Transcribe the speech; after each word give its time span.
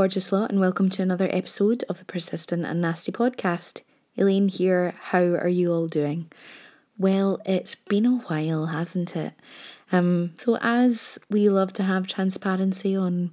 Gorgeous 0.00 0.32
lot, 0.32 0.48
and 0.48 0.58
welcome 0.58 0.88
to 0.88 1.02
another 1.02 1.28
episode 1.30 1.84
of 1.86 1.98
the 1.98 2.06
Persistent 2.06 2.64
and 2.64 2.80
Nasty 2.80 3.12
podcast. 3.12 3.82
Elaine 4.16 4.48
here. 4.48 4.94
How 4.98 5.20
are 5.20 5.46
you 5.46 5.74
all 5.74 5.88
doing? 5.88 6.32
Well, 6.96 7.38
it's 7.44 7.74
been 7.74 8.06
a 8.06 8.16
while, 8.16 8.68
hasn't 8.68 9.14
it? 9.14 9.34
Um, 9.92 10.32
so 10.38 10.56
as 10.62 11.18
we 11.28 11.50
love 11.50 11.74
to 11.74 11.82
have 11.82 12.06
transparency 12.06 12.96
on 12.96 13.32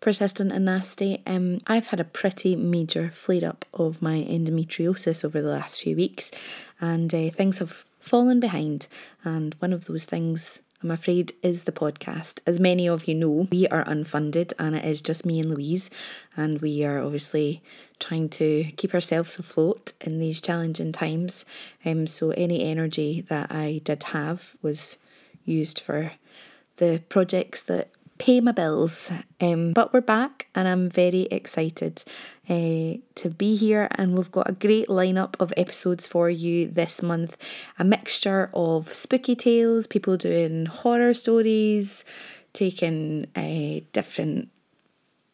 persistent 0.00 0.52
and 0.52 0.66
nasty, 0.66 1.22
um, 1.26 1.62
I've 1.66 1.86
had 1.86 1.98
a 1.98 2.04
pretty 2.04 2.56
major 2.56 3.08
flare 3.08 3.48
up 3.48 3.64
of 3.72 4.02
my 4.02 4.16
endometriosis 4.16 5.24
over 5.24 5.40
the 5.40 5.48
last 5.48 5.80
few 5.80 5.96
weeks, 5.96 6.30
and 6.78 7.14
uh, 7.14 7.30
things 7.30 7.56
have 7.56 7.86
fallen 7.98 8.38
behind. 8.38 8.86
And 9.24 9.54
one 9.60 9.72
of 9.72 9.86
those 9.86 10.04
things 10.04 10.60
I'm 10.82 10.90
afraid, 10.90 11.32
is 11.42 11.62
the 11.62 11.72
podcast. 11.72 12.40
As 12.44 12.58
many 12.58 12.88
of 12.88 13.06
you 13.06 13.14
know, 13.14 13.46
we 13.52 13.68
are 13.68 13.84
unfunded 13.84 14.52
and 14.58 14.74
it 14.74 14.84
is 14.84 15.00
just 15.00 15.24
me 15.24 15.38
and 15.38 15.50
Louise, 15.50 15.90
and 16.36 16.60
we 16.60 16.84
are 16.84 16.98
obviously 16.98 17.62
trying 18.00 18.28
to 18.30 18.64
keep 18.76 18.92
ourselves 18.92 19.38
afloat 19.38 19.92
in 20.00 20.18
these 20.18 20.40
challenging 20.40 20.90
times. 20.90 21.44
Um, 21.84 22.08
so, 22.08 22.30
any 22.30 22.64
energy 22.64 23.20
that 23.28 23.52
I 23.52 23.80
did 23.84 24.02
have 24.04 24.56
was 24.60 24.98
used 25.44 25.78
for 25.78 26.14
the 26.78 27.00
projects 27.08 27.62
that 27.64 27.90
pay 28.22 28.40
my 28.40 28.52
bills. 28.52 29.10
Um, 29.40 29.72
but 29.72 29.92
we're 29.92 30.00
back 30.00 30.46
and 30.54 30.68
I'm 30.68 30.88
very 30.88 31.22
excited 31.22 32.04
uh, 32.48 33.02
to 33.16 33.30
be 33.36 33.56
here. 33.56 33.88
And 33.96 34.16
we've 34.16 34.30
got 34.30 34.48
a 34.48 34.52
great 34.52 34.86
lineup 34.86 35.34
of 35.40 35.52
episodes 35.56 36.06
for 36.06 36.30
you 36.30 36.68
this 36.68 37.02
month 37.02 37.36
a 37.80 37.84
mixture 37.84 38.48
of 38.54 38.94
spooky 38.94 39.34
tales, 39.34 39.88
people 39.88 40.16
doing 40.16 40.66
horror 40.66 41.14
stories, 41.14 42.04
taking 42.52 43.26
uh, 43.34 43.84
different 43.92 44.50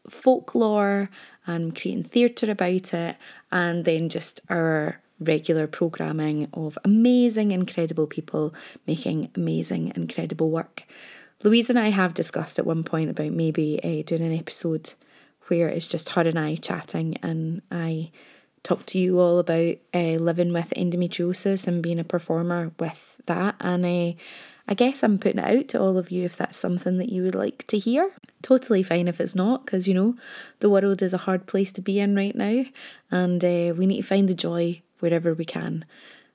folklore 0.09 1.11
and 1.47 1.79
creating 1.79 2.05
theatre 2.05 2.51
about 2.51 2.95
it, 2.95 3.17
and 3.53 3.85
then 3.85 4.09
just 4.09 4.41
our 4.49 5.03
regular 5.21 5.67
programming 5.67 6.49
of 6.55 6.79
amazing, 6.87 7.51
incredible 7.51 8.07
people 8.07 8.55
making 8.87 9.31
amazing, 9.35 9.93
incredible 9.95 10.49
work. 10.51 10.85
Louise 11.45 11.71
and 11.71 11.79
I 11.79 11.91
have 11.91 12.15
discussed 12.15 12.59
at 12.59 12.67
one 12.67 12.83
point 12.83 13.11
about 13.11 13.31
maybe 13.31 13.79
uh, 13.85 14.03
doing 14.05 14.23
an 14.23 14.37
episode 14.37 14.95
where 15.47 15.69
it's 15.69 15.87
just 15.87 16.11
her 16.11 16.23
and 16.23 16.37
I 16.39 16.57
chatting, 16.57 17.17
and 17.23 17.63
I 17.71 18.11
talk 18.65 18.85
to 18.87 18.99
you 18.99 19.21
all 19.21 19.39
about 19.39 19.77
uh, 19.95 20.19
living 20.19 20.53
with 20.53 20.73
endometriosis 20.77 21.69
and 21.69 21.81
being 21.81 22.01
a 22.01 22.05
performer 22.05 22.73
with 22.81 23.21
that. 23.27 23.55
And 23.61 23.87
uh, 23.87 24.19
I 24.67 24.75
guess 24.75 25.05
I'm 25.05 25.17
putting 25.19 25.39
it 25.39 25.59
out 25.59 25.69
to 25.69 25.81
all 25.81 25.97
of 25.97 26.11
you 26.11 26.25
if 26.25 26.37
that's 26.37 26.59
something 26.59 26.99
that 26.99 27.09
you 27.09 27.23
would 27.23 27.37
like 27.37 27.67
to 27.69 27.79
hear. 27.79 28.11
Totally 28.43 28.83
fine 28.83 29.07
if 29.07 29.21
it's 29.21 29.37
not, 29.37 29.65
because 29.65 29.87
you 29.87 29.95
know, 29.95 30.17
the 30.59 30.69
world 30.69 31.03
is 31.03 31.15
a 31.15 31.19
hard 31.19 31.47
place 31.47 31.71
to 31.73 31.81
be 31.81 32.01
in 32.01 32.17
right 32.17 32.35
now, 32.35 32.65
and 33.13 33.45
uh, 33.45 33.73
we 33.77 33.87
need 33.87 34.03
to 34.03 34.09
find 34.09 34.29
the 34.29 34.35
joy 34.35 34.83
wherever 34.99 35.35
we 35.35 35.45
can 35.45 35.85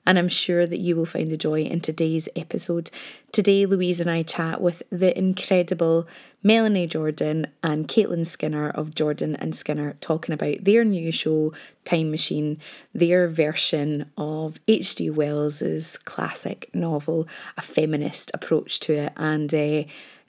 and 0.06 0.18
I'm 0.18 0.28
sure 0.28 0.66
that 0.66 0.78
you 0.78 0.96
will 0.96 1.06
find 1.06 1.30
the 1.30 1.36
joy 1.36 1.62
in 1.62 1.80
today's 1.80 2.28
episode. 2.36 2.90
Today, 3.32 3.66
Louise 3.66 4.00
and 4.00 4.10
I 4.10 4.22
chat 4.22 4.60
with 4.60 4.82
the 4.90 5.16
incredible 5.16 6.06
Melanie 6.42 6.86
Jordan 6.86 7.46
and 7.62 7.88
Caitlin 7.88 8.26
Skinner 8.26 8.68
of 8.68 8.94
Jordan 8.94 9.34
and 9.36 9.54
Skinner 9.54 9.96
talking 10.00 10.34
about 10.34 10.64
their 10.64 10.84
new 10.84 11.10
show, 11.10 11.52
Time 11.84 12.10
Machine, 12.10 12.58
their 12.92 13.28
version 13.28 14.10
of 14.18 14.58
H.G. 14.68 15.10
Wells's 15.10 15.96
classic 15.98 16.68
novel, 16.74 17.26
a 17.56 17.62
feminist 17.62 18.30
approach 18.34 18.78
to 18.80 18.92
it, 18.92 19.12
and 19.16 19.54
uh, 19.54 19.84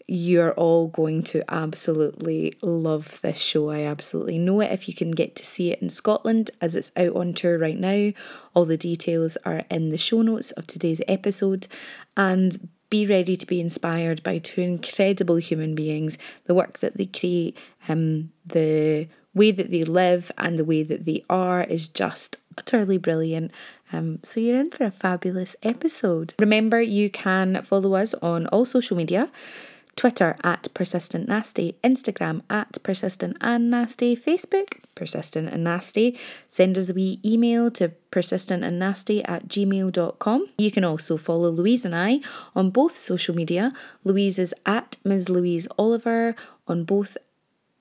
you're 0.07 0.51
all 0.51 0.87
going 0.87 1.23
to 1.23 1.43
absolutely 1.51 2.53
love 2.61 3.19
this 3.21 3.39
show. 3.39 3.69
I 3.71 3.81
absolutely 3.81 4.37
know 4.37 4.61
it. 4.61 4.71
If 4.71 4.87
you 4.87 4.93
can 4.93 5.11
get 5.11 5.35
to 5.37 5.45
see 5.45 5.71
it 5.71 5.81
in 5.81 5.89
Scotland, 5.89 6.51
as 6.61 6.75
it's 6.75 6.91
out 6.95 7.15
on 7.15 7.33
tour 7.33 7.57
right 7.57 7.77
now, 7.77 8.11
all 8.53 8.65
the 8.65 8.77
details 8.77 9.35
are 9.45 9.63
in 9.69 9.89
the 9.89 9.97
show 9.97 10.21
notes 10.21 10.51
of 10.51 10.67
today's 10.67 11.01
episode. 11.07 11.67
And 12.15 12.69
be 12.89 13.05
ready 13.05 13.35
to 13.35 13.47
be 13.47 13.59
inspired 13.59 14.21
by 14.21 14.37
two 14.37 14.61
incredible 14.61 15.37
human 15.37 15.73
beings, 15.73 16.17
the 16.45 16.53
work 16.53 16.79
that 16.79 16.97
they 16.97 17.07
create, 17.07 17.57
um, 17.89 18.31
the 18.45 19.07
way 19.33 19.51
that 19.51 19.71
they 19.71 19.83
live, 19.83 20.31
and 20.37 20.57
the 20.57 20.63
way 20.63 20.83
that 20.83 21.05
they 21.05 21.25
are 21.29 21.63
is 21.63 21.87
just 21.87 22.37
utterly 22.57 22.97
brilliant. 22.97 23.51
Um, 23.91 24.19
so 24.23 24.39
you're 24.39 24.59
in 24.59 24.69
for 24.69 24.83
a 24.83 24.91
fabulous 24.91 25.55
episode. 25.63 26.35
Remember, 26.39 26.79
you 26.79 27.09
can 27.09 27.61
follow 27.63 27.95
us 27.95 28.13
on 28.15 28.45
all 28.47 28.65
social 28.65 28.95
media. 28.95 29.29
Twitter 29.95 30.35
at 30.43 30.67
Persistent 30.73 31.27
Nasty, 31.27 31.77
Instagram 31.83 32.41
at 32.49 32.77
Persistent 32.83 33.37
and 33.39 33.69
Nasty, 33.71 34.15
Facebook 34.15 34.79
Persistent 34.93 35.49
and 35.49 35.63
Nasty. 35.63 36.17
Send 36.49 36.77
us 36.77 36.89
a 36.89 36.93
wee 36.93 37.19
email 37.23 37.71
to 37.71 37.89
persistent 38.11 38.63
and 38.63 38.79
nasty 38.79 39.23
at 39.25 39.47
gmail.com. 39.47 40.47
You 40.57 40.71
can 40.71 40.85
also 40.85 41.17
follow 41.17 41.49
Louise 41.49 41.83
and 41.85 41.95
I 41.95 42.21
on 42.55 42.69
both 42.69 42.93
social 42.93 43.35
media. 43.35 43.73
Louise 44.05 44.39
is 44.39 44.53
at 44.65 44.97
Ms. 45.03 45.29
Louise 45.29 45.67
Oliver 45.77 46.35
on 46.65 46.85
both 46.85 47.17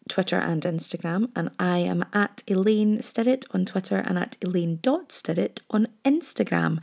Twitter 0.08 0.38
and 0.38 0.62
Instagram, 0.62 1.30
and 1.34 1.50
I 1.58 1.78
am 1.78 2.04
at 2.12 2.42
Elaine 2.46 2.98
Stirrett 2.98 3.46
on 3.54 3.64
Twitter 3.64 3.98
and 3.98 4.18
at 4.18 4.36
Elaine.Stirrett 4.42 5.60
on 5.70 5.88
Instagram 6.04 6.82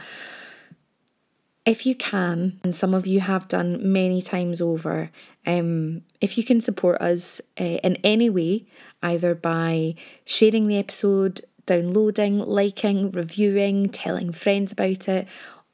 if 1.72 1.86
you 1.86 1.96
can, 1.96 2.60
and 2.66 2.76
some 2.76 2.94
of 2.94 3.08
you 3.08 3.22
have 3.22 3.48
done 3.48 3.94
many 3.94 4.22
times 4.22 4.60
over, 4.60 5.10
um, 5.48 6.02
if 6.20 6.38
you 6.38 6.44
can 6.44 6.60
support 6.60 7.00
us 7.02 7.40
uh, 7.58 7.80
in 7.82 7.96
any 8.04 8.30
way, 8.30 8.66
either 9.02 9.34
by 9.34 9.96
sharing 10.26 10.68
the 10.68 10.78
episode, 10.78 11.40
downloading, 11.66 12.40
liking, 12.40 13.10
reviewing, 13.12 13.88
telling 13.88 14.34
friends 14.34 14.74
about 14.74 15.08
it, 15.08 15.26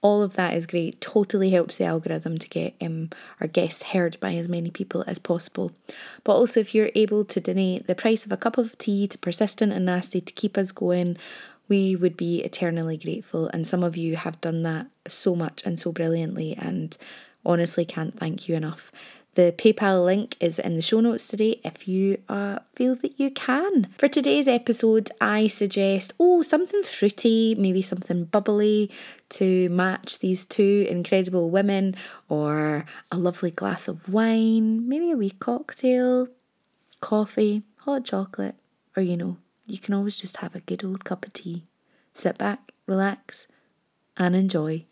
all 0.03 0.21
of 0.21 0.35
that 0.35 0.53
is 0.53 0.67
great. 0.67 1.01
Totally 1.01 1.49
helps 1.49 1.77
the 1.77 1.85
algorithm 1.85 2.37
to 2.37 2.47
get 2.47 2.75
um, 2.79 3.09
our 3.41 3.47
guests 3.47 3.81
heard 3.81 4.19
by 4.19 4.35
as 4.35 4.47
many 4.47 4.69
people 4.69 5.03
as 5.07 5.17
possible. 5.17 5.71
But 6.23 6.35
also, 6.35 6.59
if 6.59 6.75
you're 6.75 6.91
able 6.93 7.25
to 7.25 7.39
donate 7.41 7.87
the 7.87 7.95
price 7.95 8.23
of 8.23 8.31
a 8.31 8.37
cup 8.37 8.59
of 8.59 8.77
tea 8.77 9.07
to 9.07 9.17
Persistent 9.17 9.73
and 9.73 9.87
Nasty 9.87 10.21
to 10.21 10.33
keep 10.33 10.59
us 10.59 10.71
going, 10.71 11.17
we 11.67 11.95
would 11.95 12.17
be 12.17 12.43
eternally 12.43 12.97
grateful. 12.97 13.47
And 13.47 13.67
some 13.67 13.83
of 13.83 13.97
you 13.97 14.15
have 14.15 14.41
done 14.41 14.63
that 14.63 14.87
so 15.07 15.35
much 15.35 15.63
and 15.65 15.79
so 15.79 15.91
brilliantly, 15.91 16.55
and 16.55 16.97
honestly 17.45 17.85
can't 17.85 18.17
thank 18.19 18.47
you 18.47 18.55
enough. 18.55 18.91
The 19.35 19.53
PayPal 19.55 20.03
link 20.03 20.35
is 20.39 20.57
in 20.57 20.73
the 20.73 20.81
show 20.81 20.99
notes 20.99 21.27
today 21.27 21.61
if 21.63 21.87
you 21.87 22.17
uh, 22.27 22.57
feel 22.73 22.95
that 22.95 23.19
you 23.19 23.29
can. 23.29 23.93
For 23.99 24.07
today's 24.07 24.47
episode, 24.47 25.11
I 25.21 25.45
suggest, 25.45 26.13
oh, 26.19 26.41
something 26.41 26.81
fruity, 26.81 27.53
maybe 27.53 27.83
something 27.83 28.23
bubbly 28.23 28.89
to 29.29 29.69
match 29.69 30.17
these 30.17 30.43
two 30.43 30.87
incredible 30.89 31.51
women, 31.51 31.95
or 32.29 32.85
a 33.11 33.17
lovely 33.17 33.51
glass 33.51 33.87
of 33.87 34.11
wine, 34.11 34.89
maybe 34.89 35.11
a 35.11 35.15
wee 35.15 35.29
cocktail, 35.29 36.29
coffee, 36.99 37.61
hot 37.81 38.05
chocolate, 38.05 38.55
or 38.95 39.03
you 39.03 39.15
know, 39.15 39.37
you 39.67 39.77
can 39.77 39.93
always 39.93 40.17
just 40.17 40.37
have 40.37 40.55
a 40.55 40.61
good 40.61 40.83
old 40.83 41.03
cup 41.03 41.25
of 41.25 41.33
tea. 41.33 41.65
Sit 42.13 42.37
back, 42.37 42.71
relax, 42.87 43.47
and 44.15 44.35
enjoy. 44.35 44.85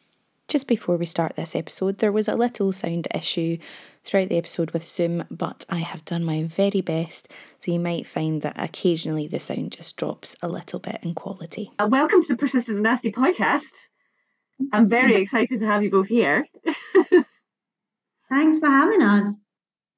Just 0.48 0.68
before 0.68 0.98
we 0.98 1.07
start 1.07 1.36
this 1.36 1.56
episode, 1.56 1.98
there 1.98 2.12
was 2.12 2.27
a 2.27 2.36
little 2.36 2.72
sound 2.72 3.07
issue 3.16 3.57
throughout 4.04 4.30
the 4.30 4.38
episode 4.38 4.72
with 4.72 4.86
Zoom, 4.86 5.24
but 5.31 5.66
I 5.69 5.80
have 5.80 6.06
done 6.06 6.24
my 6.24 6.44
very 6.44 6.81
best, 6.81 7.31
so 7.57 7.72
you 7.72 7.80
might 7.80 8.06
find 8.06 8.44
that 8.44 8.60
occasionally 8.62 9.27
the 9.27 9.39
sound 9.39 9.72
just 9.72 9.98
drops 9.98 10.36
a 10.44 10.48
little 10.48 10.80
bit 10.80 11.00
in 11.01 11.16
quality. 11.16 11.72
Uh, 11.80 11.88
welcome 11.89 12.22
to 12.22 12.27
the 12.27 12.38
Persistent 12.38 12.75
and 12.75 12.83
Nasty 12.83 13.12
podcast. 13.12 13.63
I'm 14.72 14.88
very 14.88 15.16
excited 15.22 15.60
to 15.60 15.66
have 15.66 15.81
you 15.81 15.89
both 15.89 16.10
here. 16.10 16.45
Thanks 18.30 18.60
for 18.60 18.68
having 18.68 19.01
us. 19.01 19.39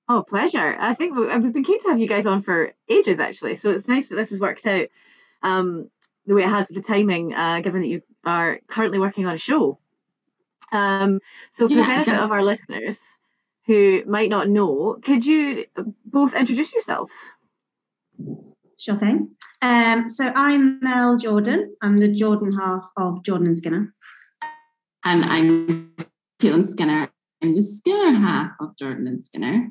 Oh, 0.10 0.24
pleasure. 0.24 0.76
I 0.80 0.94
think 0.94 1.18
we, 1.18 1.28
have 1.28 1.54
been 1.54 1.64
keen 1.64 1.82
to 1.84 1.90
have 1.90 2.00
you 2.00 2.08
guys 2.08 2.26
on 2.26 2.42
for 2.42 2.74
ages, 2.90 3.20
actually. 3.20 3.56
So 3.56 3.72
it's 3.72 3.88
nice 3.88 4.08
that 4.08 4.16
this 4.16 4.30
has 4.30 4.40
worked 4.40 4.66
out 4.66 4.88
um, 5.44 5.90
the 6.26 6.34
way 6.34 6.44
it 6.44 6.50
has 6.50 6.70
with 6.70 6.78
the 6.78 6.88
timing, 6.88 7.34
uh, 7.34 7.60
given 7.60 7.82
that 7.82 7.88
you 7.88 8.02
are 8.26 8.60
currently 8.68 9.00
working 9.00 9.26
on 9.26 9.36
a 9.36 9.40
show. 9.40 9.80
Um, 10.72 11.20
so, 11.54 11.68
for 11.68 11.74
yeah, 11.74 11.82
the 11.82 11.88
benefit 11.88 12.14
of 12.16 12.32
our 12.32 12.44
listeners 12.44 13.02
who 13.66 14.04
might 14.06 14.30
not 14.30 14.50
know, 14.50 14.98
could 15.04 15.26
you 15.26 15.66
both 16.06 16.34
introduce 16.34 16.74
yourselves? 16.74 17.14
Sure 18.78 18.96
thing. 18.96 19.32
Um, 19.62 20.08
so, 20.08 20.28
I'm 20.28 20.80
Mel 20.82 21.18
Jordan. 21.18 21.76
I'm 21.82 22.00
the 22.00 22.10
Jordan 22.10 22.54
half 22.54 22.86
of 22.96 23.24
Jordan 23.24 23.48
and 23.48 23.58
Skinner. 23.58 23.94
And 25.04 25.24
I'm 25.24 25.96
Caitlin 26.42 26.64
Skinner. 26.64 27.10
I'm 27.42 27.56
the 27.56 27.62
Skinner 27.62 28.18
half 28.20 28.52
of 28.60 28.78
Jordan 28.78 29.08
and 29.08 29.26
Skinner. 29.26 29.70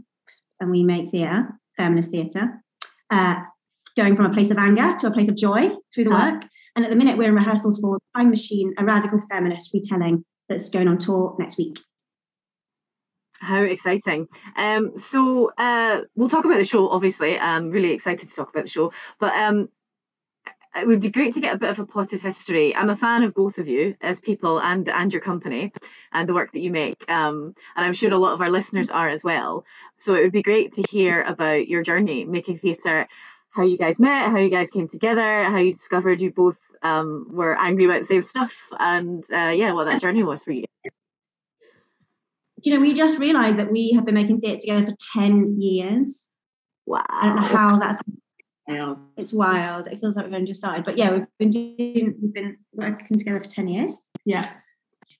And 0.60 0.70
we 0.70 0.82
make 0.82 1.10
theatre, 1.10 1.48
feminist 1.76 2.10
theatre, 2.10 2.62
uh, 3.10 3.36
going 3.96 4.16
from 4.16 4.26
a 4.26 4.34
place 4.34 4.50
of 4.50 4.58
anger 4.58 4.96
to 4.98 5.06
a 5.06 5.10
place 5.10 5.28
of 5.28 5.36
joy 5.36 5.70
through 5.94 6.04
the 6.04 6.10
work. 6.10 6.44
And 6.74 6.84
at 6.84 6.90
the 6.90 6.96
minute, 6.96 7.16
we're 7.16 7.28
in 7.28 7.34
rehearsals 7.34 7.78
for 7.78 7.98
Time 8.14 8.30
Machine, 8.30 8.74
a 8.78 8.84
radical 8.84 9.20
feminist 9.30 9.72
retelling 9.72 10.24
that's 10.48 10.68
going 10.68 10.88
on 10.88 10.98
tour 10.98 11.34
next 11.38 11.56
week. 11.58 11.78
How 13.38 13.62
exciting! 13.62 14.28
Um, 14.56 14.98
so 14.98 15.52
uh, 15.58 16.02
we'll 16.14 16.30
talk 16.30 16.46
about 16.46 16.56
the 16.56 16.64
show. 16.64 16.88
Obviously, 16.88 17.38
I'm 17.38 17.70
really 17.70 17.92
excited 17.92 18.28
to 18.28 18.34
talk 18.34 18.50
about 18.50 18.64
the 18.64 18.70
show. 18.70 18.92
But 19.20 19.34
um, 19.34 19.68
it 20.76 20.86
would 20.86 21.00
be 21.00 21.10
great 21.10 21.34
to 21.34 21.40
get 21.40 21.54
a 21.54 21.58
bit 21.58 21.70
of 21.70 21.78
a 21.78 21.86
potted 21.86 22.20
history. 22.20 22.74
I'm 22.74 22.90
a 22.90 22.96
fan 22.96 23.22
of 23.22 23.34
both 23.34 23.58
of 23.58 23.68
you 23.68 23.96
as 24.00 24.20
people 24.20 24.60
and 24.60 24.88
and 24.88 25.12
your 25.12 25.22
company 25.22 25.72
and 26.12 26.28
the 26.28 26.34
work 26.34 26.52
that 26.52 26.60
you 26.60 26.70
make. 26.70 27.02
Um, 27.10 27.54
and 27.74 27.86
I'm 27.86 27.94
sure 27.94 28.12
a 28.12 28.18
lot 28.18 28.34
of 28.34 28.40
our 28.40 28.50
listeners 28.50 28.90
are 28.90 29.08
as 29.08 29.24
well. 29.24 29.64
So 29.98 30.14
it 30.14 30.22
would 30.22 30.32
be 30.32 30.42
great 30.42 30.74
to 30.74 30.84
hear 30.90 31.22
about 31.22 31.68
your 31.68 31.82
journey 31.82 32.24
making 32.24 32.58
theatre, 32.58 33.08
how 33.50 33.62
you 33.62 33.78
guys 33.78 33.98
met, 33.98 34.30
how 34.30 34.38
you 34.38 34.50
guys 34.50 34.70
came 34.70 34.88
together, 34.88 35.44
how 35.44 35.58
you 35.58 35.72
discovered 35.72 36.20
you 36.20 36.30
both 36.30 36.58
um, 36.82 37.28
were 37.30 37.58
angry 37.58 37.86
about 37.86 38.00
the 38.00 38.06
same 38.06 38.22
stuff, 38.22 38.54
and 38.78 39.24
uh, 39.32 39.52
yeah, 39.56 39.72
what 39.72 39.84
that 39.84 40.00
journey 40.00 40.22
was 40.22 40.42
for 40.42 40.52
you. 40.52 40.64
Do 42.62 42.70
you 42.70 42.76
know, 42.76 42.82
we 42.82 42.94
just 42.94 43.18
realised 43.18 43.58
that 43.58 43.70
we 43.70 43.92
have 43.94 44.04
been 44.04 44.14
making 44.14 44.38
theatre 44.38 44.60
together 44.60 44.86
for 44.86 44.96
ten 45.14 45.60
years. 45.60 46.30
Wow! 46.86 47.04
I 47.08 47.26
don't 47.26 47.36
know 47.36 47.42
how 47.42 47.78
that's. 47.78 48.00
It's 49.16 49.32
wild. 49.32 49.86
It 49.88 50.00
feels 50.00 50.16
like 50.16 50.26
we've 50.26 50.34
only 50.34 50.46
just 50.46 50.60
started, 50.60 50.84
but 50.84 50.98
yeah, 50.98 51.10
we've 51.10 51.26
been 51.38 51.50
doing, 51.50 52.14
we've 52.20 52.34
been 52.34 52.58
working 52.72 53.18
together 53.18 53.42
for 53.42 53.48
ten 53.48 53.68
years. 53.68 53.96
Yeah, 54.24 54.42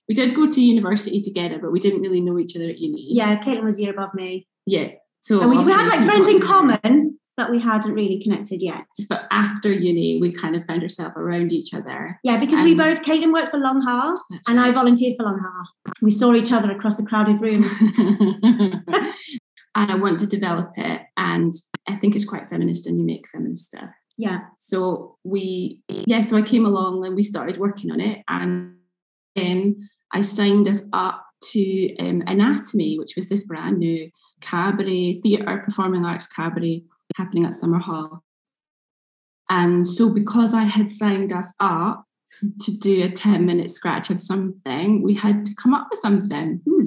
we 0.07 0.15
did 0.15 0.35
go 0.35 0.51
to 0.51 0.61
university 0.61 1.21
together, 1.21 1.59
but 1.59 1.71
we 1.71 1.79
didn't 1.79 2.01
really 2.01 2.21
know 2.21 2.37
each 2.39 2.55
other 2.55 2.69
at 2.69 2.77
uni. 2.77 3.07
Yeah, 3.09 3.37
Caitlin 3.41 3.63
was 3.63 3.79
a 3.79 3.83
year 3.83 3.91
above 3.91 4.13
me. 4.13 4.47
Yeah, 4.65 4.89
so 5.19 5.41
and 5.41 5.49
we, 5.49 5.57
we 5.63 5.71
had 5.71 5.87
like 5.87 6.05
friends 6.05 6.29
in 6.29 6.41
common, 6.41 7.17
but 7.35 7.51
we 7.51 7.59
hadn't 7.59 7.93
really 7.93 8.21
connected 8.21 8.61
yet. 8.61 8.85
But 9.09 9.27
after 9.31 9.71
uni, 9.71 10.19
we 10.21 10.31
kind 10.31 10.55
of 10.55 10.65
found 10.65 10.83
ourselves 10.83 11.15
around 11.17 11.51
each 11.51 11.73
other. 11.73 12.19
Yeah, 12.23 12.37
because 12.37 12.61
we 12.63 12.75
both, 12.75 13.01
Caitlin 13.03 13.33
worked 13.33 13.49
for 13.49 13.59
Lung 13.59 13.81
Ha 13.81 14.15
and 14.47 14.57
right. 14.57 14.69
I 14.69 14.71
volunteered 14.71 15.15
for 15.17 15.23
Lung 15.23 15.39
Ha. 15.39 15.91
We 16.01 16.11
saw 16.11 16.33
each 16.33 16.51
other 16.51 16.71
across 16.71 16.97
the 16.97 17.05
crowded 17.05 17.41
room. 17.41 17.63
and 19.77 19.91
I 19.91 19.95
want 19.95 20.19
to 20.19 20.27
develop 20.27 20.71
it. 20.75 21.01
And 21.15 21.53
I 21.87 21.95
think 21.95 22.15
it's 22.15 22.25
quite 22.25 22.49
feminist 22.49 22.87
and 22.87 22.97
you 22.97 23.05
make 23.05 23.29
feminist 23.31 23.67
stuff. 23.67 23.91
Yeah. 24.17 24.39
So 24.57 25.17
we, 25.23 25.83
yeah, 25.87 26.21
so 26.21 26.35
I 26.35 26.41
came 26.41 26.65
along 26.65 27.05
and 27.05 27.15
we 27.15 27.21
started 27.21 27.57
working 27.57 27.91
on 27.91 28.01
it. 28.01 28.23
And 28.27 28.77
then 29.35 29.87
I 30.11 30.21
signed 30.21 30.67
us 30.67 30.89
up 30.93 31.23
to 31.51 31.95
um, 31.97 32.23
Anatomy, 32.25 32.97
which 32.97 33.15
was 33.15 33.29
this 33.29 33.45
brand 33.45 33.77
new 33.77 34.09
cabaret, 34.41 35.21
theatre, 35.21 35.61
performing 35.63 36.03
arts 36.03 36.25
cabaret 36.25 36.83
happening 37.15 37.45
at 37.45 37.53
Summerhall. 37.53 38.21
And 39.49 39.85
so, 39.85 40.11
because 40.11 40.55
I 40.55 40.63
had 40.63 40.91
signed 40.91 41.31
us 41.31 41.53
up 41.59 42.03
to 42.61 42.77
do 42.77 43.03
a 43.03 43.11
10 43.11 43.45
minute 43.45 43.69
scratch 43.69 44.09
of 44.09 44.21
something, 44.21 45.03
we 45.03 45.13
had 45.13 45.45
to 45.45 45.55
come 45.55 45.75
up 45.75 45.87
with 45.91 45.99
something. 45.99 46.61
Hmm. 46.67 46.85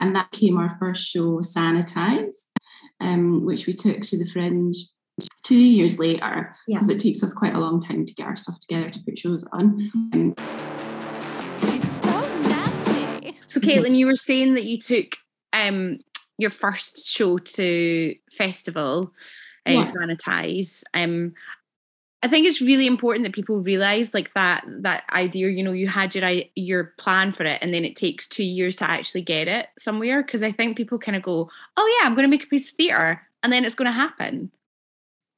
And 0.00 0.14
that 0.14 0.30
came 0.30 0.56
our 0.56 0.68
first 0.78 1.08
show, 1.08 1.38
Sanitize, 1.38 2.34
um, 3.00 3.44
which 3.44 3.66
we 3.66 3.72
took 3.72 4.02
to 4.02 4.18
the 4.18 4.26
Fringe 4.26 4.76
two 5.42 5.60
years 5.60 5.98
later, 5.98 6.54
because 6.66 6.88
yeah. 6.88 6.94
it 6.94 7.00
takes 7.00 7.22
us 7.22 7.34
quite 7.34 7.54
a 7.54 7.58
long 7.58 7.80
time 7.80 8.06
to 8.06 8.14
get 8.14 8.26
our 8.26 8.36
stuff 8.36 8.60
together 8.60 8.90
to 8.90 9.00
put 9.00 9.18
shows 9.18 9.44
on. 9.52 9.90
Um, 10.12 10.34
She's 11.58 11.82
so 12.02 12.20
nasty. 12.48 13.36
So, 13.48 13.60
Caitlin, 13.60 13.96
you 13.96 14.06
were 14.06 14.16
saying 14.16 14.54
that 14.54 14.64
you 14.64 14.78
took 14.78 15.16
um, 15.52 15.98
your 16.38 16.50
first 16.50 17.08
show 17.08 17.38
to 17.38 18.14
festival 18.30 19.12
uh, 19.68 19.72
yeah. 19.72 19.82
sanitize. 19.82 20.84
Um, 20.94 21.34
I 22.22 22.28
think 22.28 22.48
it's 22.48 22.60
really 22.60 22.88
important 22.88 23.24
that 23.24 23.32
people 23.32 23.60
realize 23.60 24.12
like 24.12 24.34
that 24.34 24.64
that 24.80 25.04
idea. 25.12 25.48
You 25.50 25.62
know, 25.62 25.72
you 25.72 25.86
had 25.86 26.14
your 26.14 26.28
your 26.56 26.94
plan 26.98 27.32
for 27.32 27.44
it, 27.44 27.58
and 27.62 27.72
then 27.72 27.84
it 27.84 27.94
takes 27.94 28.26
two 28.26 28.44
years 28.44 28.76
to 28.76 28.90
actually 28.90 29.22
get 29.22 29.46
it 29.46 29.68
somewhere. 29.78 30.22
Because 30.22 30.42
I 30.42 30.50
think 30.50 30.76
people 30.76 30.98
kind 30.98 31.16
of 31.16 31.22
go, 31.22 31.48
"Oh 31.76 31.98
yeah, 32.00 32.06
I'm 32.06 32.14
going 32.14 32.26
to 32.26 32.30
make 32.30 32.44
a 32.44 32.48
piece 32.48 32.70
of 32.70 32.76
theater 32.76 33.22
and 33.42 33.52
then 33.52 33.64
it's 33.64 33.74
going 33.74 33.86
to 33.86 33.92
happen. 33.92 34.50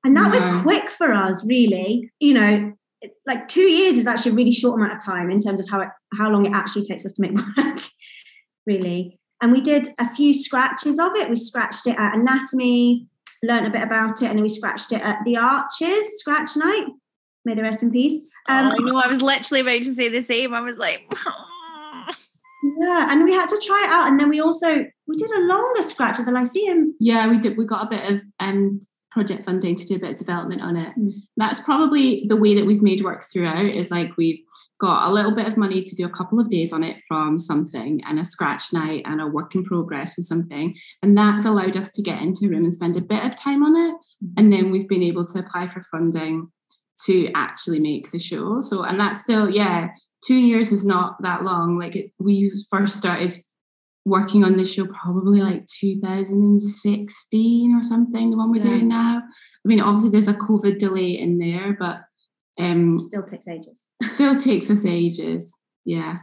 And 0.04 0.16
that 0.16 0.32
was 0.32 0.44
quick 0.62 0.88
for 0.88 1.12
us, 1.12 1.44
really. 1.46 2.10
You 2.20 2.34
know, 2.34 2.72
like 3.26 3.48
two 3.48 3.60
years 3.60 3.98
is 3.98 4.06
actually 4.06 4.32
a 4.32 4.34
really 4.34 4.52
short 4.52 4.80
amount 4.80 4.94
of 4.94 5.04
time 5.04 5.30
in 5.30 5.40
terms 5.40 5.60
of 5.60 5.68
how 5.68 5.80
it, 5.80 5.88
how 6.18 6.30
long 6.30 6.46
it 6.46 6.52
actually 6.52 6.84
takes 6.84 7.04
us 7.04 7.12
to 7.14 7.22
make 7.22 7.32
work. 7.56 7.82
really, 8.66 9.18
and 9.42 9.52
we 9.52 9.60
did 9.60 9.88
a 9.98 10.08
few 10.14 10.32
scratches 10.32 10.98
of 10.98 11.12
it. 11.16 11.28
We 11.28 11.36
scratched 11.36 11.86
it 11.86 11.96
at 11.98 12.16
anatomy 12.16 13.06
learned 13.42 13.66
a 13.66 13.70
bit 13.70 13.82
about 13.82 14.22
it, 14.22 14.26
and 14.26 14.36
then 14.36 14.42
we 14.42 14.48
scratched 14.48 14.92
it 14.92 15.00
at 15.02 15.18
the 15.24 15.36
Arches 15.36 16.18
Scratch 16.18 16.56
Night. 16.56 16.86
May 17.44 17.54
the 17.54 17.62
rest 17.62 17.82
in 17.82 17.90
peace. 17.90 18.20
Um, 18.48 18.66
oh, 18.66 18.70
I 18.70 18.90
know. 18.90 18.96
I 18.96 19.08
was 19.08 19.22
literally 19.22 19.60
about 19.60 19.82
to 19.84 19.94
say 19.94 20.08
the 20.08 20.22
same. 20.22 20.54
I 20.54 20.60
was 20.60 20.76
like, 20.76 21.06
yeah, 22.78 23.10
and 23.10 23.24
we 23.24 23.32
had 23.32 23.48
to 23.48 23.60
try 23.64 23.84
it 23.84 23.90
out, 23.90 24.08
and 24.08 24.20
then 24.20 24.28
we 24.28 24.40
also 24.40 24.84
we 25.06 25.16
did 25.16 25.30
a 25.30 25.40
longer 25.40 25.82
scratch 25.82 26.18
at 26.18 26.26
the 26.26 26.32
Lyceum. 26.32 26.94
Yeah, 27.00 27.28
we 27.28 27.38
did. 27.38 27.56
We 27.56 27.66
got 27.66 27.86
a 27.86 27.90
bit 27.90 28.10
of 28.10 28.22
um 28.40 28.80
project 29.10 29.44
funding 29.44 29.76
to 29.76 29.84
do 29.84 29.96
a 29.96 29.98
bit 29.98 30.10
of 30.10 30.16
development 30.16 30.62
on 30.62 30.76
it. 30.76 30.94
Mm. 30.98 31.12
That's 31.36 31.60
probably 31.60 32.24
the 32.26 32.36
way 32.36 32.54
that 32.54 32.66
we've 32.66 32.82
made 32.82 33.02
work 33.02 33.24
throughout. 33.24 33.64
Is 33.64 33.90
like 33.90 34.16
we've 34.16 34.40
got 34.80 35.08
a 35.08 35.12
little 35.12 35.34
bit 35.34 35.46
of 35.46 35.56
money 35.56 35.82
to 35.82 35.94
do 35.94 36.06
a 36.06 36.10
couple 36.10 36.40
of 36.40 36.48
days 36.48 36.72
on 36.72 36.82
it 36.82 36.96
from 37.06 37.38
something 37.38 38.00
and 38.06 38.18
a 38.18 38.24
scratch 38.24 38.72
night 38.72 39.02
and 39.04 39.20
a 39.20 39.26
work 39.26 39.54
in 39.54 39.62
progress 39.62 40.16
and 40.16 40.24
something. 40.24 40.74
And 41.02 41.16
that's 41.16 41.44
allowed 41.44 41.76
us 41.76 41.90
to 41.90 42.02
get 42.02 42.22
into 42.22 42.46
a 42.46 42.48
room 42.48 42.64
and 42.64 42.72
spend 42.72 42.96
a 42.96 43.02
bit 43.02 43.24
of 43.24 43.36
time 43.36 43.62
on 43.62 43.76
it. 43.76 43.94
And 44.38 44.52
then 44.52 44.70
we've 44.70 44.88
been 44.88 45.02
able 45.02 45.26
to 45.26 45.40
apply 45.40 45.68
for 45.68 45.84
funding 45.90 46.48
to 47.04 47.30
actually 47.34 47.78
make 47.78 48.10
the 48.10 48.18
show. 48.18 48.60
So, 48.60 48.82
and 48.82 48.98
that's 48.98 49.20
still, 49.20 49.50
yeah, 49.50 49.88
two 50.26 50.38
years 50.38 50.72
is 50.72 50.84
not 50.84 51.16
that 51.22 51.44
long. 51.44 51.78
Like 51.78 51.96
it, 51.96 52.12
we 52.18 52.50
first 52.70 52.96
started 52.96 53.34
working 54.10 54.44
on 54.44 54.56
this 54.56 54.74
show 54.74 54.86
probably 54.86 55.40
like 55.40 55.66
2016 55.66 57.74
or 57.74 57.82
something, 57.82 58.30
the 58.30 58.36
one 58.36 58.50
we're 58.50 58.56
yeah. 58.56 58.62
doing 58.62 58.88
now. 58.88 59.22
I 59.22 59.68
mean, 59.68 59.80
obviously 59.80 60.10
there's 60.10 60.28
a 60.28 60.34
COVID 60.34 60.78
delay 60.78 61.18
in 61.18 61.38
there, 61.38 61.76
but 61.78 62.02
um, 62.58 62.98
still 62.98 63.22
takes 63.22 63.48
ages. 63.48 63.86
Still 64.02 64.34
takes 64.34 64.70
us 64.70 64.84
ages. 64.84 65.58
Yeah. 65.84 66.18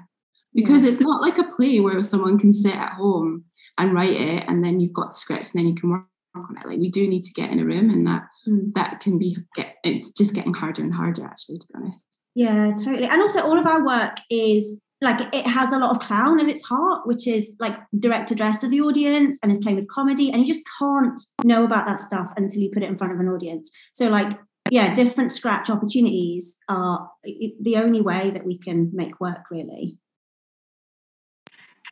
Because 0.53 0.83
yeah. 0.83 0.89
it's 0.89 0.99
not 0.99 1.21
like 1.21 1.37
a 1.37 1.45
play 1.45 1.79
where 1.79 2.01
someone 2.03 2.37
can 2.37 2.51
sit 2.51 2.75
at 2.75 2.93
home 2.93 3.45
and 3.77 3.93
write 3.93 4.13
it 4.13 4.43
and 4.47 4.63
then 4.63 4.79
you've 4.79 4.93
got 4.93 5.09
the 5.09 5.15
script 5.15 5.51
and 5.53 5.59
then 5.59 5.67
you 5.67 5.75
can 5.75 5.89
work 5.89 6.05
on 6.35 6.57
it. 6.57 6.67
Like 6.67 6.79
we 6.79 6.89
do 6.89 7.07
need 7.07 7.23
to 7.23 7.33
get 7.33 7.51
in 7.51 7.59
a 7.59 7.65
room 7.65 7.89
and 7.89 8.05
that 8.07 8.23
mm. 8.47 8.73
that 8.75 8.99
can 8.99 9.17
be 9.17 9.37
get 9.55 9.75
it's 9.83 10.11
just 10.11 10.33
getting 10.33 10.53
harder 10.53 10.83
and 10.83 10.93
harder 10.93 11.25
actually 11.25 11.59
to 11.59 11.67
be 11.67 11.73
honest. 11.75 12.03
Yeah, 12.35 12.73
totally. 12.77 13.07
And 13.07 13.21
also 13.21 13.41
all 13.41 13.57
of 13.57 13.65
our 13.65 13.85
work 13.85 14.17
is 14.29 14.81
like 15.01 15.33
it 15.33 15.45
has 15.45 15.71
a 15.71 15.77
lot 15.77 15.91
of 15.91 15.99
clown 15.99 16.39
in 16.39 16.49
its 16.49 16.63
heart, 16.63 17.05
which 17.05 17.27
is 17.27 17.55
like 17.59 17.75
direct 17.99 18.31
address 18.31 18.59
to 18.61 18.69
the 18.69 18.81
audience 18.81 19.37
and 19.43 19.51
is 19.51 19.59
playing 19.59 19.77
with 19.77 19.87
comedy. 19.89 20.31
And 20.31 20.41
you 20.41 20.45
just 20.47 20.65
can't 20.79 21.19
know 21.43 21.63
about 21.63 21.85
that 21.85 21.99
stuff 21.99 22.27
until 22.35 22.61
you 22.61 22.71
put 22.73 22.83
it 22.83 22.89
in 22.89 22.97
front 22.97 23.13
of 23.13 23.19
an 23.19 23.27
audience. 23.27 23.69
So 23.93 24.09
like 24.09 24.37
yeah, 24.71 24.93
different 24.93 25.31
scratch 25.31 25.69
opportunities 25.69 26.57
are 26.67 27.09
the 27.23 27.77
only 27.77 28.01
way 28.01 28.31
that 28.31 28.45
we 28.45 28.57
can 28.57 28.91
make 28.93 29.19
work 29.19 29.45
really. 29.51 29.97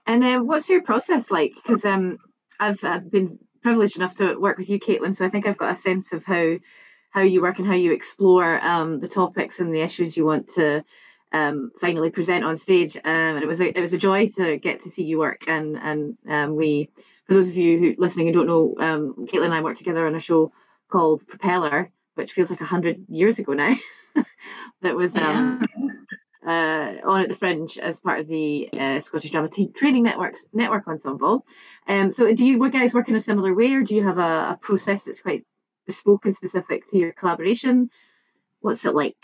And 0.05 0.21
then, 0.21 0.45
what's 0.45 0.69
your 0.69 0.83
process 0.83 1.31
like? 1.31 1.53
Because 1.55 1.85
um, 1.85 2.17
I've 2.59 2.83
uh, 2.83 2.99
been 2.99 3.39
privileged 3.63 3.97
enough 3.97 4.17
to 4.17 4.37
work 4.39 4.57
with 4.57 4.69
you, 4.69 4.79
Caitlin, 4.79 5.15
so 5.15 5.25
I 5.25 5.29
think 5.29 5.47
I've 5.47 5.57
got 5.57 5.73
a 5.73 5.77
sense 5.77 6.13
of 6.13 6.23
how 6.23 6.57
how 7.09 7.21
you 7.21 7.41
work 7.41 7.59
and 7.59 7.67
how 7.67 7.75
you 7.75 7.93
explore 7.93 8.59
um, 8.61 8.99
the 8.99 9.07
topics 9.07 9.59
and 9.59 9.73
the 9.73 9.81
issues 9.81 10.17
you 10.17 10.25
want 10.25 10.49
to 10.55 10.83
um, 11.31 11.71
finally 11.79 12.09
present 12.09 12.43
on 12.43 12.57
stage. 12.57 12.95
Um, 12.97 13.03
and 13.35 13.43
it 13.43 13.47
was 13.47 13.61
a 13.61 13.77
it 13.77 13.81
was 13.81 13.93
a 13.93 13.97
joy 13.97 14.29
to 14.37 14.57
get 14.57 14.83
to 14.83 14.89
see 14.89 15.03
you 15.03 15.19
work. 15.19 15.43
And 15.47 15.77
and 15.77 16.17
um, 16.27 16.55
we, 16.55 16.89
for 17.27 17.33
those 17.33 17.49
of 17.49 17.57
you 17.57 17.77
who 17.79 17.95
listening 17.97 18.27
and 18.27 18.35
don't 18.35 18.47
know, 18.47 18.75
um, 18.79 19.27
Caitlin 19.27 19.45
and 19.45 19.53
I 19.53 19.61
worked 19.61 19.79
together 19.79 20.05
on 20.05 20.15
a 20.15 20.19
show 20.19 20.51
called 20.89 21.27
Propeller, 21.27 21.91
which 22.15 22.33
feels 22.33 22.49
like 22.49 22.61
a 22.61 22.65
hundred 22.65 23.05
years 23.09 23.39
ago 23.39 23.53
now. 23.53 23.75
that 24.81 24.95
was 24.95 25.15
um, 25.15 25.65
uh, 26.45 26.93
on 27.03 27.21
at 27.21 27.29
the 27.29 27.35
Fringe 27.35 27.77
as 27.77 27.99
part 27.99 28.19
of 28.19 28.27
the 28.27 28.69
uh, 28.77 28.99
Scottish 28.99 29.31
Drama 29.31 29.49
T- 29.49 29.71
Training 29.75 30.03
Networks 30.03 30.45
network 30.53 30.87
ensemble. 30.87 31.45
Um, 31.87 32.13
so, 32.13 32.31
do 32.33 32.45
you 32.45 32.69
guys 32.69 32.93
work 32.93 33.09
in 33.09 33.15
a 33.15 33.21
similar 33.21 33.53
way, 33.53 33.73
or 33.73 33.81
do 33.81 33.95
you 33.95 34.05
have 34.05 34.19
a, 34.19 34.51
a 34.51 34.59
process 34.61 35.03
that's 35.03 35.21
quite 35.21 35.45
bespoke 35.85 36.25
and 36.25 36.35
specific 36.35 36.89
to 36.89 36.97
your 36.97 37.13
collaboration? 37.13 37.89
What's 38.61 38.85
it 38.85 38.95
like? 38.95 39.17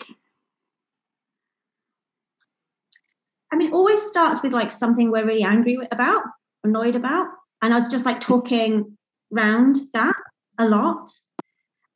I 3.51 3.57
mean, 3.57 3.73
always 3.73 4.01
starts 4.01 4.41
with 4.41 4.53
like 4.53 4.71
something 4.71 5.11
we're 5.11 5.25
really 5.25 5.43
angry 5.43 5.77
about, 5.91 6.23
annoyed 6.63 6.95
about, 6.95 7.27
and 7.61 7.73
I 7.73 7.77
was 7.77 7.89
just 7.89 8.05
like 8.05 8.19
talking 8.19 8.97
round 9.29 9.77
that 9.93 10.15
a 10.57 10.65
lot, 10.65 11.09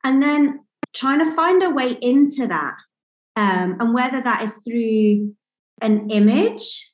and 0.04 0.22
then 0.22 0.60
trying 0.94 1.18
to 1.24 1.32
find 1.34 1.62
a 1.62 1.70
way 1.70 1.96
into 2.00 2.46
that 2.46 2.74
um, 3.36 3.76
and 3.78 3.94
whether 3.94 4.22
that 4.22 4.42
is 4.42 4.56
through 4.66 5.34
an 5.80 6.10
image. 6.10 6.92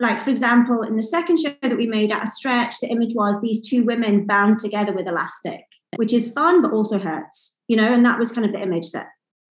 Like 0.00 0.20
for 0.20 0.30
example 0.30 0.82
in 0.82 0.96
the 0.96 1.04
second 1.04 1.38
show 1.38 1.54
that 1.62 1.76
we 1.76 1.86
made 1.86 2.10
at 2.10 2.24
a 2.24 2.26
stretch 2.26 2.80
the 2.80 2.88
image 2.88 3.12
was 3.14 3.40
these 3.40 3.66
two 3.66 3.84
women 3.84 4.26
bound 4.26 4.58
together 4.58 4.92
with 4.92 5.06
elastic 5.06 5.60
which 5.96 6.12
is 6.12 6.32
fun 6.32 6.60
but 6.62 6.72
also 6.72 6.98
hurts 6.98 7.56
you 7.68 7.76
know? 7.76 7.92
And 7.92 8.04
that 8.04 8.18
was 8.18 8.32
kind 8.32 8.44
of 8.44 8.52
the 8.52 8.60
image 8.60 8.90
that 8.90 9.06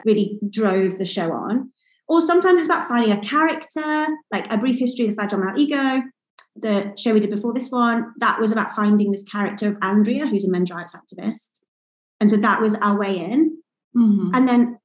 really 0.06 0.40
drove 0.50 0.98
the 0.98 1.06
show 1.06 1.32
on 1.32 1.72
or 2.14 2.22
sometimes 2.22 2.60
it's 2.60 2.70
about 2.70 2.88
finding 2.88 3.12
a 3.12 3.20
character 3.22 4.08
like 4.32 4.46
a 4.52 4.58
brief 4.58 4.78
history 4.78 5.06
of 5.06 5.12
the 5.12 5.16
fragile 5.16 5.40
male 5.40 5.54
ego 5.58 6.02
the 6.56 6.94
show 6.98 7.14
we 7.14 7.20
did 7.20 7.32
before 7.32 7.54
this 7.54 7.70
one 7.70 8.14
that 8.18 8.40
was 8.40 8.52
about 8.52 8.72
finding 8.72 9.12
this 9.12 9.24
character 9.24 9.70
of 9.70 9.78
andrea 9.82 10.28
who's 10.28 10.46
a 10.46 10.52
men's 10.52 10.72
rights 10.72 10.96
activist 10.96 11.60
and 12.20 12.30
so 12.30 12.38
that 12.38 12.62
was 12.62 12.76
our 12.76 12.98
way 12.98 13.18
in 13.18 13.58
mm-hmm. 13.98 14.34
and 14.34 14.48
then 14.48 14.78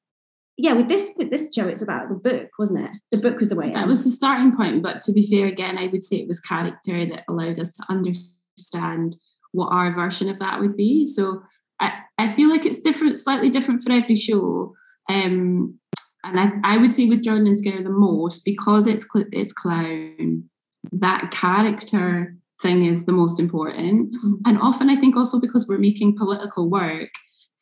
yeah, 0.60 0.72
with 0.72 0.88
this 0.88 1.12
with 1.16 1.30
this 1.30 1.54
show, 1.54 1.68
it's 1.68 1.82
about 1.82 2.08
the 2.08 2.16
book, 2.16 2.48
wasn't 2.58 2.80
it? 2.80 2.90
The 3.12 3.18
book 3.18 3.38
was 3.38 3.48
the 3.48 3.54
way. 3.54 3.70
That 3.70 3.86
was 3.86 4.02
the 4.02 4.10
starting 4.10 4.56
point. 4.56 4.82
But 4.82 5.02
to 5.02 5.12
be 5.12 5.24
fair, 5.24 5.46
again, 5.46 5.78
I 5.78 5.86
would 5.86 6.02
say 6.02 6.16
it 6.16 6.26
was 6.26 6.40
character 6.40 7.06
that 7.06 7.22
allowed 7.28 7.60
us 7.60 7.70
to 7.74 7.84
understand 7.88 9.16
what 9.52 9.72
our 9.72 9.94
version 9.94 10.28
of 10.28 10.40
that 10.40 10.60
would 10.60 10.76
be. 10.76 11.06
So 11.06 11.42
I, 11.80 11.92
I 12.18 12.32
feel 12.32 12.50
like 12.50 12.66
it's 12.66 12.80
different, 12.80 13.20
slightly 13.20 13.50
different 13.50 13.82
for 13.82 13.92
every 13.92 14.16
show. 14.16 14.74
Um, 15.08 15.78
and 16.24 16.40
I, 16.40 16.74
I 16.74 16.76
would 16.76 16.92
say 16.92 17.06
with 17.06 17.22
Jordan 17.22 17.46
and 17.46 17.58
Skinner 17.58 17.82
the 17.82 17.90
most 17.90 18.44
because 18.44 18.86
it's 18.86 19.06
it's 19.32 19.52
clown. 19.52 20.48
That 20.92 21.30
character 21.30 22.34
thing 22.62 22.84
is 22.84 23.04
the 23.04 23.12
most 23.12 23.38
important, 23.38 24.14
mm-hmm. 24.14 24.34
and 24.46 24.58
often 24.60 24.90
I 24.90 24.96
think 24.96 25.16
also 25.16 25.40
because 25.40 25.66
we're 25.68 25.78
making 25.78 26.16
political 26.16 26.68
work, 26.68 27.10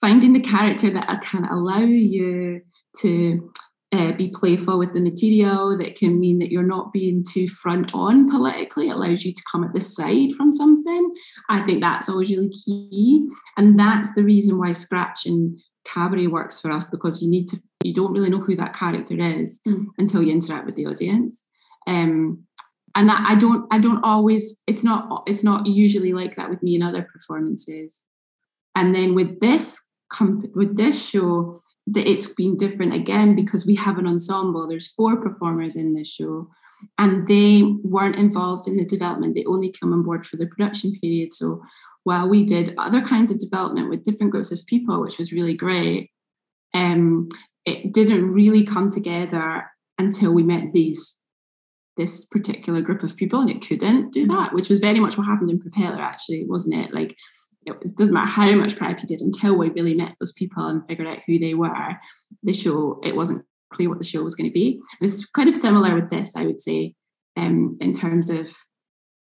finding 0.01 0.33
the 0.33 0.41
character 0.41 0.91
that 0.91 1.21
can 1.23 1.45
allow 1.45 1.81
you 1.81 2.63
to 3.01 3.53
uh, 3.93 4.13
be 4.13 4.29
playful 4.29 4.79
with 4.79 4.93
the 4.95 5.01
material 5.01 5.77
that 5.79 5.97
can 5.97 6.19
mean 6.19 6.39
that 6.39 6.51
you're 6.51 6.63
not 6.63 6.93
being 6.93 7.25
too 7.27 7.47
front 7.47 7.95
on 7.95 8.29
politically 8.29 8.89
it 8.89 8.93
allows 8.93 9.25
you 9.25 9.33
to 9.33 9.43
come 9.51 9.63
at 9.63 9.73
the 9.75 9.81
side 9.81 10.33
from 10.37 10.53
something 10.53 11.15
i 11.49 11.61
think 11.63 11.81
that's 11.81 12.09
always 12.09 12.31
really 12.31 12.51
key 12.51 13.27
and 13.57 13.79
that's 13.79 14.13
the 14.15 14.25
reason 14.25 14.59
why 14.59 14.73
scratch 14.73 15.25
and 15.25 15.59
cabaret 15.85 16.27
works 16.27 16.61
for 16.61 16.73
us 16.73 16.87
because 16.87 17.23
you 17.23 17.31
need 17.31 17.47
to 17.47 17.57
you 17.87 17.95
don't 17.95 18.13
really 18.13 18.31
know 18.31 18.41
who 18.41 18.57
that 18.57 18.75
character 18.75 19.19
is 19.21 19.61
mm. 19.67 19.87
until 19.99 20.23
you 20.23 20.33
interact 20.33 20.67
with 20.67 20.77
the 20.77 20.87
audience 20.87 21.45
um, 21.87 22.45
and 22.95 23.09
that 23.09 23.25
i 23.29 23.35
don't 23.35 23.67
i 23.73 23.79
don't 23.79 24.05
always 24.05 24.57
it's 24.67 24.85
not 24.85 25.23
it's 25.27 25.45
not 25.45 25.67
usually 25.67 26.13
like 26.13 26.37
that 26.37 26.51
with 26.51 26.63
me 26.63 26.75
in 26.75 26.83
other 26.83 27.03
performances 27.03 28.03
and 28.75 28.95
then 28.95 29.15
with 29.15 29.41
this 29.41 29.81
with 30.55 30.77
this 30.77 31.09
show 31.09 31.63
that 31.87 32.09
it's 32.09 32.35
been 32.35 32.57
different 32.57 32.95
again 32.95 33.35
because 33.35 33.65
we 33.65 33.75
have 33.77 33.99
an 33.99 34.07
ensemble. 34.07 34.67
There's 34.67 34.93
four 34.93 35.21
performers 35.21 35.77
in 35.77 35.95
this 35.95 36.09
show, 36.09 36.49
and 36.99 37.27
they 37.29 37.63
weren't 37.83 38.17
involved 38.17 38.67
in 38.67 38.77
the 38.77 38.85
development. 38.85 39.35
They 39.35 39.45
only 39.45 39.73
come 39.73 39.93
on 39.93 40.03
board 40.03 40.27
for 40.27 40.37
the 40.37 40.47
production 40.47 40.99
period. 41.01 41.33
So 41.33 41.63
while 42.05 42.29
we 42.29 42.45
did 42.45 42.75
other 42.79 43.01
kinds 43.01 43.31
of 43.31 43.39
development 43.39 43.89
with 43.89 44.05
different 44.05 44.33
groups 44.33 44.53
of 44.53 44.67
people, 44.67 45.01
which 45.01 45.19
was 45.19 45.33
really 45.33 45.55
great, 45.55 46.11
um, 46.75 47.29
it 47.67 47.93
didn't 47.93 48.29
really 48.29 48.65
come 48.65 48.91
together 48.91 49.65
until 49.99 50.33
we 50.33 50.43
met 50.43 50.73
these 50.73 51.19
this 51.97 52.27
particular 52.27 52.83
group 52.83 53.03
of 53.03 53.17
people, 53.17 53.41
and 53.41 53.51
it 53.51 53.67
couldn't 53.67 54.13
do 54.13 54.27
mm-hmm. 54.27 54.37
that, 54.37 54.53
which 54.53 54.69
was 54.69 54.81
very 54.81 55.01
much 55.01 55.17
what 55.17 55.27
happened 55.27 55.51
in 55.51 55.59
Propeller, 55.59 56.01
actually, 56.01 56.45
wasn't 56.47 56.75
it? 56.75 56.95
Like 56.95 57.17
it 57.67 57.97
doesn't 57.97 58.15
matter 58.15 58.29
how 58.29 58.53
much 58.53 58.77
prep 58.77 59.01
you 59.01 59.09
did 59.09 59.21
until 59.21 59.57
we 59.57 59.71
really 59.71 59.95
met 59.95 60.15
those 60.21 60.33
people 60.33 60.67
and 60.67 60.87
figured 60.87 61.09
out 61.09 61.23
who 61.27 61.39
they 61.39 61.55
were. 61.55 61.97
The 62.43 62.53
show, 62.53 63.01
it 63.03 63.17
wasn't 63.17 63.45
clear 63.73 63.89
what 63.89 63.99
the 63.99 64.05
show 64.05 64.23
was 64.23 64.37
going 64.37 64.49
to 64.49 64.55
be. 64.55 64.81
It 65.01 65.01
was 65.01 65.27
kind 65.27 65.49
of 65.49 65.57
similar 65.57 65.95
with 65.95 66.11
this, 66.11 66.37
I 66.37 66.45
would 66.45 66.61
say, 66.61 66.95
um, 67.37 67.77
in 67.81 67.93
terms 67.93 68.31
of 68.31 68.55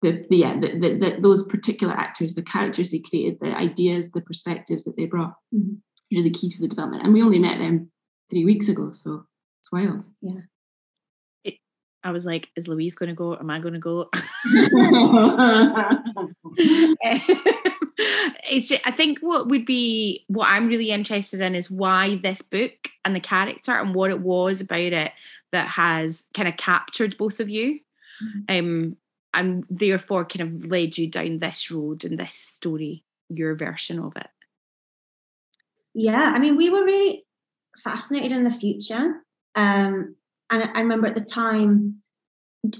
the, 0.01 0.25
the 0.29 0.37
yeah, 0.37 0.59
the, 0.59 0.79
the, 0.79 0.97
the, 0.97 1.17
those 1.21 1.45
particular 1.45 1.93
actors, 1.93 2.33
the 2.33 2.41
characters 2.43 2.89
they 2.89 2.99
created, 2.99 3.37
the 3.39 3.55
ideas, 3.55 4.11
the 4.11 4.21
perspectives 4.21 4.83
that 4.85 4.97
they 4.97 5.05
brought, 5.05 5.33
mm-hmm. 5.53 5.75
really 6.11 6.31
key 6.31 6.49
to 6.49 6.59
the 6.59 6.67
development. 6.67 7.03
And 7.03 7.13
we 7.13 7.21
only 7.21 7.39
met 7.39 7.59
them 7.59 7.91
three 8.29 8.45
weeks 8.45 8.67
ago, 8.67 8.91
so 8.91 9.25
it's 9.61 9.71
wild. 9.71 10.05
Yeah. 10.21 10.41
I 12.05 12.11
was 12.11 12.25
like, 12.25 12.49
is 12.55 12.67
Louise 12.67 12.95
going 12.95 13.09
to 13.09 13.15
go? 13.15 13.35
Am 13.37 13.49
I 13.49 13.59
going 13.59 13.75
to 13.75 13.79
go? 13.79 14.09
it's 18.51 18.67
just, 18.67 18.85
I 18.85 18.91
think 18.91 19.19
what 19.19 19.47
would 19.47 19.65
be 19.65 20.25
what 20.27 20.49
I'm 20.49 20.67
really 20.67 20.91
interested 20.91 21.39
in 21.39 21.55
is 21.55 21.71
why 21.71 22.15
this 22.15 22.41
book 22.41 22.89
and 23.05 23.15
the 23.15 23.21
character 23.21 23.71
and 23.71 23.95
what 23.95 24.11
it 24.11 24.19
was 24.19 24.59
about 24.59 24.79
it 24.79 25.13
that 25.53 25.67
has 25.69 26.25
kind 26.33 26.49
of 26.49 26.57
captured 26.57 27.17
both 27.17 27.39
of 27.39 27.49
you. 27.49 27.79
Mm-hmm. 28.21 28.59
Um, 28.59 28.97
and 29.33 29.65
therefore 29.69 30.25
kind 30.25 30.41
of 30.41 30.65
led 30.65 30.97
you 30.97 31.09
down 31.09 31.39
this 31.39 31.71
road 31.71 32.05
and 32.05 32.19
this 32.19 32.35
story, 32.35 33.03
your 33.29 33.55
version 33.55 33.99
of 33.99 34.15
it. 34.15 34.27
Yeah, 35.95 36.31
I 36.35 36.39
mean, 36.39 36.55
we 36.55 36.69
were 36.69 36.83
really 36.83 37.25
fascinated 37.77 38.31
in 38.31 38.43
the 38.43 38.51
future. 38.51 39.21
Um, 39.55 40.15
and 40.49 40.63
I 40.73 40.79
remember 40.79 41.07
at 41.07 41.15
the 41.15 41.21
time, 41.21 42.01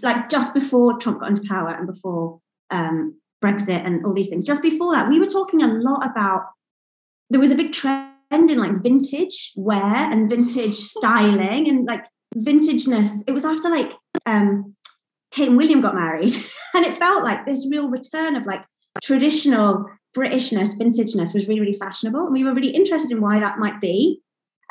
like 0.02 0.30
just 0.30 0.54
before 0.54 0.98
Trump 0.98 1.20
got 1.20 1.30
into 1.30 1.48
power 1.48 1.70
and 1.70 1.88
before 1.88 2.40
um, 2.72 3.20
Brexit 3.44 3.86
and 3.86 4.06
all 4.06 4.14
these 4.14 4.30
things. 4.30 4.46
Just 4.46 4.62
before 4.62 4.94
that, 4.94 5.10
we 5.10 5.20
were 5.20 5.26
talking 5.26 5.62
a 5.62 5.68
lot 5.68 6.06
about 6.06 6.44
there 7.30 7.40
was 7.40 7.52
a 7.52 7.56
big 7.56 7.74
trend 7.74 8.12
in 8.32 8.58
like 8.58 8.82
vintage 8.82 9.54
wear 9.56 9.84
and 9.84 10.30
vintage 10.30 10.76
styling 10.96 11.68
and 11.68 11.86
like 11.86 12.06
vintageness. 12.36 13.24
It 13.28 13.32
was 13.32 13.46
after 13.46 13.70
like 13.70 13.92
um, 14.26 14.74
Kate 15.32 15.50
and 15.50 15.58
William 15.58 15.82
got 15.82 15.96
married, 15.96 16.34
and 16.74 16.86
it 16.86 17.00
felt 17.00 17.24
like 17.24 17.46
this 17.46 17.68
real 17.70 17.90
return 17.90 18.36
of 18.36 18.46
like 18.46 18.64
traditional 19.04 19.86
Britishness, 20.16 20.78
vintageness 20.78 21.34
was 21.34 21.48
really, 21.48 21.60
really 21.60 21.74
fashionable. 21.74 22.26
And 22.26 22.34
we 22.34 22.44
were 22.44 22.54
really 22.54 22.70
interested 22.70 23.12
in 23.12 23.22
why 23.22 23.40
that 23.40 23.58
might 23.58 23.82
be. 23.82 24.22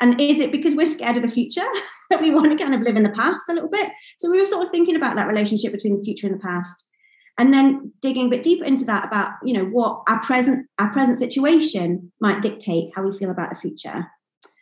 And 0.03 0.19
is 0.19 0.37
it 0.37 0.51
because 0.51 0.75
we're 0.75 0.85
scared 0.85 1.15
of 1.15 1.23
the 1.23 1.31
future 1.31 1.61
that 2.09 2.21
we 2.21 2.29
want 2.29 2.51
to 2.51 2.61
kind 2.61 2.75
of 2.75 2.81
live 2.81 2.97
in 2.97 3.03
the 3.03 3.09
past 3.09 3.47
a 3.49 3.53
little 3.53 3.69
bit? 3.69 3.89
So 4.17 4.29
we 4.29 4.37
were 4.37 4.45
sort 4.45 4.65
of 4.65 4.69
thinking 4.69 4.97
about 4.97 5.15
that 5.15 5.29
relationship 5.29 5.71
between 5.71 5.95
the 5.95 6.03
future 6.03 6.27
and 6.27 6.35
the 6.35 6.43
past. 6.43 6.89
And 7.37 7.53
then 7.53 7.93
digging 8.01 8.27
a 8.27 8.29
bit 8.29 8.43
deeper 8.43 8.65
into 8.65 8.83
that 8.85 9.05
about 9.05 9.31
you 9.43 9.53
know 9.53 9.63
what 9.63 10.01
our 10.07 10.21
present 10.21 10.67
our 10.77 10.91
present 10.91 11.19
situation 11.19 12.11
might 12.19 12.41
dictate 12.41 12.91
how 12.93 13.03
we 13.03 13.17
feel 13.17 13.31
about 13.31 13.49
the 13.49 13.55
future. 13.55 14.05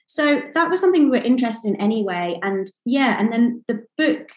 So 0.06 0.42
that 0.54 0.70
was 0.70 0.80
something 0.80 1.06
we 1.06 1.18
were 1.18 1.26
interested 1.26 1.70
in 1.70 1.82
anyway. 1.82 2.40
And 2.44 2.68
yeah 2.86 3.20
and 3.20 3.34
then 3.34 3.66
the 3.68 3.84
book 3.98 4.30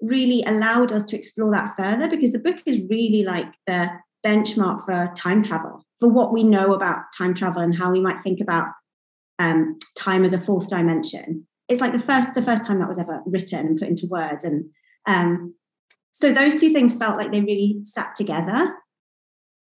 really 0.00 0.44
allowed 0.44 0.92
us 0.92 1.02
to 1.06 1.16
explore 1.16 1.50
that 1.50 1.74
further 1.76 2.08
because 2.08 2.30
the 2.30 2.38
book 2.38 2.62
is 2.64 2.80
really 2.88 3.24
like 3.24 3.52
the 3.66 3.88
benchmark 4.24 4.84
for 4.84 5.12
time 5.16 5.42
travel 5.42 5.84
for 5.98 6.08
what 6.08 6.32
we 6.32 6.42
know 6.42 6.74
about 6.74 7.02
time 7.16 7.34
travel 7.34 7.60
and 7.60 7.76
how 7.76 7.90
we 7.90 8.00
might 8.00 8.22
think 8.22 8.40
about 8.40 8.68
um, 9.38 9.78
time 9.96 10.24
as 10.24 10.32
a 10.32 10.38
fourth 10.38 10.68
dimension 10.68 11.46
it's 11.68 11.80
like 11.80 11.92
the 11.92 11.98
first 11.98 12.34
the 12.34 12.42
first 12.42 12.66
time 12.66 12.78
that 12.78 12.88
was 12.88 12.98
ever 12.98 13.22
written 13.26 13.66
and 13.66 13.78
put 13.78 13.88
into 13.88 14.06
words 14.06 14.44
and 14.44 14.64
um, 15.06 15.54
so 16.14 16.32
those 16.32 16.54
two 16.54 16.72
things 16.72 16.94
felt 16.94 17.18
like 17.18 17.32
they 17.32 17.40
really 17.40 17.80
sat 17.82 18.14
together. 18.14 18.72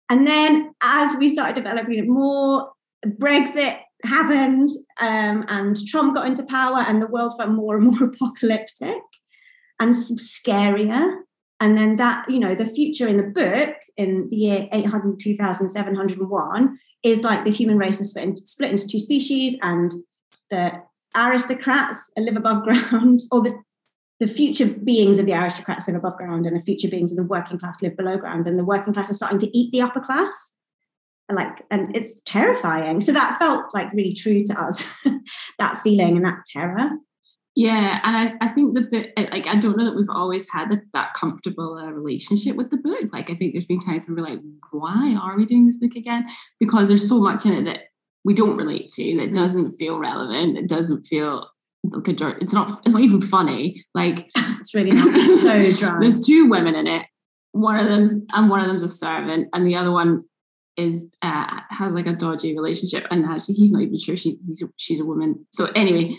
And 0.08 0.26
then 0.26 0.72
as 0.80 1.14
we 1.18 1.28
started 1.28 1.56
developing 1.56 1.98
it 1.98 2.06
more, 2.06 2.70
Brexit 3.04 3.78
happened 4.04 4.70
um, 5.00 5.44
and 5.48 5.76
Trump 5.86 6.14
got 6.14 6.26
into 6.26 6.46
power, 6.46 6.78
and 6.78 7.02
the 7.02 7.08
world 7.08 7.34
felt 7.36 7.50
more 7.50 7.76
and 7.76 7.86
more 7.86 8.08
apocalyptic 8.14 9.02
and 9.80 9.94
scarier. 9.94 11.16
And 11.58 11.76
then 11.76 11.96
that, 11.96 12.30
you 12.30 12.38
know, 12.38 12.54
the 12.54 12.66
future 12.66 13.08
in 13.08 13.16
the 13.16 13.24
book 13.24 13.74
in 13.96 14.28
the 14.30 14.36
year 14.36 14.68
800, 14.72 15.18
2701 15.18 16.78
is 17.06 17.22
like 17.22 17.44
the 17.44 17.52
human 17.52 17.78
race 17.78 18.00
is 18.00 18.10
split 18.10 18.24
into, 18.24 18.46
split 18.46 18.70
into 18.72 18.88
two 18.88 18.98
species, 18.98 19.56
and 19.62 19.92
the 20.50 20.72
aristocrats 21.16 22.10
live 22.16 22.36
above 22.36 22.62
ground, 22.62 23.20
or 23.30 23.42
the 23.42 23.56
the 24.18 24.26
future 24.26 24.66
beings 24.66 25.18
of 25.18 25.26
the 25.26 25.34
aristocrats 25.34 25.86
live 25.86 25.96
above 25.96 26.16
ground 26.16 26.46
and 26.46 26.56
the 26.56 26.62
future 26.62 26.88
beings 26.88 27.12
of 27.12 27.18
the 27.18 27.22
working 27.22 27.58
class 27.58 27.82
live 27.82 27.94
below 27.98 28.16
ground 28.16 28.46
and 28.46 28.58
the 28.58 28.64
working 28.64 28.94
class 28.94 29.10
are 29.10 29.14
starting 29.14 29.38
to 29.38 29.56
eat 29.56 29.70
the 29.72 29.82
upper 29.82 30.00
class. 30.00 30.54
Like 31.30 31.64
and 31.70 31.94
it's 31.94 32.14
terrifying. 32.24 33.00
So 33.02 33.12
that 33.12 33.38
felt 33.38 33.74
like 33.74 33.92
really 33.92 34.14
true 34.14 34.40
to 34.40 34.60
us 34.60 34.86
that 35.58 35.78
feeling 35.82 36.16
and 36.16 36.24
that 36.24 36.38
terror 36.46 36.92
yeah 37.56 38.00
and 38.04 38.16
I, 38.16 38.46
I 38.46 38.48
think 38.52 38.74
the 38.74 38.82
book, 38.82 39.06
like 39.16 39.46
i 39.46 39.56
don't 39.56 39.76
know 39.76 39.84
that 39.84 39.96
we've 39.96 40.10
always 40.10 40.48
had 40.52 40.70
a, 40.72 40.80
that 40.92 41.14
comfortable 41.14 41.78
uh, 41.78 41.90
relationship 41.90 42.54
with 42.54 42.70
the 42.70 42.76
book 42.76 43.12
like 43.12 43.30
i 43.30 43.34
think 43.34 43.52
there's 43.52 43.66
been 43.66 43.80
times 43.80 44.08
where 44.08 44.16
we're 44.16 44.30
like 44.30 44.40
why 44.70 45.16
are 45.20 45.36
we 45.36 45.46
doing 45.46 45.66
this 45.66 45.76
book 45.76 45.96
again 45.96 46.26
because 46.60 46.86
there's 46.86 47.08
so 47.08 47.20
much 47.20 47.44
in 47.44 47.52
it 47.52 47.64
that 47.64 47.80
we 48.24 48.34
don't 48.34 48.56
relate 48.56 48.88
to 48.92 49.16
that 49.16 49.34
doesn't 49.34 49.72
feel 49.78 49.98
relevant 49.98 50.56
it 50.56 50.68
doesn't 50.68 51.04
feel 51.04 51.48
like 51.92 52.08
a 52.08 52.12
joke. 52.12 52.38
It's 52.40 52.52
not. 52.52 52.80
It's 52.84 52.94
not 52.94 53.02
even 53.02 53.20
funny. 53.20 53.84
Like 53.94 54.30
it's 54.36 54.74
really 54.74 54.92
not. 54.92 55.16
so 55.40 55.60
dry. 55.78 55.98
There's 56.00 56.24
two 56.24 56.48
women 56.48 56.74
in 56.74 56.86
it. 56.86 57.06
One 57.52 57.78
of 57.78 57.88
them's 57.88 58.20
and 58.32 58.50
one 58.50 58.60
of 58.60 58.66
them's 58.66 58.82
a 58.82 58.88
servant, 58.88 59.48
and 59.52 59.66
the 59.66 59.76
other 59.76 59.90
one 59.90 60.24
is 60.76 61.10
uh, 61.22 61.60
has 61.70 61.94
like 61.94 62.06
a 62.06 62.12
dodgy 62.12 62.54
relationship, 62.54 63.06
and 63.10 63.24
actually 63.24 63.54
he's 63.54 63.72
not 63.72 63.82
even 63.82 63.98
sure 63.98 64.16
she 64.16 64.38
he's 64.44 64.62
she's 64.76 65.00
a 65.00 65.04
woman. 65.04 65.46
So 65.52 65.66
anyway, 65.74 66.16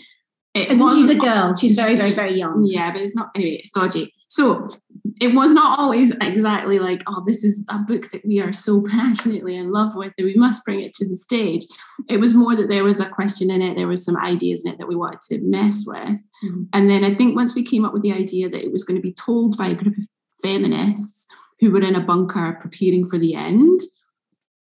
it 0.62 0.94
she's 0.94 1.10
a 1.10 1.14
girl. 1.14 1.54
She's 1.54 1.76
very 1.76 1.96
very 1.96 2.12
very 2.12 2.38
young. 2.38 2.64
Yeah, 2.64 2.92
but 2.92 3.02
it's 3.02 3.14
not. 3.14 3.30
Anyway, 3.34 3.56
it's 3.60 3.70
dodgy. 3.70 4.14
So 4.28 4.68
it 5.20 5.34
was 5.34 5.52
not 5.52 5.78
always 5.78 6.14
exactly 6.20 6.78
like, 6.78 7.02
oh, 7.06 7.24
this 7.26 7.42
is 7.42 7.64
a 7.68 7.78
book 7.78 8.10
that 8.10 8.24
we 8.26 8.40
are 8.40 8.52
so 8.52 8.82
passionately 8.90 9.56
in 9.56 9.72
love 9.72 9.94
with 9.94 10.12
that 10.16 10.24
we 10.24 10.34
must 10.34 10.64
bring 10.64 10.80
it 10.80 10.92
to 10.94 11.08
the 11.08 11.16
stage. 11.16 11.64
It 12.08 12.18
was 12.18 12.34
more 12.34 12.54
that 12.54 12.68
there 12.68 12.84
was 12.84 13.00
a 13.00 13.08
question 13.08 13.50
in 13.50 13.62
it, 13.62 13.76
there 13.76 13.88
was 13.88 14.04
some 14.04 14.16
ideas 14.16 14.64
in 14.64 14.72
it 14.72 14.78
that 14.78 14.88
we 14.88 14.96
wanted 14.96 15.20
to 15.22 15.40
mess 15.40 15.84
with. 15.86 15.96
Mm-hmm. 16.44 16.62
And 16.72 16.90
then 16.90 17.04
I 17.04 17.14
think 17.14 17.34
once 17.34 17.54
we 17.54 17.62
came 17.62 17.84
up 17.84 17.92
with 17.92 18.02
the 18.02 18.12
idea 18.12 18.48
that 18.48 18.62
it 18.62 18.72
was 18.72 18.84
going 18.84 18.96
to 18.96 19.02
be 19.02 19.14
told 19.14 19.56
by 19.56 19.68
a 19.68 19.74
group 19.74 19.96
of 19.96 20.08
feminists 20.42 21.26
who 21.60 21.70
were 21.70 21.82
in 21.82 21.96
a 21.96 22.00
bunker 22.00 22.58
preparing 22.60 23.08
for 23.08 23.18
the 23.18 23.34
end, 23.34 23.80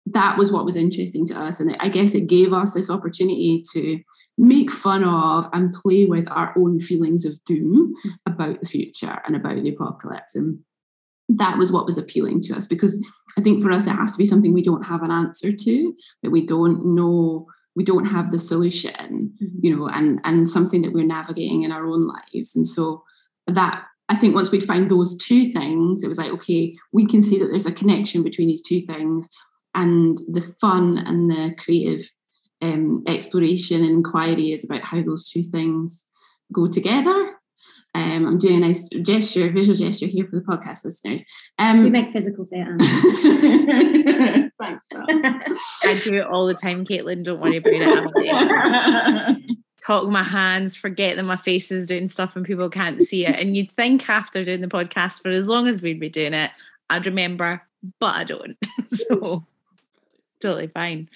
that 0.05 0.37
was 0.37 0.51
what 0.51 0.65
was 0.65 0.75
interesting 0.75 1.25
to 1.25 1.37
us. 1.37 1.59
And 1.59 1.75
I 1.79 1.89
guess 1.89 2.13
it 2.13 2.27
gave 2.27 2.53
us 2.53 2.73
this 2.73 2.89
opportunity 2.89 3.63
to 3.73 3.99
make 4.37 4.71
fun 4.71 5.03
of 5.03 5.47
and 5.53 5.73
play 5.73 6.05
with 6.05 6.29
our 6.29 6.53
own 6.57 6.79
feelings 6.79 7.25
of 7.25 7.43
doom 7.45 7.93
about 8.25 8.59
the 8.59 8.65
future 8.65 9.21
and 9.25 9.35
about 9.35 9.61
the 9.63 9.69
apocalypse. 9.69 10.35
And 10.35 10.59
that 11.29 11.57
was 11.57 11.71
what 11.71 11.85
was 11.85 11.97
appealing 11.97 12.41
to 12.41 12.55
us 12.55 12.65
because 12.65 13.03
I 13.37 13.41
think 13.41 13.63
for 13.63 13.71
us 13.71 13.87
it 13.87 13.91
has 13.91 14.11
to 14.11 14.17
be 14.17 14.25
something 14.25 14.53
we 14.53 14.61
don't 14.61 14.85
have 14.85 15.01
an 15.01 15.11
answer 15.11 15.51
to, 15.51 15.93
that 16.21 16.31
we 16.31 16.45
don't 16.45 16.95
know, 16.95 17.47
we 17.75 17.83
don't 17.83 18.05
have 18.05 18.31
the 18.31 18.39
solution, 18.39 19.33
mm-hmm. 19.41 19.59
you 19.61 19.75
know, 19.75 19.87
and 19.87 20.19
and 20.23 20.49
something 20.49 20.81
that 20.83 20.93
we're 20.93 21.05
navigating 21.05 21.63
in 21.63 21.71
our 21.71 21.85
own 21.85 22.07
lives. 22.07 22.55
And 22.55 22.65
so 22.65 23.03
that 23.47 23.83
I 24.07 24.15
think 24.15 24.35
once 24.35 24.51
we 24.51 24.59
find 24.59 24.89
those 24.89 25.17
two 25.17 25.45
things, 25.45 26.03
it 26.03 26.07
was 26.07 26.17
like, 26.17 26.31
okay, 26.31 26.75
we 26.93 27.05
can 27.05 27.21
see 27.21 27.39
that 27.39 27.47
there's 27.47 27.65
a 27.65 27.71
connection 27.71 28.23
between 28.23 28.47
these 28.47 28.61
two 28.61 28.79
things 28.79 29.27
and 29.73 30.19
the 30.27 30.41
fun 30.61 30.97
and 30.97 31.29
the 31.29 31.55
creative 31.57 32.09
um, 32.73 33.03
exploration 33.07 33.83
and 33.83 33.91
inquiry 33.91 34.51
is 34.51 34.63
about 34.63 34.83
how 34.83 35.01
those 35.01 35.29
two 35.29 35.43
things 35.43 36.05
go 36.51 36.67
together. 36.67 37.35
Um, 37.93 38.27
I'm 38.27 38.37
doing 38.37 38.57
a 38.61 38.67
nice 38.67 38.89
gesture, 38.89 39.49
visual 39.49 39.77
gesture 39.77 40.07
here 40.07 40.25
for 40.25 40.35
the 40.35 40.41
podcast 40.41 40.83
listeners. 40.83 41.23
Um, 41.57 41.83
we 41.83 41.89
make 41.89 42.09
physical 42.09 42.45
theatre. 42.45 42.77
Thanks. 44.59 44.85
I 44.91 46.01
do 46.03 46.15
it 46.15 46.27
all 46.27 46.45
the 46.45 46.55
time, 46.55 46.85
Caitlin. 46.85 47.23
Don't 47.23 47.39
worry 47.39 47.57
about 47.57 48.11
it. 48.17 49.57
Talk 49.85 50.09
my 50.09 50.23
hands, 50.23 50.75
forget 50.75 51.15
that 51.15 51.23
my 51.23 51.37
face 51.37 51.71
is 51.71 51.87
doing 51.87 52.07
stuff 52.07 52.35
and 52.35 52.45
people 52.45 52.69
can't 52.69 53.01
see 53.01 53.25
it. 53.25 53.39
And 53.39 53.55
you'd 53.55 53.71
think 53.71 54.09
after 54.09 54.43
doing 54.43 54.61
the 54.61 54.67
podcast 54.67 55.21
for 55.21 55.29
as 55.29 55.47
long 55.47 55.67
as 55.67 55.81
we'd 55.81 55.99
be 55.99 56.09
doing 56.09 56.33
it, 56.33 56.51
I'd 56.89 57.05
remember, 57.05 57.61
but 57.99 58.15
I 58.15 58.23
don't. 58.23 58.57
so 58.87 59.45
totally 60.45 60.67
fine. 60.67 61.09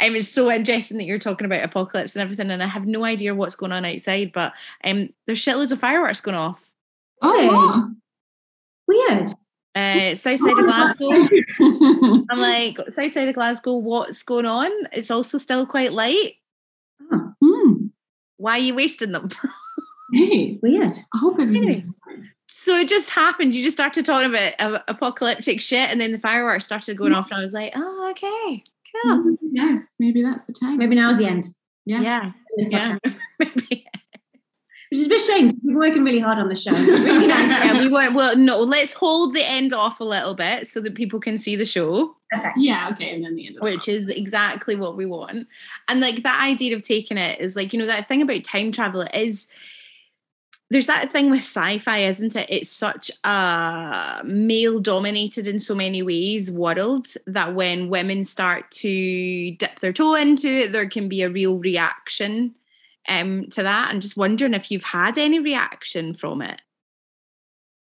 Um, 0.00 0.16
it's 0.16 0.28
so 0.28 0.50
interesting 0.50 0.98
that 0.98 1.04
you're 1.04 1.18
talking 1.18 1.44
about 1.44 1.64
apocalypse 1.64 2.16
and 2.16 2.22
everything, 2.22 2.50
and 2.50 2.62
I 2.62 2.66
have 2.66 2.86
no 2.86 3.04
idea 3.04 3.34
what's 3.34 3.54
going 3.54 3.72
on 3.72 3.84
outside, 3.84 4.32
but 4.32 4.52
um, 4.84 5.10
there's 5.26 5.42
shitloads 5.42 5.72
of 5.72 5.80
fireworks 5.80 6.20
going 6.20 6.36
off. 6.36 6.72
Oh, 7.22 7.90
weird. 8.88 9.30
Uh, 9.74 10.14
south 10.16 10.40
side 10.40 10.58
of 10.58 10.64
Glasgow. 10.64 11.08
I'm 12.30 12.38
like, 12.38 12.76
south 12.90 13.12
side 13.12 13.28
of 13.28 13.34
Glasgow, 13.34 13.76
what's 13.76 14.22
going 14.22 14.46
on? 14.46 14.70
It's 14.92 15.10
also 15.10 15.38
still 15.38 15.64
quite 15.66 15.92
light. 15.92 16.34
Oh. 17.10 17.32
Hmm. 17.42 17.86
Why 18.36 18.52
are 18.52 18.58
you 18.58 18.74
wasting 18.74 19.12
them? 19.12 19.28
hey, 20.12 20.58
weird. 20.62 20.96
I 21.14 21.18
hope 21.18 21.38
everything's 21.40 21.82
so 22.54 22.76
it 22.76 22.88
just 22.88 23.08
happened. 23.08 23.54
You 23.54 23.64
just 23.64 23.76
started 23.76 24.04
talking 24.04 24.28
about 24.28 24.52
uh, 24.58 24.78
apocalyptic 24.86 25.62
shit, 25.62 25.88
and 25.88 25.98
then 25.98 26.12
the 26.12 26.18
fireworks 26.18 26.66
started 26.66 26.98
going 26.98 27.14
off, 27.14 27.30
and 27.30 27.40
I 27.40 27.44
was 27.44 27.54
like, 27.54 27.72
"Oh, 27.74 28.10
okay, 28.10 28.62
cool. 29.02 29.22
Mm, 29.24 29.36
yeah, 29.52 29.78
maybe 29.98 30.22
that's 30.22 30.44
the 30.44 30.52
time. 30.52 30.78
Maybe 30.78 30.94
now's 30.94 31.18
the 31.18 31.26
end. 31.26 31.48
Yeah, 31.84 32.00
yeah, 32.00 32.32
yeah. 32.56 32.98
maybe. 33.38 33.86
Which 34.90 35.00
is 35.00 35.06
a 35.06 35.08
bit 35.08 35.20
shame. 35.22 35.58
We're 35.62 35.88
working 35.88 36.04
really 36.04 36.18
hard 36.18 36.38
on 36.38 36.50
the 36.50 36.54
show. 36.54 36.72
really 36.72 37.26
nice. 37.28 37.48
Yeah, 37.48 37.80
we 37.80 37.88
want. 37.88 38.14
Well, 38.14 38.36
no, 38.36 38.60
let's 38.60 38.92
hold 38.92 39.34
the 39.34 39.42
end 39.42 39.72
off 39.72 40.00
a 40.00 40.04
little 40.04 40.34
bit 40.34 40.68
so 40.68 40.82
that 40.82 40.94
people 40.94 41.18
can 41.18 41.38
see 41.38 41.56
the 41.56 41.64
show. 41.64 42.14
Perfect. 42.30 42.58
Yeah, 42.58 42.90
okay, 42.92 43.14
and 43.14 43.24
then 43.24 43.34
the 43.34 43.46
end. 43.46 43.56
Which 43.60 43.88
is 43.88 44.10
exactly 44.10 44.76
what 44.76 44.96
we 44.96 45.06
want. 45.06 45.48
And 45.88 46.00
like 46.00 46.22
that 46.24 46.42
idea 46.42 46.76
of 46.76 46.82
taking 46.82 47.16
it 47.16 47.40
is 47.40 47.56
like 47.56 47.72
you 47.72 47.78
know 47.78 47.86
that 47.86 48.06
thing 48.06 48.20
about 48.20 48.44
time 48.44 48.70
travel. 48.70 49.00
It 49.00 49.14
is 49.14 49.48
there's 50.72 50.86
that 50.86 51.12
thing 51.12 51.30
with 51.30 51.40
sci-fi 51.40 51.98
isn't 51.98 52.34
it 52.34 52.48
it's 52.50 52.70
such 52.70 53.10
a 53.24 54.22
male 54.24 54.80
dominated 54.80 55.46
in 55.46 55.60
so 55.60 55.74
many 55.74 56.02
ways 56.02 56.50
world 56.50 57.08
that 57.26 57.54
when 57.54 57.90
women 57.90 58.24
start 58.24 58.70
to 58.70 59.54
dip 59.56 59.78
their 59.80 59.92
toe 59.92 60.14
into 60.14 60.48
it 60.48 60.72
there 60.72 60.88
can 60.88 61.08
be 61.08 61.22
a 61.22 61.30
real 61.30 61.58
reaction 61.58 62.54
um, 63.08 63.46
to 63.50 63.62
that 63.62 63.90
i'm 63.90 64.00
just 64.00 64.16
wondering 64.16 64.54
if 64.54 64.70
you've 64.70 64.84
had 64.84 65.18
any 65.18 65.38
reaction 65.38 66.14
from 66.14 66.40
it 66.40 66.62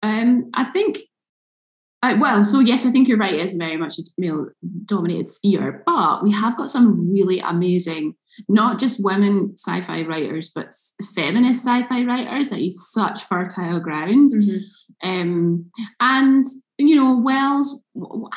um, 0.04 0.46
i 0.54 0.64
think 0.66 1.00
uh, 2.04 2.16
well, 2.20 2.44
so 2.44 2.60
yes, 2.60 2.86
I 2.86 2.92
think 2.92 3.08
you're 3.08 3.18
right. 3.18 3.34
It's 3.34 3.54
very 3.54 3.76
much 3.76 3.98
a 3.98 4.04
male 4.20 4.50
dominated 4.86 5.32
sphere, 5.32 5.82
but 5.84 6.22
we 6.22 6.32
have 6.32 6.56
got 6.56 6.70
some 6.70 7.12
really 7.12 7.40
amazing, 7.40 8.14
not 8.48 8.80
just 8.80 9.04
women 9.04 9.54
sci 9.58 9.82
fi 9.82 10.04
writers, 10.04 10.50
but 10.54 10.74
feminist 11.16 11.66
sci 11.66 11.88
fi 11.88 12.04
writers 12.04 12.50
that 12.50 12.62
use 12.62 12.92
such 12.92 13.24
fertile 13.24 13.80
ground. 13.80 14.32
Mm-hmm. 14.32 15.10
Um, 15.10 15.72
and, 16.00 16.46
you 16.78 16.96
know, 16.96 17.20
Wells, 17.20 17.82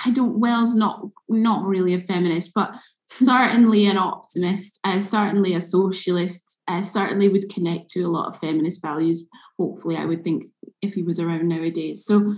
I 0.05 0.11
don't, 0.11 0.39
Wells, 0.39 0.75
not, 0.75 1.03
not 1.29 1.65
really 1.65 1.95
a 1.95 2.01
feminist, 2.01 2.53
but 2.55 2.77
certainly 3.07 3.87
an 3.87 3.99
optimist, 3.99 4.79
uh, 4.85 5.01
certainly 5.01 5.55
a 5.55 5.61
socialist, 5.61 6.61
uh, 6.69 6.83
certainly 6.83 7.29
would 7.29 7.49
connect 7.53 7.91
to 7.91 8.03
a 8.03 8.09
lot 8.09 8.29
of 8.29 8.41
feminist 8.41 8.83
values. 8.83 9.27
Hopefully, 9.59 9.97
I 9.97 10.05
would 10.05 10.25
think 10.25 10.47
if 10.81 10.95
he 10.95 11.03
was 11.03 11.19
around 11.21 11.49
nowadays. 11.49 12.05
So, 12.05 12.35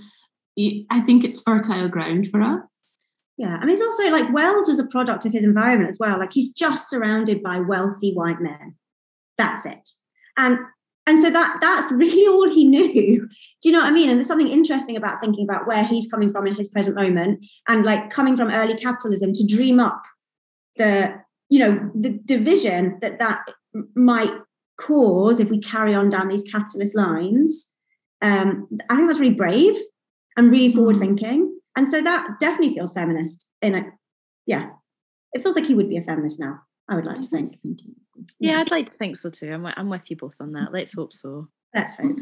I 0.91 1.01
think 1.01 1.25
it's 1.25 1.41
fertile 1.41 1.89
ground 1.89 2.29
for 2.29 2.43
us. 2.43 2.61
Yeah, 3.43 3.59
and 3.61 3.69
he's 3.69 3.81
also 3.81 4.09
like 4.09 4.33
Wells 4.33 4.69
was 4.69 4.79
a 4.79 4.87
product 4.87 5.27
of 5.27 5.33
his 5.33 5.43
environment 5.43 5.91
as 5.91 5.99
well. 5.99 6.17
Like 6.17 6.33
he's 6.33 6.53
just 6.53 6.89
surrounded 6.89 7.43
by 7.43 7.59
wealthy 7.59 8.15
white 8.15 8.41
men. 8.41 8.77
That's 9.37 9.67
it. 9.67 9.89
And 10.37 10.59
and 11.09 11.19
so 11.19 11.29
that 11.29 11.59
that's 11.61 11.91
really 11.91 12.25
all 12.33 12.49
he 12.49 12.65
knew. 12.65 13.27
Do 13.61 13.69
you 13.69 13.73
know 13.73 13.81
what 13.81 13.89
I 13.89 13.91
mean? 13.91 14.09
And 14.09 14.17
there's 14.17 14.29
something 14.29 14.47
interesting 14.47 14.97
about 14.97 15.21
thinking 15.21 15.43
about 15.43 15.67
where 15.67 15.85
he's 15.85 16.09
coming 16.09 16.31
from 16.31 16.47
in 16.47 16.55
his 16.55 16.69
present 16.69 16.95
moment 16.95 17.45
and 17.67 17.85
like 17.85 18.11
coming 18.11 18.37
from 18.37 18.49
early 18.49 18.77
capitalism 18.77 19.33
to 19.33 19.45
dream 19.45 19.81
up 19.81 20.01
the 20.77 21.13
you 21.49 21.59
know 21.59 21.91
the 21.97 22.11
division 22.25 22.97
that 23.01 23.19
that 23.19 23.41
might 23.97 24.31
cause 24.81 25.41
if 25.41 25.51
we 25.51 25.61
carry 25.61 25.97
on 25.97 26.11
down 26.11 26.29
these 26.29 26.45
capitalist 26.45 26.95
lines. 26.95 27.71
Um, 28.21 28.69
I 28.89 28.95
think 28.95 29.09
that's 29.09 29.19
really 29.19 29.35
brave 29.35 29.75
and 30.37 30.49
really 30.53 30.69
mm-hmm. 30.69 30.77
forward 30.77 30.99
thinking. 30.99 31.59
And 31.77 31.89
so 31.89 32.03
that 32.03 32.39
definitely 32.41 32.75
feels 32.75 32.93
feminist 32.93 33.49
in 33.61 33.75
a 33.75 33.83
yeah. 34.47 34.71
It 35.33 35.43
feels 35.43 35.57
like 35.57 35.65
he 35.65 35.75
would 35.75 35.89
be 35.89 35.97
a 35.97 36.03
feminist 36.03 36.41
now. 36.41 36.61
I 36.89 36.97
would 36.97 37.07
like 37.07 37.23
to 37.23 37.29
think. 37.29 37.59
Yeah, 38.39 38.59
I'd 38.59 38.71
like 38.71 38.87
to 38.87 38.93
think 38.93 39.17
so 39.17 39.31
too. 39.31 39.53
I'm 39.53 39.67
I'm 39.67 39.89
with 39.89 40.11
you 40.11 40.17
both 40.17 40.35
on 40.41 40.53
that. 40.53 40.73
Let's 40.73 40.93
hope 40.93 41.13
so. 41.13 41.49
Let's 41.75 41.95
hope. 41.95 42.19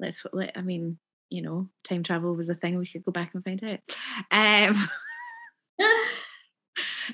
Let's 0.00 0.24
let 0.32 0.56
I 0.56 0.62
mean, 0.62 0.98
you 1.28 1.42
know, 1.42 1.68
time 1.84 2.02
travel 2.02 2.34
was 2.34 2.48
a 2.48 2.54
thing. 2.54 2.78
We 2.78 2.86
could 2.86 3.04
go 3.04 3.12
back 3.12 3.34
and 3.34 3.44
find 3.44 3.62
out. 3.62 3.80
Um 4.32 4.76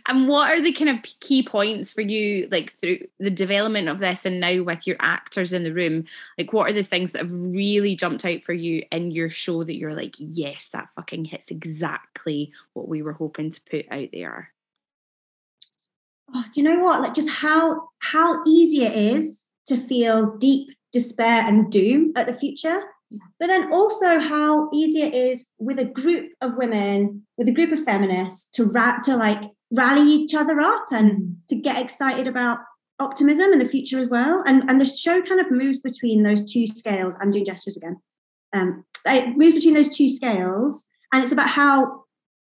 and 0.09 0.29
what 0.29 0.51
are 0.51 0.61
the 0.61 0.73
kind 0.73 0.91
of 0.91 1.03
key 1.21 1.43
points 1.43 1.93
for 1.93 2.01
you 2.01 2.49
like 2.51 2.73
through 2.73 2.99
the 3.19 3.31
development 3.31 3.89
of 3.89 3.99
this 3.99 4.25
and 4.25 4.41
now 4.41 4.63
with 4.63 4.87
your 4.87 4.97
actors 5.01 5.53
in 5.53 5.65
the 5.65 5.73
room? 5.73 6.05
Like 6.39 6.53
what 6.53 6.71
are 6.71 6.75
the 6.75 6.83
things 6.83 7.13
that 7.13 7.23
have 7.23 7.33
really 7.33 7.97
jumped 7.97 8.25
out 8.25 8.43
for 8.43 8.53
you 8.53 8.83
in 8.91 9.11
your 9.11 9.29
show 9.29 9.65
that 9.65 9.77
you're 9.77 9.95
like 9.95 10.15
yes 10.19 10.69
that 10.71 10.91
fucking 10.91 11.25
hits 11.25 11.51
exactly 11.51 12.53
what 12.75 12.89
we 12.89 13.03
were 13.03 13.13
hoping 13.13 13.51
to 13.51 13.61
put 13.71 13.87
out 13.91 14.09
there 14.13 14.53
oh, 16.35 16.45
do 16.53 16.61
you 16.61 16.69
know 16.69 16.83
what? 16.83 17.01
Like 17.01 17.15
just 17.15 17.31
how 17.31 17.89
how 17.99 18.43
easy 18.47 18.85
it 18.85 18.95
is 18.95 19.45
to 19.67 19.77
feel 19.77 20.37
deep 20.37 20.69
despair 20.93 21.47
and 21.47 21.71
doom 21.71 22.13
at 22.17 22.27
the 22.27 22.35
future. 22.35 22.81
But 23.39 23.47
then 23.47 23.73
also 23.73 24.19
how 24.19 24.69
easy 24.73 25.03
it 25.03 25.15
is 25.15 25.47
with 25.59 25.79
a 25.79 25.85
group 25.85 26.33
of 26.41 26.57
women, 26.57 27.25
with 27.37 27.49
a 27.49 27.53
group 27.53 27.71
of 27.71 27.83
feminists 27.85 28.49
to 28.55 28.65
ra- 28.65 28.99
to 29.05 29.17
like 29.17 29.43
rally 29.71 30.09
each 30.09 30.35
other 30.35 30.61
up 30.61 30.87
and 30.91 31.37
to 31.49 31.57
get 31.57 31.81
excited 31.81 32.27
about 32.27 32.59
optimism 32.99 33.53
in 33.53 33.59
the 33.59 33.69
future 33.69 34.01
as 34.01 34.09
well. 34.09 34.43
And 34.47 34.69
and 34.69 34.81
the 34.81 34.85
show 34.85 35.21
kind 35.23 35.41
of 35.41 35.51
moves 35.51 35.81
between 35.81 36.23
those 36.23 36.51
two 36.51 36.67
scales. 36.67 37.17
I'm 37.21 37.31
doing 37.31 37.45
gestures 37.45 37.77
again. 37.77 37.97
Um, 38.55 38.85
it 39.05 39.37
moves 39.37 39.55
between 39.55 39.75
those 39.75 39.97
two 39.97 40.09
scales, 40.09 40.87
and 41.13 41.23
it's 41.23 41.33
about 41.33 41.49
how 41.49 42.05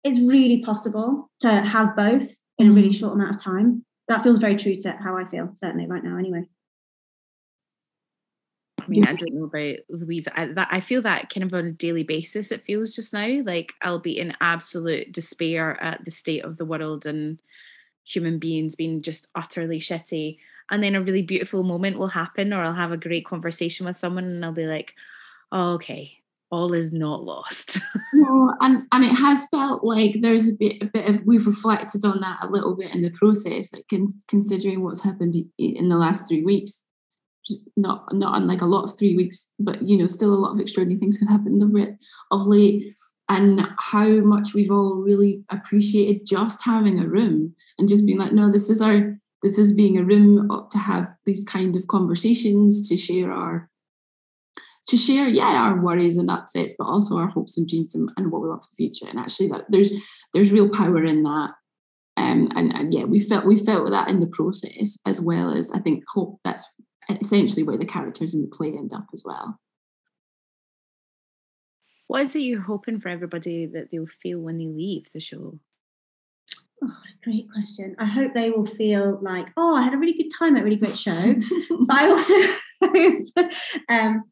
it's 0.03 0.19
really 0.19 0.61
possible 0.63 1.29
to 1.39 1.49
have 1.49 1.95
both 1.95 2.29
in 2.57 2.69
a 2.69 2.71
really 2.71 2.89
mm. 2.89 2.99
short 2.99 3.13
amount 3.13 3.35
of 3.35 3.41
time. 3.41 3.85
That 4.09 4.21
feels 4.21 4.37
very 4.37 4.55
true 4.55 4.75
to 4.81 4.91
how 4.91 5.17
I 5.17 5.27
feel, 5.29 5.49
certainly 5.55 5.87
right 5.87 6.03
now, 6.03 6.17
anyway. 6.17 6.43
I 8.83 8.89
mean, 8.89 9.05
I 9.05 9.13
don't 9.13 9.33
know 9.33 9.45
about 9.45 9.77
Louise. 9.89 10.27
I, 10.35 10.47
that, 10.47 10.67
I 10.71 10.79
feel 10.79 11.01
that 11.03 11.29
kind 11.29 11.43
of 11.43 11.53
on 11.53 11.65
a 11.65 11.71
daily 11.71 12.03
basis. 12.03 12.51
It 12.51 12.63
feels 12.63 12.95
just 12.95 13.13
now 13.13 13.41
like 13.43 13.73
I'll 13.81 13.99
be 13.99 14.17
in 14.17 14.35
absolute 14.41 15.11
despair 15.11 15.81
at 15.81 16.03
the 16.05 16.11
state 16.11 16.43
of 16.43 16.57
the 16.57 16.65
world 16.65 17.05
and 17.05 17.39
human 18.03 18.39
beings 18.39 18.75
being 18.75 19.01
just 19.01 19.27
utterly 19.35 19.79
shitty. 19.79 20.37
And 20.69 20.83
then 20.83 20.95
a 20.95 21.01
really 21.01 21.21
beautiful 21.21 21.63
moment 21.63 21.97
will 21.97 22.09
happen, 22.09 22.53
or 22.53 22.63
I'll 22.63 22.73
have 22.73 22.91
a 22.91 22.97
great 22.97 23.25
conversation 23.25 23.85
with 23.85 23.97
someone, 23.97 24.23
and 24.23 24.45
I'll 24.45 24.53
be 24.53 24.65
like, 24.65 24.93
oh, 25.51 25.73
"Okay, 25.73 26.17
all 26.51 26.73
is 26.73 26.93
not 26.93 27.23
lost." 27.23 27.79
no, 28.13 28.55
and 28.61 28.83
and 28.91 29.03
it 29.03 29.11
has 29.11 29.45
felt 29.49 29.83
like 29.83 30.21
there's 30.21 30.49
a 30.49 30.55
bit 30.57 30.81
a 30.81 30.85
bit 30.85 31.09
of 31.09 31.21
we've 31.25 31.45
reflected 31.45 32.05
on 32.05 32.21
that 32.21 32.39
a 32.43 32.49
little 32.49 32.75
bit 32.75 32.95
in 32.95 33.01
the 33.01 33.11
process, 33.11 33.73
like 33.73 33.87
considering 34.27 34.83
what's 34.83 35.03
happened 35.03 35.35
in 35.57 35.89
the 35.89 35.97
last 35.97 36.27
three 36.27 36.43
weeks 36.43 36.85
not 37.75 38.13
not 38.13 38.41
unlike 38.41 38.61
a 38.61 38.65
lot 38.65 38.83
of 38.83 38.97
three 38.97 39.15
weeks, 39.15 39.47
but 39.59 39.81
you 39.81 39.97
know, 39.97 40.07
still 40.07 40.33
a 40.33 40.35
lot 40.35 40.53
of 40.53 40.59
extraordinary 40.59 40.99
things 40.99 41.19
have 41.19 41.29
happened 41.29 41.61
of, 41.61 41.75
it, 41.75 41.97
of 42.31 42.45
late, 42.45 42.95
and 43.29 43.67
how 43.79 44.07
much 44.07 44.53
we've 44.53 44.71
all 44.71 44.95
really 44.95 45.43
appreciated 45.49 46.25
just 46.25 46.63
having 46.63 46.99
a 46.99 47.07
room 47.07 47.55
and 47.77 47.87
just 47.87 48.05
being 48.05 48.17
like, 48.17 48.33
no, 48.33 48.51
this 48.51 48.69
is 48.69 48.81
our 48.81 49.17
this 49.41 49.57
is 49.57 49.73
being 49.73 49.97
a 49.97 50.03
room 50.03 50.49
to 50.71 50.77
have 50.77 51.07
these 51.25 51.43
kind 51.43 51.75
of 51.75 51.87
conversations 51.87 52.87
to 52.87 52.95
share 52.95 53.31
our 53.31 53.69
to 54.87 54.97
share 54.97 55.27
yeah 55.27 55.63
our 55.63 55.81
worries 55.81 56.17
and 56.17 56.29
upsets 56.29 56.75
but 56.77 56.85
also 56.85 57.17
our 57.17 57.27
hopes 57.27 57.57
and 57.57 57.67
dreams 57.67 57.95
and, 57.95 58.09
and 58.17 58.31
what 58.31 58.41
we 58.41 58.49
want 58.49 58.63
for 58.63 58.69
the 58.71 58.75
future. 58.75 59.09
And 59.09 59.19
actually 59.19 59.49
that 59.49 59.65
there's 59.69 59.91
there's 60.33 60.51
real 60.51 60.69
power 60.69 61.03
in 61.03 61.23
that. 61.23 61.51
Um, 62.15 62.51
and, 62.55 62.71
and 62.75 62.93
yeah 62.93 63.05
we 63.05 63.19
felt 63.19 63.45
we 63.45 63.57
felt 63.57 63.89
that 63.89 64.07
in 64.07 64.19
the 64.19 64.27
process 64.27 64.99
as 65.03 65.19
well 65.19 65.51
as 65.51 65.71
i 65.71 65.79
think 65.79 66.03
hope 66.07 66.39
that's 66.43 66.71
essentially 67.09 67.63
where 67.63 67.77
the 67.77 67.85
characters 67.85 68.33
in 68.33 68.41
the 68.41 68.47
play 68.47 68.69
end 68.69 68.93
up 68.93 69.05
as 69.13 69.23
well. 69.25 69.59
What 72.07 72.23
is 72.23 72.35
it 72.35 72.39
you're 72.39 72.61
hoping 72.61 72.99
for 72.99 73.09
everybody 73.09 73.65
that 73.65 73.89
they'll 73.91 74.05
feel 74.05 74.39
when 74.39 74.57
they 74.57 74.67
leave 74.67 75.05
the 75.13 75.19
show? 75.19 75.59
Oh, 76.83 76.97
great 77.23 77.49
question. 77.51 77.95
I 77.97 78.05
hope 78.05 78.33
they 78.33 78.51
will 78.51 78.65
feel 78.65 79.19
like, 79.21 79.47
oh, 79.55 79.75
I 79.75 79.83
had 79.83 79.93
a 79.93 79.97
really 79.97 80.13
good 80.13 80.29
time 80.37 80.55
at 80.55 80.61
a 80.61 80.63
really 80.63 80.75
great 80.75 80.97
show. 80.97 81.11
but 81.87 81.97
I 81.97 82.09
also 82.09 82.33
hope, 82.83 83.53
um, 83.89 84.23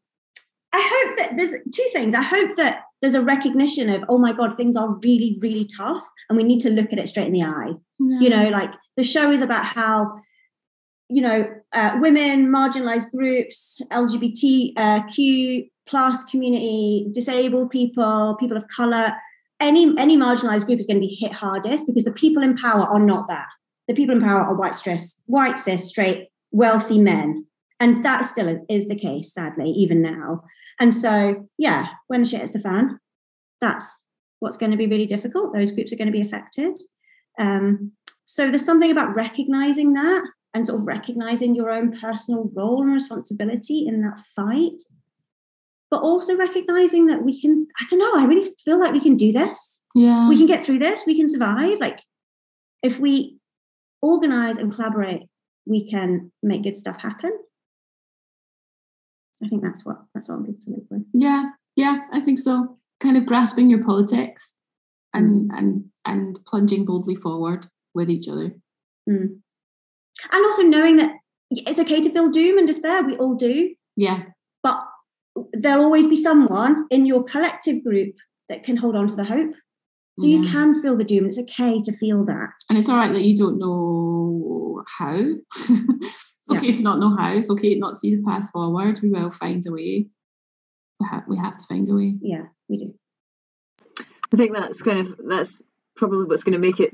I 0.74 1.06
hope 1.06 1.18
that 1.18 1.32
there's 1.36 1.54
two 1.74 1.88
things. 1.92 2.14
I 2.14 2.22
hope 2.22 2.56
that 2.56 2.82
there's 3.00 3.14
a 3.14 3.22
recognition 3.22 3.90
of, 3.90 4.04
oh 4.08 4.18
my 4.18 4.32
God, 4.32 4.56
things 4.56 4.76
are 4.76 4.94
really, 5.02 5.38
really 5.40 5.64
tough. 5.64 6.04
And 6.28 6.36
we 6.36 6.44
need 6.44 6.60
to 6.60 6.70
look 6.70 6.92
at 6.92 6.98
it 6.98 7.08
straight 7.08 7.26
in 7.26 7.32
the 7.32 7.42
eye. 7.42 7.72
Yeah. 7.98 8.20
You 8.20 8.30
know, 8.30 8.48
like 8.50 8.70
the 8.96 9.02
show 9.02 9.32
is 9.32 9.42
about 9.42 9.64
how 9.64 10.20
you 11.12 11.20
know, 11.20 11.46
uh, 11.74 11.98
women, 12.00 12.46
marginalized 12.46 13.10
groups, 13.10 13.80
LGBTQ 13.90 15.68
plus 15.84 16.24
community, 16.24 17.06
disabled 17.12 17.70
people, 17.70 18.36
people 18.40 18.56
of 18.56 18.66
color, 18.68 19.12
any 19.60 19.94
any 19.98 20.16
marginalized 20.16 20.64
group 20.64 20.78
is 20.78 20.86
going 20.86 21.00
to 21.00 21.06
be 21.06 21.14
hit 21.14 21.32
hardest 21.32 21.86
because 21.86 22.04
the 22.04 22.12
people 22.12 22.42
in 22.42 22.56
power 22.56 22.82
are 22.82 22.98
not 22.98 23.28
that. 23.28 23.48
The 23.88 23.94
people 23.94 24.16
in 24.16 24.22
power 24.22 24.40
are 24.40 24.54
white 24.54 24.74
stress, 24.74 25.20
white 25.26 25.58
cis, 25.58 25.86
straight, 25.86 26.28
wealthy 26.50 26.98
men, 26.98 27.46
and 27.78 28.02
that 28.04 28.24
still 28.24 28.64
is 28.70 28.88
the 28.88 28.96
case, 28.96 29.34
sadly, 29.34 29.68
even 29.70 30.00
now. 30.00 30.44
And 30.80 30.94
so, 30.94 31.48
yeah, 31.58 31.88
when 32.06 32.22
the 32.22 32.28
shit 32.28 32.40
hits 32.40 32.52
the 32.52 32.58
fan, 32.58 32.98
that's 33.60 34.02
what's 34.40 34.56
going 34.56 34.72
to 34.72 34.78
be 34.78 34.86
really 34.86 35.06
difficult. 35.06 35.52
Those 35.52 35.72
groups 35.72 35.92
are 35.92 35.96
going 35.96 36.10
to 36.10 36.12
be 36.12 36.22
affected. 36.22 36.72
Um, 37.38 37.92
so 38.24 38.48
there's 38.48 38.64
something 38.64 38.90
about 38.90 39.14
recognizing 39.14 39.92
that 39.92 40.24
and 40.54 40.66
sort 40.66 40.80
of 40.80 40.86
recognizing 40.86 41.54
your 41.54 41.70
own 41.70 41.98
personal 41.98 42.50
role 42.54 42.82
and 42.82 42.92
responsibility 42.92 43.86
in 43.86 44.02
that 44.02 44.22
fight. 44.36 44.82
But 45.90 46.02
also 46.02 46.36
recognizing 46.36 47.06
that 47.06 47.22
we 47.22 47.38
can 47.38 47.66
i 47.78 47.84
don't 47.88 47.98
know 47.98 48.14
i 48.16 48.24
really 48.24 48.50
feel 48.64 48.80
like 48.80 48.92
we 48.92 49.00
can 49.00 49.16
do 49.16 49.32
this. 49.32 49.82
Yeah. 49.94 50.28
We 50.28 50.38
can 50.38 50.46
get 50.46 50.64
through 50.64 50.78
this 50.78 51.04
we 51.06 51.16
can 51.16 51.28
survive. 51.28 51.78
Like 51.80 52.00
if 52.82 52.98
we 52.98 53.38
organize 54.00 54.58
and 54.58 54.74
collaborate 54.74 55.22
we 55.66 55.88
can 55.90 56.32
make 56.42 56.64
good 56.64 56.76
stuff 56.76 57.00
happen. 57.00 57.38
I 59.44 59.48
think 59.48 59.62
that's 59.62 59.84
what 59.84 59.98
that's 60.14 60.28
what 60.28 60.36
i'm 60.36 60.44
going 60.44 60.58
to 60.60 60.70
live 60.70 60.86
with. 60.90 61.02
Yeah 61.12 61.50
yeah 61.76 62.00
i 62.12 62.20
think 62.20 62.38
so. 62.38 62.78
Kind 63.00 63.16
of 63.16 63.26
grasping 63.26 63.68
your 63.68 63.84
politics 63.84 64.54
and 65.12 65.50
mm. 65.50 65.58
and 65.58 65.84
and 66.06 66.38
plunging 66.46 66.84
boldly 66.84 67.16
forward 67.16 67.66
with 67.94 68.08
each 68.08 68.28
other. 68.28 68.54
Mm 69.08 69.40
and 70.30 70.44
also 70.44 70.62
knowing 70.62 70.96
that 70.96 71.12
it's 71.50 71.78
okay 71.78 72.00
to 72.00 72.10
feel 72.10 72.30
doom 72.30 72.58
and 72.58 72.66
despair 72.66 73.02
we 73.02 73.16
all 73.16 73.34
do. 73.34 73.74
Yeah. 73.96 74.24
But 74.62 74.78
there'll 75.52 75.84
always 75.84 76.06
be 76.06 76.16
someone 76.16 76.86
in 76.90 77.06
your 77.06 77.24
collective 77.24 77.82
group 77.84 78.14
that 78.48 78.64
can 78.64 78.76
hold 78.76 78.96
on 78.96 79.08
to 79.08 79.14
the 79.14 79.24
hope. 79.24 79.54
So 80.18 80.26
yeah. 80.26 80.38
you 80.38 80.50
can 80.50 80.80
feel 80.82 80.96
the 80.96 81.04
doom. 81.04 81.26
It's 81.26 81.38
okay 81.38 81.78
to 81.80 81.92
feel 81.96 82.24
that. 82.26 82.50
And 82.68 82.78
it's 82.78 82.88
all 82.88 82.96
right 82.96 83.12
that 83.12 83.22
you 83.22 83.36
don't 83.36 83.58
know 83.58 84.84
how. 84.98 85.16
It's 85.16 86.20
okay 86.50 86.68
yeah. 86.68 86.74
to 86.74 86.82
not 86.82 86.98
know 86.98 87.16
how. 87.16 87.32
It's 87.34 87.50
okay 87.50 87.74
to 87.74 87.80
not 87.80 87.96
see 87.96 88.14
the 88.14 88.22
path 88.22 88.50
forward. 88.50 89.00
We 89.02 89.10
will 89.10 89.30
find 89.30 89.62
a 89.66 89.72
way. 89.72 90.08
We 91.00 91.06
have, 91.10 91.24
we 91.26 91.38
have 91.38 91.56
to 91.56 91.66
find 91.66 91.88
a 91.88 91.94
way. 91.94 92.14
Yeah 92.20 92.44
we 92.72 92.78
do. 92.78 92.94
I 94.32 94.36
think 94.36 94.54
that's 94.54 94.82
kind 94.82 95.06
of 95.06 95.14
that's 95.28 95.62
probably 95.96 96.24
what's 96.24 96.42
going 96.42 96.54
to 96.54 96.58
make 96.58 96.80
it 96.80 96.92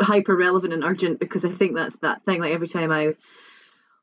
hyper 0.00 0.36
relevant 0.36 0.72
and 0.72 0.84
urgent 0.84 1.20
because 1.20 1.44
I 1.44 1.52
think 1.52 1.74
that's 1.74 1.96
that 1.98 2.24
thing. 2.24 2.40
Like 2.40 2.52
every 2.52 2.68
time 2.68 2.90
I 2.90 3.14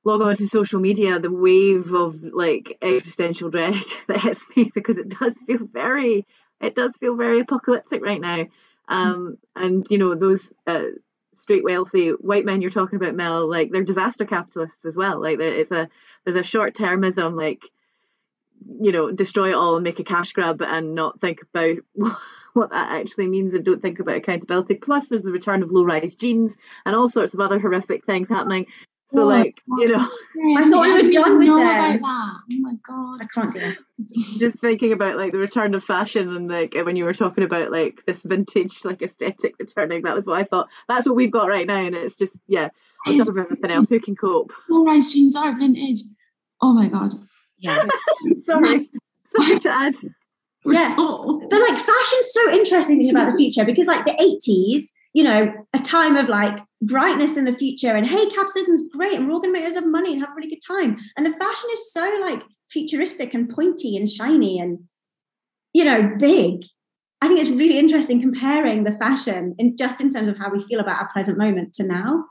log 0.03 0.21
on 0.21 0.35
to 0.37 0.47
social 0.47 0.79
media, 0.79 1.19
the 1.19 1.31
wave 1.31 1.93
of 1.93 2.23
like 2.23 2.77
existential 2.81 3.49
dread 3.49 3.81
that 4.07 4.21
hits 4.21 4.45
me 4.55 4.71
because 4.73 4.97
it 4.97 5.09
does 5.09 5.39
feel 5.39 5.59
very, 5.71 6.25
it 6.61 6.75
does 6.75 6.95
feel 6.97 7.15
very 7.15 7.39
apocalyptic 7.39 8.03
right 8.03 8.21
now. 8.21 8.45
Um, 8.87 9.37
and 9.55 9.87
you 9.89 9.97
know 9.97 10.13
those 10.13 10.53
uh, 10.67 10.83
straight 11.33 11.63
wealthy 11.63 12.09
white 12.09 12.45
men 12.45 12.61
you're 12.61 12.71
talking 12.71 12.97
about, 12.97 13.15
Mel, 13.15 13.49
like 13.49 13.71
they're 13.71 13.83
disaster 13.83 14.25
capitalists 14.25 14.85
as 14.85 14.95
well. 14.95 15.19
Like 15.19 15.39
it's 15.39 15.71
a 15.71 15.89
there's 16.23 16.37
a 16.37 16.43
short 16.43 16.75
termism 16.75 17.35
like 17.35 17.63
you 18.79 18.91
know 18.91 19.11
destroy 19.11 19.49
it 19.49 19.55
all 19.55 19.75
and 19.75 19.83
make 19.83 19.99
a 19.99 20.03
cash 20.03 20.33
grab 20.33 20.61
and 20.61 20.95
not 20.95 21.19
think 21.19 21.41
about 21.41 21.77
what 22.55 22.71
that 22.71 22.91
actually 22.91 23.27
means 23.27 23.53
and 23.53 23.65
don't 23.65 23.81
think 23.81 23.99
about 23.99 24.17
accountability. 24.17 24.75
Plus, 24.75 25.07
there's 25.07 25.23
the 25.23 25.31
return 25.31 25.63
of 25.63 25.71
low 25.71 25.83
rise 25.83 26.15
jeans 26.15 26.57
and 26.85 26.95
all 26.95 27.09
sorts 27.09 27.33
of 27.33 27.39
other 27.39 27.59
horrific 27.59 28.05
things 28.05 28.29
happening. 28.29 28.65
So, 29.07 29.23
oh, 29.23 29.27
like, 29.27 29.55
you 29.77 29.89
know, 29.89 30.09
I 30.57 30.67
thought 30.67 30.81
we 30.81 31.05
were 31.05 31.11
done 31.11 31.37
with 31.37 31.47
that. 31.47 31.99
Oh 32.01 32.39
my 32.49 32.73
god, 32.87 33.19
I 33.21 33.27
can't 33.31 33.53
do 33.53 33.59
it. 33.59 33.77
Just 34.39 34.59
thinking 34.59 34.93
about 34.93 35.15
like 35.15 35.31
the 35.31 35.37
return 35.37 35.75
of 35.75 35.83
fashion 35.83 36.35
and 36.35 36.47
like 36.47 36.73
when 36.73 36.95
you 36.95 37.05
were 37.05 37.13
talking 37.13 37.43
about 37.43 37.71
like 37.71 38.03
this 38.07 38.23
vintage 38.23 38.83
like 38.83 39.03
aesthetic 39.03 39.53
returning, 39.59 40.01
that 40.03 40.15
was 40.15 40.25
what 40.25 40.41
I 40.41 40.43
thought. 40.43 40.69
That's 40.87 41.05
what 41.05 41.15
we've 41.15 41.29
got 41.29 41.49
right 41.49 41.67
now, 41.67 41.85
and 41.85 41.95
it's 41.95 42.15
just 42.15 42.35
yeah, 42.47 42.69
on 43.05 43.17
top 43.19 43.29
of 43.29 43.37
everything 43.37 43.69
else, 43.69 43.89
who 43.89 43.99
can 43.99 44.15
cope? 44.15 44.51
Low 44.69 44.85
rise 44.85 45.13
jeans 45.13 45.35
are 45.35 45.55
vintage. 45.55 45.99
Oh 46.61 46.73
my 46.73 46.89
god. 46.89 47.13
Yeah. 47.59 47.85
Sorry. 48.41 48.89
Sorry 49.23 49.59
to 49.59 49.69
add 49.69 49.95
yeah. 50.73 50.93
But 50.95 51.61
like 51.61 51.77
fashion's 51.77 52.31
so 52.31 52.51
interesting 52.51 53.09
about 53.09 53.31
the 53.31 53.37
future 53.37 53.65
because 53.65 53.87
like 53.87 54.05
the 54.05 54.13
80s, 54.13 54.85
you 55.13 55.23
know, 55.23 55.53
a 55.73 55.79
time 55.79 56.15
of 56.15 56.27
like 56.27 56.57
brightness 56.81 57.37
in 57.37 57.45
the 57.45 57.53
future 57.53 57.95
and 57.95 58.05
hey, 58.05 58.29
capitalism's 58.31 58.83
great 58.91 59.15
and 59.15 59.27
we're 59.27 59.33
all 59.33 59.39
gonna 59.39 59.53
make 59.53 59.63
loads 59.63 59.75
of 59.75 59.85
money 59.85 60.13
and 60.13 60.21
have 60.21 60.31
a 60.31 60.35
really 60.35 60.49
good 60.49 60.61
time. 60.67 60.97
And 61.17 61.25
the 61.25 61.31
fashion 61.31 61.69
is 61.71 61.93
so 61.93 62.17
like 62.21 62.41
futuristic 62.69 63.33
and 63.33 63.49
pointy 63.49 63.95
and 63.95 64.09
shiny 64.09 64.59
and 64.59 64.79
you 65.75 65.83
know, 65.83 66.09
big. 66.17 66.63
I 67.21 67.27
think 67.27 67.41
it's 67.41 67.49
really 67.49 67.77
interesting 67.77 68.21
comparing 68.21 68.85
the 68.85 68.93
fashion 68.93 69.55
in 69.59 69.75
just 69.75 69.99
in 69.99 70.09
terms 70.09 70.29
of 70.29 70.37
how 70.37 70.49
we 70.49 70.61
feel 70.61 70.79
about 70.79 71.01
our 71.01 71.09
present 71.09 71.37
moment 71.37 71.73
to 71.73 71.83
now. 71.83 72.23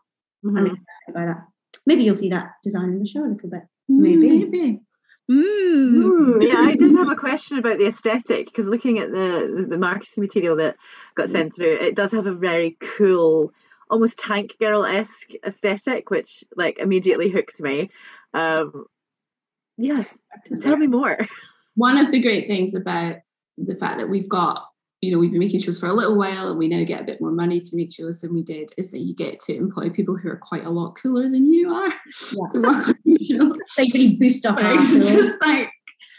Mm-hmm. 0.42 0.57
I'm 0.57 0.66
interested 0.66 1.14
by 1.14 1.27
that. 1.27 1.44
Maybe 1.85 2.05
you'll 2.05 2.14
see 2.14 2.31
that 2.31 2.53
design 2.62 2.85
in 2.85 3.01
the 3.01 3.07
show 3.07 3.20
a 3.20 3.29
little 3.29 3.51
bit. 3.51 3.62
Maybe. 3.87 4.31
Mm, 4.31 4.51
maybe. 4.51 4.81
Mm. 5.30 5.94
Mm, 5.94 6.46
yeah, 6.46 6.58
I 6.58 6.74
did 6.74 6.94
have 6.94 7.10
a 7.10 7.16
question 7.16 7.58
about 7.58 7.78
the 7.78 7.87
aesthetic 7.87 8.46
because 8.46 8.68
looking 8.68 8.98
at 8.98 9.10
the 9.10 9.66
the 9.68 9.78
marketing 9.78 10.22
material 10.22 10.56
that 10.56 10.76
got 11.14 11.30
sent 11.30 11.56
through, 11.56 11.76
it 11.80 11.94
does 11.94 12.12
have 12.12 12.26
a 12.26 12.34
very 12.34 12.76
cool, 12.80 13.52
almost 13.88 14.18
tank 14.18 14.56
girl 14.58 14.84
esque 14.84 15.30
aesthetic, 15.46 16.10
which 16.10 16.44
like 16.56 16.78
immediately 16.78 17.30
hooked 17.30 17.60
me. 17.60 17.90
Um, 18.34 18.84
yes, 19.78 20.18
tell 20.60 20.76
me 20.76 20.88
more. 20.88 21.16
one 21.74 21.96
of 21.96 22.10
the 22.10 22.20
great 22.20 22.46
things 22.46 22.74
about 22.74 23.16
the 23.56 23.76
fact 23.76 23.98
that 23.98 24.10
we've 24.10 24.28
got 24.28 24.66
you 25.05 25.12
know, 25.12 25.19
we've 25.19 25.31
been 25.31 25.40
making 25.40 25.61
shows 25.61 25.79
for 25.79 25.87
a 25.87 25.93
little 25.93 26.17
while 26.17 26.49
and 26.49 26.59
we 26.59 26.69
now 26.69 26.85
get 26.85 27.01
a 27.01 27.05
bit 27.05 27.21
more 27.21 27.31
money 27.31 27.61
to 27.61 27.77
make 27.77 27.93
shows 27.93 28.21
than 28.21 28.35
we 28.35 28.43
did, 28.43 28.71
is 28.77 28.90
that 28.90 29.01
you 29.01 29.14
get 29.14 29.40
to 29.40 29.55
employ 29.55 29.90
people 29.90 30.17
who 30.17 30.29
are 30.29 30.40
quite 30.43 30.64
a 30.64 30.71
lot 30.71 30.97
cooler 31.01 31.25
than 31.25 31.47
you 31.47 31.73
are 31.73 31.88
yeah. 31.88 32.49
to 32.53 32.61
work 32.61 32.88
on 32.88 32.95
your 33.05 33.19
show. 33.19 33.55
They 33.77 33.90
really 33.93 34.17
boost 34.17 34.47
up 34.47 34.59
just 34.59 35.43
like 35.43 35.69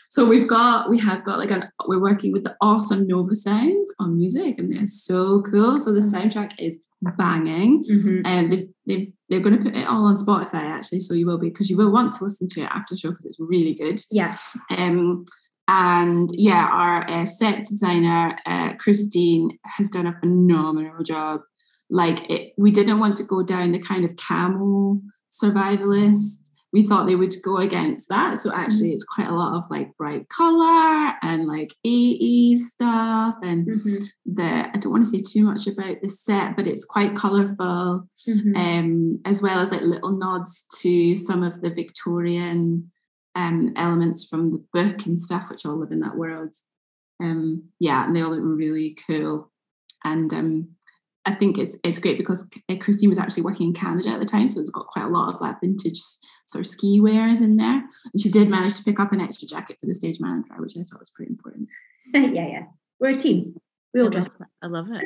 so 0.07 0.25
we've 0.25 0.47
got 0.47 0.89
we 0.89 0.99
have 0.99 1.25
got 1.25 1.39
like 1.39 1.51
an 1.51 1.69
we're 1.87 1.99
working 1.99 2.31
with 2.31 2.43
the 2.43 2.55
awesome 2.61 3.05
Nova 3.07 3.35
Sound 3.35 3.87
on 3.99 4.17
music 4.17 4.57
and 4.57 4.71
they're 4.71 4.87
so 4.87 5.41
cool. 5.41 5.79
So 5.79 5.91
the 5.91 5.99
mm. 5.99 6.13
soundtrack 6.13 6.53
is 6.57 6.77
banging 7.17 7.83
mm-hmm. 7.83 8.21
and 8.25 8.51
they've, 8.51 8.69
they've, 8.87 9.13
they're 9.29 9.39
going 9.39 9.57
to 9.57 9.63
put 9.63 9.75
it 9.75 9.87
all 9.87 10.05
on 10.05 10.15
Spotify 10.15 10.63
actually 10.63 11.01
so 11.01 11.13
you 11.13 11.27
will 11.27 11.37
be 11.37 11.49
because 11.49 11.69
you 11.69 11.77
will 11.77 11.91
want 11.91 12.13
to 12.13 12.23
listen 12.23 12.47
to 12.49 12.61
it 12.61 12.69
after 12.71 12.95
the 12.95 12.97
show 12.97 13.09
because 13.09 13.25
it's 13.25 13.39
really 13.39 13.73
good. 13.73 13.99
Yes. 14.09 14.57
Um 14.69 15.25
and 15.67 16.29
yeah, 16.33 16.67
our 16.71 17.09
uh, 17.09 17.25
set 17.25 17.65
designer, 17.65 18.37
uh, 18.45 18.73
Christine, 18.75 19.57
has 19.63 19.89
done 19.89 20.05
a 20.05 20.17
phenomenal 20.19 21.03
job. 21.03 21.41
Like, 21.89 22.29
it, 22.29 22.53
we 22.57 22.71
didn't 22.71 22.99
want 22.99 23.17
to 23.17 23.23
go 23.23 23.41
down 23.43 23.71
the 23.71 23.79
kind 23.79 24.05
of 24.05 24.15
camo 24.15 25.01
survivalist. 25.31 26.37
We 26.71 26.83
thought 26.83 27.07
they 27.07 27.15
would 27.15 27.33
go 27.43 27.57
against 27.57 28.09
that. 28.09 28.37
So, 28.37 28.53
actually, 28.53 28.91
it's 28.91 29.03
quite 29.03 29.27
a 29.27 29.35
lot 29.35 29.57
of 29.57 29.63
like 29.71 29.95
bright 29.97 30.29
color 30.29 31.13
and 31.23 31.47
like 31.47 31.73
AE 31.83 32.55
stuff. 32.57 33.35
And 33.41 33.67
mm-hmm. 33.67 34.05
the, 34.25 34.69
I 34.71 34.77
don't 34.77 34.91
want 34.91 35.05
to 35.05 35.09
say 35.09 35.23
too 35.25 35.45
much 35.45 35.65
about 35.65 36.01
the 36.01 36.09
set, 36.09 36.55
but 36.55 36.67
it's 36.67 36.85
quite 36.85 37.15
colorful, 37.15 38.07
mm-hmm. 38.29 38.55
um, 38.55 39.21
as 39.25 39.41
well 39.41 39.59
as 39.59 39.71
like 39.71 39.81
little 39.81 40.15
nods 40.15 40.65
to 40.81 41.17
some 41.17 41.41
of 41.41 41.61
the 41.61 41.71
Victorian 41.71 42.91
um, 43.35 43.73
elements 43.75 44.25
from 44.25 44.51
the 44.51 44.63
book 44.73 45.05
and 45.05 45.21
stuff, 45.21 45.49
which 45.49 45.65
all 45.65 45.79
live 45.79 45.91
in 45.91 45.99
that 45.99 46.15
world. 46.15 46.55
Um, 47.21 47.69
yeah, 47.79 48.05
and 48.05 48.15
they 48.15 48.21
all 48.21 48.31
look 48.31 48.41
really 48.41 48.97
cool. 49.07 49.51
And 50.03 50.33
um, 50.33 50.69
I 51.25 51.33
think 51.33 51.57
it's 51.57 51.77
it's 51.83 51.99
great 51.99 52.17
because 52.17 52.47
uh, 52.69 52.75
Christine 52.79 53.09
was 53.09 53.19
actually 53.19 53.43
working 53.43 53.67
in 53.67 53.73
Canada 53.73 54.09
at 54.09 54.19
the 54.19 54.25
time, 54.25 54.47
so 54.47 54.59
it's 54.59 54.69
got 54.69 54.87
quite 54.87 55.05
a 55.05 55.09
lot 55.09 55.33
of 55.33 55.39
that 55.41 55.59
vintage 55.61 55.99
sort 56.47 56.61
of 56.61 56.67
ski 56.67 56.99
wears 56.99 57.41
in 57.41 57.57
there. 57.57 57.83
And 58.13 58.21
she 58.21 58.29
did 58.29 58.49
manage 58.49 58.75
to 58.77 58.83
pick 58.83 58.99
up 58.99 59.11
an 59.11 59.21
extra 59.21 59.47
jacket 59.47 59.77
for 59.79 59.87
the 59.87 59.95
stage 59.95 60.19
manager, 60.19 60.53
which 60.57 60.73
I 60.77 60.83
thought 60.83 60.99
was 60.99 61.09
pretty 61.09 61.31
important. 61.31 61.67
yeah, 62.13 62.47
yeah, 62.47 62.63
we're 62.99 63.11
a 63.11 63.17
team. 63.17 63.55
We 63.93 64.01
all 64.01 64.09
dress. 64.09 64.29
I 64.61 64.67
love 64.67 64.87
it. 64.91 65.05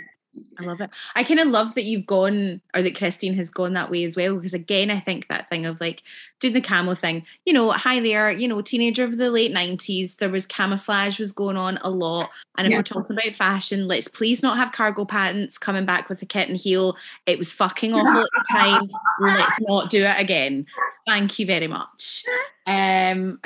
I 0.59 0.63
love 0.63 0.79
it. 0.81 0.89
I 1.15 1.23
kind 1.23 1.39
of 1.39 1.47
love 1.47 1.75
that 1.75 1.85
you've 1.85 2.05
gone 2.05 2.61
or 2.75 2.81
that 2.81 2.97
Christine 2.97 3.33
has 3.33 3.49
gone 3.49 3.73
that 3.73 3.89
way 3.89 4.03
as 4.03 4.15
well. 4.15 4.35
Because 4.35 4.53
again, 4.53 4.91
I 4.91 4.99
think 4.99 5.27
that 5.27 5.49
thing 5.49 5.65
of 5.65 5.81
like 5.81 6.03
doing 6.39 6.53
the 6.53 6.61
camo 6.61 6.93
thing, 6.93 7.25
you 7.45 7.53
know, 7.53 7.71
hi 7.71 7.99
there, 7.99 8.31
you 8.31 8.47
know, 8.47 8.61
teenager 8.61 9.03
of 9.03 9.17
the 9.17 9.31
late 9.31 9.53
90s, 9.53 10.17
there 10.17 10.29
was 10.29 10.45
camouflage 10.45 11.19
was 11.19 11.31
going 11.31 11.57
on 11.57 11.79
a 11.81 11.89
lot. 11.89 12.29
And 12.57 12.67
if 12.67 12.71
yeah. 12.71 12.77
we're 12.77 12.83
talking 12.83 13.17
about 13.17 13.35
fashion, 13.35 13.87
let's 13.87 14.07
please 14.07 14.43
not 14.43 14.57
have 14.57 14.71
cargo 14.71 15.03
pants 15.03 15.57
coming 15.57 15.85
back 15.85 16.09
with 16.09 16.21
a 16.21 16.25
kitten 16.25 16.55
heel. 16.55 16.95
It 17.25 17.37
was 17.37 17.51
fucking 17.51 17.93
awful 17.93 18.21
at 18.21 18.29
the 18.31 18.45
time. 18.51 18.89
Let's 19.19 19.55
not 19.61 19.89
do 19.89 20.03
it 20.03 20.19
again. 20.19 20.65
Thank 21.07 21.39
you 21.39 21.45
very 21.45 21.67
much. 21.67 22.23
Um 22.67 23.39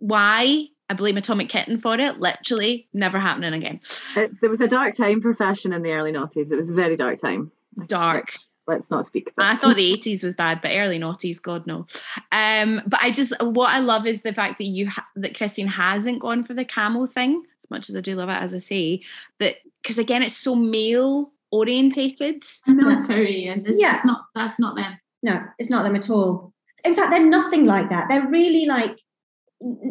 why 0.00 0.68
I 0.88 0.94
blame 0.94 1.16
Atomic 1.16 1.48
Kitten 1.48 1.78
for 1.78 1.98
it. 1.98 2.20
Literally, 2.20 2.88
never 2.92 3.18
happening 3.18 3.52
again. 3.52 3.80
It, 4.16 4.32
it 4.42 4.48
was 4.48 4.60
a 4.60 4.68
dark 4.68 4.94
time 4.94 5.22
for 5.22 5.32
fashion 5.34 5.72
in 5.72 5.82
the 5.82 5.92
early 5.92 6.12
noughties. 6.12 6.52
It 6.52 6.56
was 6.56 6.70
a 6.70 6.74
very 6.74 6.96
dark 6.96 7.20
time. 7.20 7.50
Dark. 7.86 8.34
Let's 8.66 8.90
not 8.90 9.04
speak. 9.04 9.30
I 9.36 9.56
thought 9.56 9.76
the 9.76 9.92
eighties 9.92 10.24
was 10.24 10.34
bad, 10.34 10.62
but 10.62 10.70
early 10.74 10.98
noughties, 10.98 11.40
God 11.40 11.66
no. 11.66 11.86
Um, 12.32 12.80
but 12.86 12.98
I 13.02 13.10
just 13.10 13.34
what 13.42 13.70
I 13.70 13.80
love 13.80 14.06
is 14.06 14.22
the 14.22 14.32
fact 14.32 14.56
that 14.56 14.64
you 14.64 14.88
ha- 14.88 15.06
that 15.16 15.36
Christine 15.36 15.66
hasn't 15.66 16.20
gone 16.20 16.44
for 16.44 16.54
the 16.54 16.64
camo 16.64 17.06
thing 17.06 17.42
as 17.62 17.70
much 17.70 17.90
as 17.90 17.96
I 17.96 18.00
do 18.00 18.14
love 18.14 18.30
it. 18.30 18.40
As 18.40 18.54
I 18.54 18.58
say, 18.58 19.02
that 19.38 19.56
because 19.82 19.98
again, 19.98 20.22
it's 20.22 20.36
so 20.36 20.54
male 20.54 21.32
orientated, 21.50 22.42
military, 22.66 23.44
and 23.44 23.66
it's 23.66 23.78
yeah. 23.78 23.92
just 23.92 24.06
not 24.06 24.24
that's 24.34 24.58
not 24.58 24.76
them. 24.76 24.98
No, 25.22 25.42
it's 25.58 25.68
not 25.68 25.82
them 25.82 25.96
at 25.96 26.08
all. 26.08 26.54
In 26.84 26.94
fact, 26.94 27.10
they're 27.10 27.24
nothing 27.24 27.66
like 27.66 27.90
that. 27.90 28.06
They're 28.08 28.28
really 28.28 28.64
like 28.64 28.98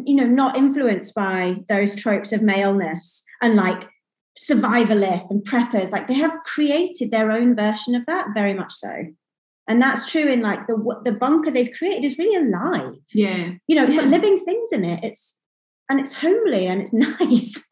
you 0.04 0.14
know 0.14 0.26
not 0.26 0.56
influenced 0.56 1.14
by 1.14 1.56
those 1.68 1.94
tropes 1.94 2.32
of 2.32 2.42
maleness 2.42 3.24
and 3.42 3.56
like 3.56 3.88
survivalist 4.38 5.30
and 5.30 5.44
preppers. 5.44 5.90
Like 5.90 6.08
they 6.08 6.14
have 6.14 6.32
created 6.44 7.10
their 7.10 7.30
own 7.30 7.54
version 7.54 7.94
of 7.94 8.06
that 8.06 8.28
very 8.34 8.54
much 8.54 8.72
so. 8.72 8.90
And 9.66 9.80
that's 9.80 10.10
true 10.10 10.30
in 10.30 10.42
like 10.42 10.66
the 10.66 10.76
the 11.04 11.12
bunker 11.12 11.50
they've 11.50 11.72
created 11.76 12.04
is 12.04 12.18
really 12.18 12.36
alive. 12.36 12.94
Yeah. 13.12 13.52
You 13.66 13.76
know 13.76 13.84
it's 13.84 13.94
yeah. 13.94 14.02
got 14.02 14.10
living 14.10 14.38
things 14.38 14.70
in 14.72 14.84
it. 14.84 15.02
It's 15.02 15.38
and 15.88 16.00
it's 16.00 16.14
homely 16.14 16.66
and 16.66 16.82
it's 16.82 16.92
nice. 17.20 17.62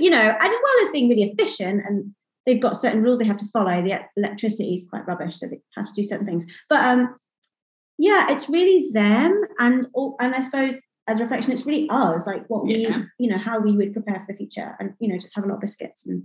You 0.00 0.10
know 0.10 0.36
as 0.40 0.54
well 0.62 0.82
as 0.82 0.88
being 0.90 1.08
really 1.08 1.22
efficient 1.22 1.82
and 1.86 2.14
they've 2.44 2.60
got 2.60 2.76
certain 2.76 3.02
rules 3.02 3.18
they 3.18 3.26
have 3.26 3.36
to 3.38 3.48
follow 3.52 3.82
the 3.82 4.00
electricity 4.16 4.74
is 4.74 4.86
quite 4.88 5.06
rubbish 5.06 5.36
so 5.36 5.46
they 5.46 5.60
have 5.76 5.86
to 5.86 5.92
do 5.94 6.02
certain 6.02 6.26
things. 6.26 6.44
But 6.68 6.84
um 6.84 7.16
yeah 7.98 8.26
it's 8.30 8.48
really 8.50 8.90
them 8.92 9.40
and 9.58 9.86
and 10.20 10.34
i 10.34 10.40
suppose 10.40 10.78
as 11.08 11.20
reflection, 11.20 11.52
it's 11.52 11.66
really 11.66 11.88
ours, 11.88 12.26
like 12.26 12.48
what 12.48 12.64
we, 12.64 12.88
you 13.18 13.30
know, 13.30 13.38
how 13.38 13.60
we 13.60 13.76
would 13.76 13.92
prepare 13.92 14.20
for 14.20 14.32
the 14.32 14.36
future 14.36 14.76
and, 14.80 14.94
you 14.98 15.08
know, 15.08 15.18
just 15.18 15.34
have 15.36 15.44
a 15.44 15.48
lot 15.48 15.54
of 15.54 15.60
biscuits 15.60 16.06
and 16.06 16.24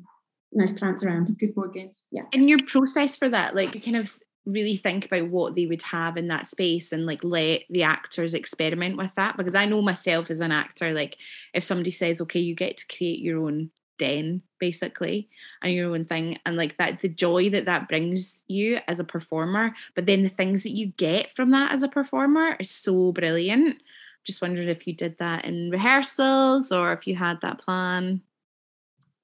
nice 0.52 0.74
plants 0.74 1.04
around. 1.04 1.38
Good 1.38 1.54
board 1.54 1.74
games. 1.74 2.06
Yeah. 2.12 2.24
In 2.32 2.48
your 2.48 2.60
process 2.66 3.18
for 3.18 3.30
that, 3.30 3.56
like 3.56 3.76
you 3.76 3.82
kind 3.82 3.98
of 3.98 4.20
really 4.46 4.76
think 4.76 5.06
about 5.06 5.30
what 5.30 5.56
they 5.56 5.68
would 5.68 5.84
have 5.84 6.18
in 6.18 6.28
that 6.30 6.48
space 6.48 6.92
and 6.92 7.06
like 7.06 7.24
let 7.24 7.62
the 7.70 7.84
actors 7.84 8.34
experiment 8.34 8.98
with 8.98 9.14
that 9.16 9.38
because 9.38 9.54
I 9.54 9.66
know 9.66 9.84
myself 9.84 10.32
as 10.32 10.40
an 10.40 10.52
actor 10.52 10.94
like 10.94 11.18
if 11.54 11.64
somebody 11.64 11.92
says 11.92 12.22
okay 12.22 12.40
you 12.40 12.56
get 12.56 12.78
to 12.78 12.88
create 12.88 13.20
your 13.20 13.46
own 13.46 13.70
den 14.00 14.42
basically 14.60 15.30
and 15.62 15.72
your 15.72 15.94
own 15.94 16.06
thing 16.06 16.40
and 16.44 16.58
like 16.58 16.76
that 16.78 17.02
the 17.02 17.08
joy 17.08 17.52
that 17.52 17.66
that 17.66 17.88
brings 17.88 18.44
you 18.48 18.80
as 18.88 19.00
a 19.00 19.04
performer 19.04 19.76
but 19.94 20.08
then 20.08 20.24
the 20.24 20.30
things 20.30 20.64
that 20.64 20.72
you 20.72 20.88
get 20.88 21.30
from 21.30 21.52
that 21.52 21.72
as 21.72 21.84
a 21.84 21.88
performer 21.88 22.56
is 22.60 22.72
so 22.72 23.12
brilliant 23.12 23.78
just 24.26 24.42
wondered 24.42 24.66
if 24.66 24.88
you 24.88 24.94
did 24.94 25.18
that 25.20 25.46
in 25.46 25.72
rehearsals 25.72 26.72
or 26.72 26.94
if 26.94 27.08
you 27.08 27.16
had 27.16 27.42
that 27.42 27.60
plan. 27.60 28.22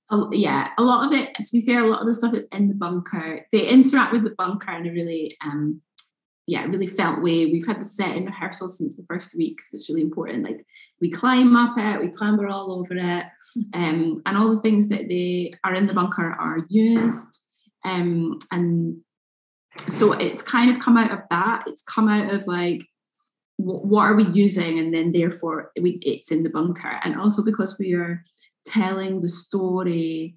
Oh, 0.09 0.29
yeah, 0.31 0.69
a 0.77 0.83
lot 0.83 1.05
of 1.05 1.11
it, 1.11 1.35
to 1.35 1.51
be 1.51 1.61
fair, 1.61 1.83
a 1.83 1.87
lot 1.87 1.99
of 1.99 2.07
the 2.07 2.13
stuff 2.13 2.33
is 2.33 2.47
in 2.47 2.69
the 2.69 2.75
bunker. 2.75 3.45
They 3.51 3.67
interact 3.67 4.13
with 4.13 4.23
the 4.23 4.35
bunker 4.37 4.71
in 4.71 4.87
a 4.87 4.91
really, 4.91 5.37
um, 5.43 5.81
yeah, 6.45 6.63
really 6.65 6.87
felt 6.87 7.21
way. 7.21 7.45
We've 7.45 7.67
had 7.67 7.81
the 7.81 7.85
set 7.85 8.15
in 8.15 8.25
rehearsal 8.25 8.69
since 8.69 8.95
the 8.95 9.05
first 9.09 9.35
week 9.35 9.57
because 9.57 9.73
it's 9.73 9.89
really 9.89 10.01
important. 10.01 10.45
Like 10.45 10.65
we 11.01 11.11
climb 11.11 11.57
up 11.57 11.77
it, 11.77 11.99
we 11.99 12.07
clamber 12.07 12.47
all 12.47 12.71
over 12.71 12.95
it, 12.95 13.25
um, 13.73 14.21
and 14.25 14.37
all 14.37 14.55
the 14.55 14.61
things 14.61 14.87
that 14.87 15.09
they 15.09 15.53
are 15.65 15.75
in 15.75 15.87
the 15.87 15.93
bunker 15.93 16.31
are 16.31 16.59
used. 16.69 17.43
Um, 17.83 18.39
and 18.49 19.01
so 19.89 20.13
it's 20.13 20.41
kind 20.41 20.71
of 20.71 20.79
come 20.79 20.95
out 20.95 21.11
of 21.11 21.19
that. 21.29 21.65
It's 21.67 21.83
come 21.83 22.07
out 22.07 22.33
of 22.33 22.47
like 22.47 22.87
what 23.57 24.03
are 24.03 24.15
we 24.15 24.27
using? 24.29 24.79
And 24.79 24.93
then 24.93 25.11
therefore 25.11 25.71
we, 25.79 25.99
it's 26.01 26.31
in 26.31 26.43
the 26.43 26.49
bunker. 26.49 26.99
And 27.03 27.19
also 27.19 27.43
because 27.43 27.77
we 27.77 27.93
are 27.93 28.23
telling 28.65 29.21
the 29.21 29.29
story 29.29 30.35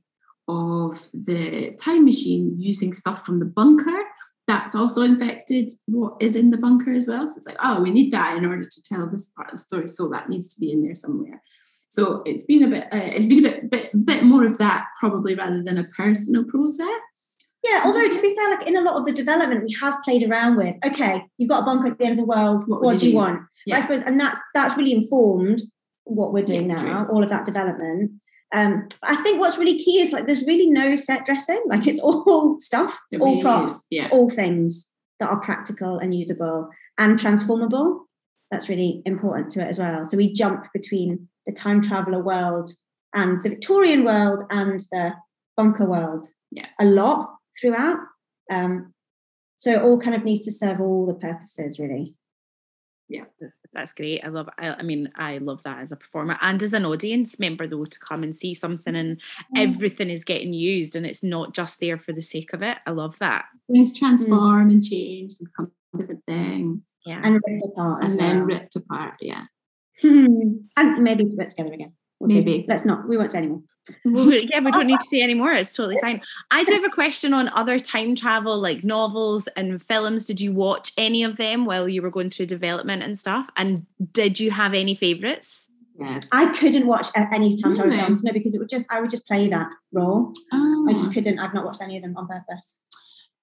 of 0.49 1.09
the 1.13 1.77
time 1.81 2.05
machine 2.05 2.57
using 2.59 2.93
stuff 2.93 3.25
from 3.25 3.39
the 3.39 3.45
bunker 3.45 4.03
that's 4.47 4.75
also 4.75 5.03
infected 5.03 5.71
what 5.87 6.15
is 6.21 6.35
in 6.35 6.51
the 6.51 6.57
bunker 6.57 6.93
as 6.93 7.07
well. 7.07 7.31
So 7.31 7.37
it's 7.37 7.47
like 7.47 7.59
oh 7.63 7.81
we 7.81 7.91
need 7.91 8.13
that 8.13 8.37
in 8.37 8.45
order 8.45 8.65
to 8.65 8.83
tell 8.83 9.09
this 9.09 9.29
part 9.37 9.49
of 9.49 9.53
the 9.53 9.59
story. 9.59 9.89
So 9.89 10.09
that 10.09 10.29
needs 10.29 10.53
to 10.53 10.61
be 10.61 10.73
in 10.73 10.83
there 10.83 10.97
somewhere. 10.97 11.41
So 11.89 12.23
it's 12.27 12.45
been 12.45 12.65
a 12.65 12.69
bit 12.69 12.85
uh, 12.93 13.11
it's 13.15 13.27
been 13.27 13.47
a 13.47 13.49
bit, 13.49 13.71
bit 13.71 14.07
bit 14.07 14.25
more 14.25 14.45
of 14.45 14.59
that 14.59 14.87
probably 14.99 15.37
rather 15.37 15.63
than 15.63 15.79
a 15.79 15.85
personal 15.85 16.45
process 16.45 17.37
yeah, 17.63 17.83
although 17.85 18.09
to 18.09 18.23
be 18.23 18.35
fair, 18.35 18.51
like 18.51 18.67
in 18.67 18.77
a 18.77 18.81
lot 18.81 18.97
of 18.97 19.05
the 19.05 19.13
development, 19.13 19.65
we 19.65 19.77
have 19.81 19.97
played 20.03 20.23
around 20.23 20.57
with. 20.57 20.77
Okay, 20.85 21.23
you've 21.37 21.51
got 21.51 21.63
a 21.63 21.65
bunker 21.65 21.89
at 21.89 21.99
the 21.99 22.05
end 22.05 22.13
of 22.13 22.19
the 22.19 22.25
world. 22.25 22.65
What, 22.67 22.83
what 22.83 22.99
do 22.99 23.07
you, 23.07 23.13
you 23.13 23.19
want? 23.19 23.43
Yeah. 23.67 23.77
I 23.77 23.81
suppose, 23.81 24.03
and 24.03 24.19
that's 24.19 24.41
that's 24.55 24.77
really 24.77 24.93
informed 24.93 25.63
what 26.05 26.33
we're 26.33 26.45
doing 26.45 26.71
yeah, 26.71 26.77
now. 26.77 27.05
True. 27.05 27.15
All 27.15 27.23
of 27.23 27.29
that 27.29 27.45
development. 27.45 28.13
Um, 28.53 28.89
I 29.03 29.15
think 29.17 29.41
what's 29.41 29.59
really 29.59 29.83
key 29.83 30.01
is 30.01 30.13
like 30.13 30.27
there's 30.27 30.47
really 30.47 30.69
no 30.71 30.97
set 30.97 31.25
dressing. 31.25 31.63
Like 31.67 31.87
it's 31.87 32.01
all 32.01 32.57
stuff. 32.59 32.99
It's 33.11 33.21
it 33.21 33.23
all 33.23 33.31
really 33.31 33.43
props. 33.43 33.87
Yeah. 33.91 34.09
all 34.11 34.31
things 34.31 34.91
that 35.21 35.29
are 35.29 35.41
practical 35.41 35.99
and 35.99 36.15
usable 36.15 36.71
and 36.99 37.19
transformable. 37.19 38.07
That's 38.51 38.69
really 38.69 39.03
important 39.05 39.51
to 39.51 39.63
it 39.63 39.69
as 39.69 39.79
well. 39.79 40.05
So 40.05 40.17
we 40.17 40.33
jump 40.33 40.67
between 40.73 41.29
the 41.47 41.53
time 41.53 41.83
traveler 41.83 42.23
world 42.23 42.71
and 43.15 43.41
the 43.43 43.51
Victorian 43.51 44.05
world 44.05 44.45
and 44.51 44.81
the 44.91 45.13
bunker 45.57 45.85
world. 45.85 46.27
Yeah, 46.51 46.67
a 46.81 46.85
lot 46.85 47.37
throughout. 47.61 47.99
Um, 48.51 48.95
so 49.59 49.73
it 49.73 49.83
all 49.83 50.01
kind 50.01 50.17
of 50.17 50.25
needs 50.25 50.45
to 50.47 50.53
serve 50.53 50.81
all 50.81 51.07
the 51.07 51.15
purposes, 51.15 51.79
really. 51.79 52.17
Yeah, 53.11 53.25
that's, 53.41 53.57
that's 53.73 53.93
great. 53.93 54.25
I 54.25 54.29
love. 54.29 54.49
I, 54.57 54.71
I, 54.75 54.83
mean, 54.83 55.11
I 55.17 55.39
love 55.39 55.65
that 55.65 55.79
as 55.81 55.91
a 55.91 55.97
performer 55.97 56.39
and 56.41 56.63
as 56.63 56.73
an 56.73 56.85
audience 56.85 57.41
member, 57.41 57.67
though, 57.67 57.85
to 57.85 57.99
come 57.99 58.23
and 58.23 58.35
see 58.35 58.55
something 58.55 58.95
and 58.95 59.19
mm. 59.19 59.23
everything 59.57 60.11
is 60.11 60.25
getting 60.25 60.53
used 60.53 60.95
and 60.95 61.05
it's 61.05 61.25
not 61.25 61.53
just 61.53 61.81
there 61.81 61.99
for 61.99 62.13
the 62.13 62.23
sake 62.23 62.53
of 62.53 62.63
it. 62.63 62.79
I 62.87 62.93
love 62.93 63.19
that. 63.19 63.47
Things 63.71 63.99
transform 63.99 64.69
mm. 64.69 64.75
and 64.75 64.83
change 64.83 65.35
and 65.41 65.49
become 65.49 65.73
different 65.99 66.25
things. 66.25 66.87
Yeah, 67.05 67.21
and 67.25 67.41
ripped 67.45 67.65
apart, 67.65 68.05
and 68.05 68.21
then 68.21 68.45
ripped 68.45 68.77
apart. 68.77 69.17
Yeah, 69.21 69.45
and 70.05 70.69
maybe 70.77 71.25
put 71.37 71.51
together 71.51 71.73
again. 71.73 71.93
We'll 72.21 72.29
see. 72.29 72.35
Maybe. 72.35 72.67
Let's 72.69 72.85
not. 72.85 73.09
We 73.09 73.17
won't 73.17 73.33
say 73.33 73.39
anymore. 73.39 73.63
Well, 74.05 74.31
yeah, 74.31 74.61
we 74.61 74.71
don't 74.71 74.87
need 74.87 75.01
to 75.01 75.09
say 75.11 75.21
anymore. 75.21 75.53
It's 75.53 75.75
totally 75.75 75.99
fine. 76.01 76.21
I 76.51 76.63
do 76.65 76.75
have 76.75 76.85
a 76.85 76.91
question 76.91 77.35
on 77.35 77.49
other 77.55 77.79
time 77.79 78.15
travel, 78.15 78.59
like 78.59 78.85
novels 78.85 79.49
and 79.57 79.83
films. 79.83 80.25
Did 80.27 80.41
you 80.41 80.53
watch 80.53 80.93
any 80.97 81.25
of 81.25 81.39
them 81.39 81.65
while 81.65 81.89
you 81.89 82.03
were 82.03 82.11
going 82.11 82.31
through 82.31 82.47
development 82.47 83.03
and 83.03 83.19
stuff? 83.19 83.49
And 83.57 83.87
did 84.13 84.39
you 84.39 84.51
have 84.53 84.75
any 84.75 84.95
favourites? 84.95 85.71
Yeah. 85.99 86.21
I 86.31 86.47
couldn't 86.47 86.87
watch 86.87 87.09
any 87.17 87.57
time 87.57 87.75
travel 87.75 87.91
Really? 87.91 88.01
films, 88.01 88.23
no, 88.23 88.33
because 88.33 88.55
it 88.55 88.59
would 88.59 88.69
just 88.69 88.87
I 88.91 89.01
would 89.01 89.11
just 89.11 89.27
play 89.27 89.49
that 89.49 89.69
role. 89.93 90.33
Oh. 90.53 90.87
I 90.89 90.93
just 90.93 91.11
ah. 91.11 91.13
couldn't. 91.13 91.39
I've 91.39 91.55
not 91.55 91.65
watched 91.65 91.83
any 91.83 91.97
of 91.97 92.03
them 92.03 92.17
on 92.17 92.29
purpose. 92.29 92.79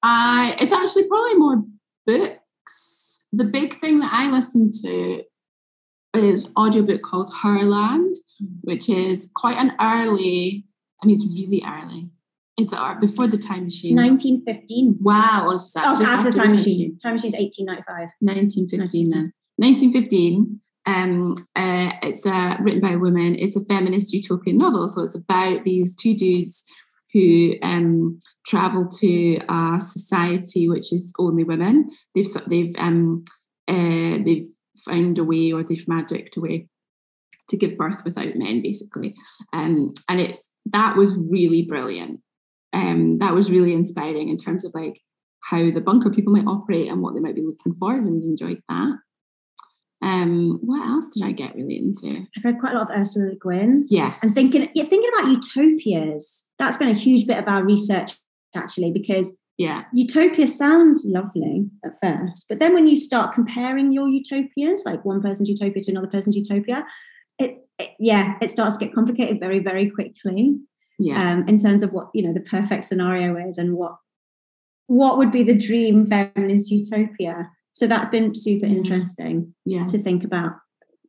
I 0.02 0.56
it's 0.60 0.72
actually 0.72 1.08
probably 1.08 1.36
more 1.36 1.63
books. 2.06 3.26
The 3.34 3.44
big 3.44 3.80
thing 3.80 4.00
that 4.00 4.13
I 4.13 4.30
listen 4.30 4.72
to 4.84 5.24
is 6.13 6.50
audiobook 6.58 7.02
called 7.02 7.32
Herland, 7.32 8.16
which 8.62 8.89
is 8.89 9.30
quite 9.36 9.58
an 9.58 9.73
early. 9.80 10.65
I 11.02 11.06
mean, 11.06 11.15
it's 11.15 11.28
really 11.28 11.63
early. 11.65 12.10
It's 12.58 12.73
uh, 12.73 12.95
before 13.00 13.28
the 13.28 13.38
time 13.38 13.65
machine. 13.65 13.95
1915. 13.95 14.97
Wow, 15.02 15.52
it's 15.52 15.76
Oh, 15.78 15.82
just 15.91 16.02
it's 16.02 16.02
after 16.02 16.04
the 16.04 16.10
after 16.30 16.32
time 16.32 16.52
machine. 16.52 16.97
Time 16.97 17.13
machine's 17.13 17.36
1895. 17.36 18.10
1915 18.19 19.10
then 19.10 19.34
1915 19.58 20.60
um 20.86 21.32
uh, 21.56 21.91
it's 22.02 22.26
uh, 22.26 22.56
written 22.62 22.80
by 22.80 22.91
a 22.91 22.97
woman 22.97 23.36
it's 23.36 23.56
a 23.56 23.65
feminist 23.65 24.13
utopian 24.13 24.58
novel 24.58 24.88
so 24.88 25.02
it's 25.04 25.15
about 25.15 25.63
these 25.63 25.95
two 25.95 26.13
dudes 26.15 26.63
who 27.13 27.56
um 27.62 28.17
travel 28.45 28.88
to 28.88 29.38
a 29.50 29.80
society 29.82 30.69
which 30.69 30.93
is 30.93 31.13
only 31.19 31.43
women 31.43 31.88
they've 32.15 32.28
they've 32.47 32.73
um 32.78 33.23
uh, 33.67 34.17
they've 34.23 34.50
found 34.86 35.17
a 35.17 35.23
way 35.23 35.52
or 35.52 35.63
they've 35.63 35.88
magicked 35.88 36.38
a 36.38 36.41
way 36.41 36.67
to 37.50 37.58
give 37.58 37.78
birth 37.78 38.04
without 38.04 38.36
men 38.36 38.62
basically 38.62 39.16
um 39.54 39.94
and 40.10 40.20
it's 40.20 40.52
that 40.66 40.96
was 40.96 41.18
really 41.30 41.64
brilliant 41.64 42.20
um 42.74 43.18
that 43.20 43.34
was 43.34 43.50
really 43.50 43.74
inspiring 43.74 44.30
in 44.30 44.38
terms 44.38 44.66
of 44.66 44.74
like 44.74 45.02
how 45.50 45.72
the 45.72 45.82
bunker 45.82 46.10
people 46.10 46.34
might 46.34 46.46
operate 46.46 46.92
and 46.92 47.02
what 47.02 47.14
they 47.14 47.20
might 47.20 47.36
be 47.36 47.42
looking 47.42 47.74
for. 47.74 47.94
I 47.94 47.98
really 47.98 48.26
enjoyed 48.26 48.62
that. 48.68 49.00
Um, 50.02 50.60
what 50.62 50.88
else 50.88 51.14
did 51.14 51.24
I 51.24 51.32
get 51.32 51.56
really 51.56 51.78
into? 51.78 52.28
I've 52.38 52.44
read 52.44 52.60
quite 52.60 52.74
a 52.74 52.78
lot 52.78 52.92
of 52.92 53.00
Ursula 53.00 53.30
Le 53.30 53.36
Guin. 53.36 53.86
Yeah, 53.90 54.16
And 54.22 54.32
thinking, 54.34 54.70
yeah, 54.76 54.84
thinking 54.84 55.10
about 55.18 55.32
utopias. 55.32 56.50
That's 56.60 56.78
been 56.78 56.90
a 56.90 56.94
huge 56.94 57.26
bit 57.26 57.38
of 57.38 57.48
our 57.48 57.64
research 57.64 58.14
actually, 58.56 58.92
because 58.92 59.40
yeah, 59.58 59.84
utopia 59.92 60.48
sounds 60.48 61.04
lovely 61.08 61.68
at 61.84 61.94
first, 62.02 62.46
but 62.48 62.60
then 62.60 62.74
when 62.74 62.88
you 62.88 62.96
start 62.96 63.34
comparing 63.34 63.92
your 63.92 64.08
utopias, 64.08 64.84
like 64.86 65.04
one 65.04 65.22
person's 65.22 65.50
utopia 65.50 65.82
to 65.82 65.92
another 65.92 66.08
person's 66.08 66.36
utopia, 66.36 66.86
it, 67.39 67.65
it 67.78 67.91
yeah, 68.00 68.36
it 68.41 68.50
starts 68.50 68.78
to 68.78 68.86
get 68.86 68.93
complicated 68.93 69.39
very, 69.39 69.60
very 69.60 69.89
quickly. 69.89 70.58
yeah, 71.00 71.34
um, 71.34 71.47
in 71.47 71.58
terms 71.58 71.84
of 71.84 71.91
what 71.91 72.10
you 72.13 72.23
know 72.23 72.34
the 72.34 72.41
perfect 72.41 72.86
scenario 72.86 73.36
is 73.38 73.58
and 73.58 73.76
what 73.76 73.97
what 74.88 75.17
would 75.17 75.32
be 75.32 75.43
the 75.43 75.58
dream 75.58 76.08
feminist 76.08 76.71
utopia. 76.71 77.52
So 77.73 77.86
that's 77.86 78.10
been 78.10 78.34
super 78.34 78.65
interesting 78.65 79.54
yeah, 79.65 79.86
to 79.88 79.97
think 79.97 80.23
about 80.23 80.54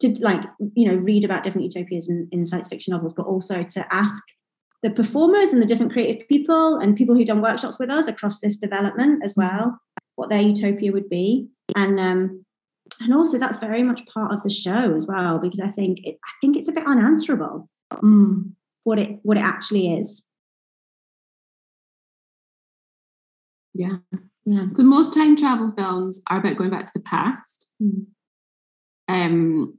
to 0.01 0.15
like 0.21 0.43
you 0.75 0.89
know 0.89 0.95
read 0.95 1.25
about 1.25 1.45
different 1.45 1.73
utopias 1.73 2.09
in, 2.09 2.29
in 2.31 2.47
science 2.47 2.69
fiction 2.69 2.93
novels 2.93 3.15
but 3.17 3.27
also 3.27 3.63
to 3.63 3.95
ask 3.95 4.23
the 4.83 4.91
performers 4.91 5.53
and 5.53 5.61
the 5.61 5.67
different 5.67 5.93
creative 5.93 6.29
people 6.29 6.77
and 6.77 6.97
people 6.97 7.17
who've 7.17 7.27
done 7.27 7.43
workshops 7.43 7.79
with 7.81 7.91
us 7.91 8.07
across 8.07 8.39
this 8.39 8.57
development 8.57 9.23
as 9.25 9.35
well 9.37 9.81
what 10.19 10.29
their 10.29 10.41
utopia 10.41 10.93
would 10.93 11.09
be. 11.09 11.49
And 11.77 11.99
um 11.99 12.45
and 13.01 13.15
also 13.15 13.39
that's 13.39 13.59
very 13.59 13.83
much 13.83 14.07
part 14.07 14.33
of 14.33 14.43
the 14.43 14.51
show 14.51 14.95
as 14.95 15.07
well 15.07 15.39
because 15.39 15.61
i 15.61 15.69
think 15.69 15.99
it, 16.05 16.19
i 16.25 16.33
think 16.41 16.57
it's 16.57 16.69
a 16.69 16.73
bit 16.73 16.87
unanswerable 16.87 17.69
Mm, 18.05 18.53
what 18.85 18.99
it 18.99 19.19
what 19.23 19.39
it 19.39 19.41
actually 19.41 19.95
is 19.95 20.29
yeah, 23.79 23.99
yeah. 24.45 24.65
Because 24.69 24.85
most 24.85 25.15
time 25.15 25.37
travel 25.37 25.73
films 25.77 26.21
are 26.29 26.39
about 26.39 26.57
going 26.57 26.71
back 26.71 26.87
to 26.87 26.93
the 26.95 27.01
past. 27.01 27.69
Mm. 27.81 28.07
Um, 29.07 29.79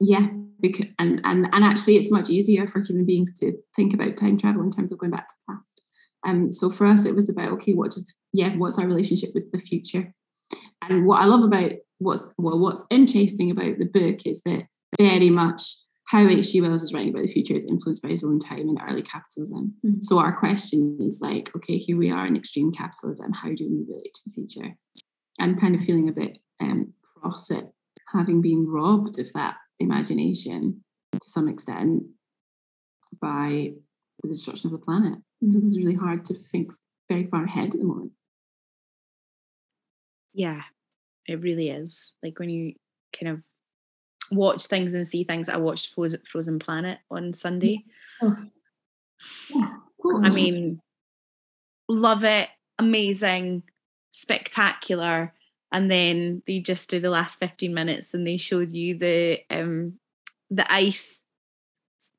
yeah, 0.00 0.26
because 0.58 0.86
and 0.98 1.20
and 1.24 1.46
and 1.52 1.64
actually, 1.64 1.96
it's 1.96 2.10
much 2.10 2.30
easier 2.30 2.66
for 2.66 2.80
human 2.80 3.04
beings 3.04 3.32
to 3.40 3.52
think 3.76 3.92
about 3.92 4.16
time 4.16 4.38
travel 4.38 4.62
in 4.62 4.70
terms 4.70 4.90
of 4.90 4.98
going 4.98 5.12
back 5.12 5.28
to 5.28 5.34
the 5.46 5.54
past. 5.54 5.82
Um, 6.26 6.50
so 6.50 6.70
for 6.70 6.86
us, 6.86 7.04
it 7.04 7.14
was 7.14 7.28
about 7.28 7.52
okay, 7.52 7.74
what 7.74 7.90
does 7.90 8.14
yeah, 8.32 8.56
what's 8.56 8.78
our 8.78 8.86
relationship 8.86 9.30
with 9.34 9.52
the 9.52 9.58
future? 9.58 10.14
And 10.88 11.06
what 11.06 11.20
I 11.20 11.26
love 11.26 11.42
about 11.44 11.72
what's 11.98 12.26
well, 12.38 12.58
what's 12.58 12.84
interesting 12.90 13.50
about 13.50 13.78
the 13.78 13.86
book 13.86 14.26
is 14.26 14.42
that 14.42 14.66
very 14.98 15.30
much 15.30 15.62
how 16.08 16.28
H.G. 16.28 16.60
Wells 16.60 16.82
is 16.82 16.92
writing 16.92 17.10
about 17.10 17.22
the 17.22 17.32
future 17.32 17.54
is 17.54 17.64
influenced 17.64 18.02
by 18.02 18.10
his 18.10 18.22
own 18.22 18.38
time 18.38 18.68
in 18.68 18.76
early 18.88 19.02
capitalism. 19.02 19.74
Mhm. 19.84 19.98
So 20.02 20.18
our 20.18 20.36
question 20.36 20.98
is 21.00 21.20
like, 21.22 21.50
okay, 21.56 21.78
here 21.78 21.96
we 21.96 22.10
are 22.10 22.26
in 22.26 22.36
extreme 22.36 22.72
capitalism. 22.72 23.32
How 23.32 23.48
do 23.54 23.68
we 23.68 23.84
relate 23.88 24.12
to 24.14 24.20
the 24.26 24.32
future? 24.34 24.76
And 25.38 25.58
kind 25.58 25.74
of 25.74 25.80
feeling 25.80 26.08
a 26.08 26.12
bit 26.12 26.38
um, 26.60 26.92
cross 27.18 27.50
at 27.50 27.72
having 28.12 28.42
been 28.42 28.66
robbed 28.68 29.18
of 29.18 29.32
that 29.32 29.56
imagination 29.80 30.84
to 31.12 31.28
some 31.30 31.48
extent 31.48 32.02
by 33.20 33.72
the 34.22 34.28
destruction 34.28 34.72
of 34.72 34.78
the 34.78 34.84
planet. 34.84 35.18
This 35.40 35.56
is 35.56 35.78
really 35.78 35.94
hard 35.94 36.24
to 36.26 36.34
think 36.34 36.70
very 37.08 37.26
far 37.26 37.44
ahead 37.44 37.74
at 37.74 37.80
the 37.80 37.86
moment. 37.86 38.12
Yeah, 40.34 40.62
it 41.26 41.40
really 41.40 41.70
is. 41.70 42.14
Like 42.22 42.38
when 42.38 42.50
you 42.50 42.74
kind 43.18 43.30
of 43.32 43.42
watch 44.30 44.66
things 44.66 44.94
and 44.94 45.06
see 45.06 45.24
things. 45.24 45.48
I 45.48 45.56
watched 45.56 45.94
Frozen, 45.94 46.58
Planet 46.58 46.98
on 47.10 47.32
Sunday. 47.32 47.84
Oh, 48.22 48.36
Yeah, 49.50 49.76
I 50.22 50.30
mean, 50.30 50.80
love 51.88 52.24
it, 52.24 52.48
amazing, 52.78 53.62
spectacular. 54.10 55.32
And 55.72 55.90
then 55.90 56.42
they 56.46 56.60
just 56.60 56.88
do 56.90 57.00
the 57.00 57.10
last 57.10 57.38
15 57.38 57.74
minutes 57.74 58.14
and 58.14 58.26
they 58.26 58.36
showed 58.36 58.74
you 58.74 58.96
the 58.96 59.40
um 59.50 59.98
the 60.50 60.70
ice 60.72 61.26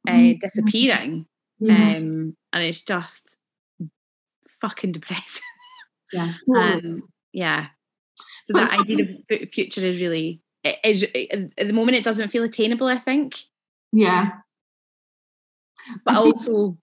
uh, 0.08 0.12
Mhm. 0.12 0.40
disappearing. 0.40 1.26
yeah. 1.60 1.96
Um 1.98 2.36
and 2.54 2.64
it's 2.64 2.84
just 2.84 3.38
fucking 4.62 4.92
depressing. 4.92 5.42
yeah. 6.12 6.34
And 6.48 7.04
yeah. 7.32 7.68
So 8.46 8.54
that 8.54 8.80
idea 8.80 9.04
of 9.04 9.10
fu- 9.28 9.46
future 9.48 9.86
is 9.86 10.00
really 10.02 10.40
is 10.84 11.04
at 11.04 11.68
the 11.68 11.74
moment 11.74 11.98
it 11.98 12.04
doesn't 12.04 12.30
feel 12.30 12.44
attainable, 12.44 12.88
I 12.88 12.98
think. 13.00 13.36
yeah. 13.92 14.30
But 16.06 16.16
I 16.16 16.24
think- 16.24 16.36
also 16.36 16.78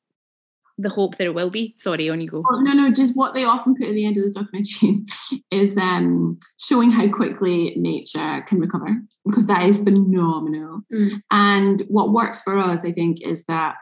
the 0.79 0.89
hope 0.89 1.17
that 1.19 1.27
it 1.27 1.35
will 1.35 1.51
be. 1.51 1.75
Sorry, 1.77 2.09
on 2.11 2.21
you 2.21 2.29
go. 2.29 2.43
Well, 2.49 2.63
no, 2.63 2.73
no, 2.73 2.91
just 2.91 3.15
what 3.15 3.35
they 3.35 3.45
often 3.45 3.75
put 3.77 3.89
at 3.89 3.95
the 3.95 4.07
end 4.07 4.17
of 4.17 4.25
the 4.25 4.31
documentaries 4.41 5.01
is 5.51 5.77
um, 5.77 6.37
showing 6.59 6.91
how 6.91 7.09
quickly 7.09 7.75
nature 7.77 8.43
can 8.49 8.59
recover 8.59 8.89
because 9.25 9.47
that 9.47 9.63
is 9.65 9.79
phenomenal. 9.79 10.81
Mm. 10.93 11.21
And 11.31 11.81
what 11.89 12.13
works 12.13 12.43
for 12.43 12.59
us, 12.59 12.85
I 12.85 12.93
think, 12.93 13.21
is 13.23 13.45
that 13.45 13.77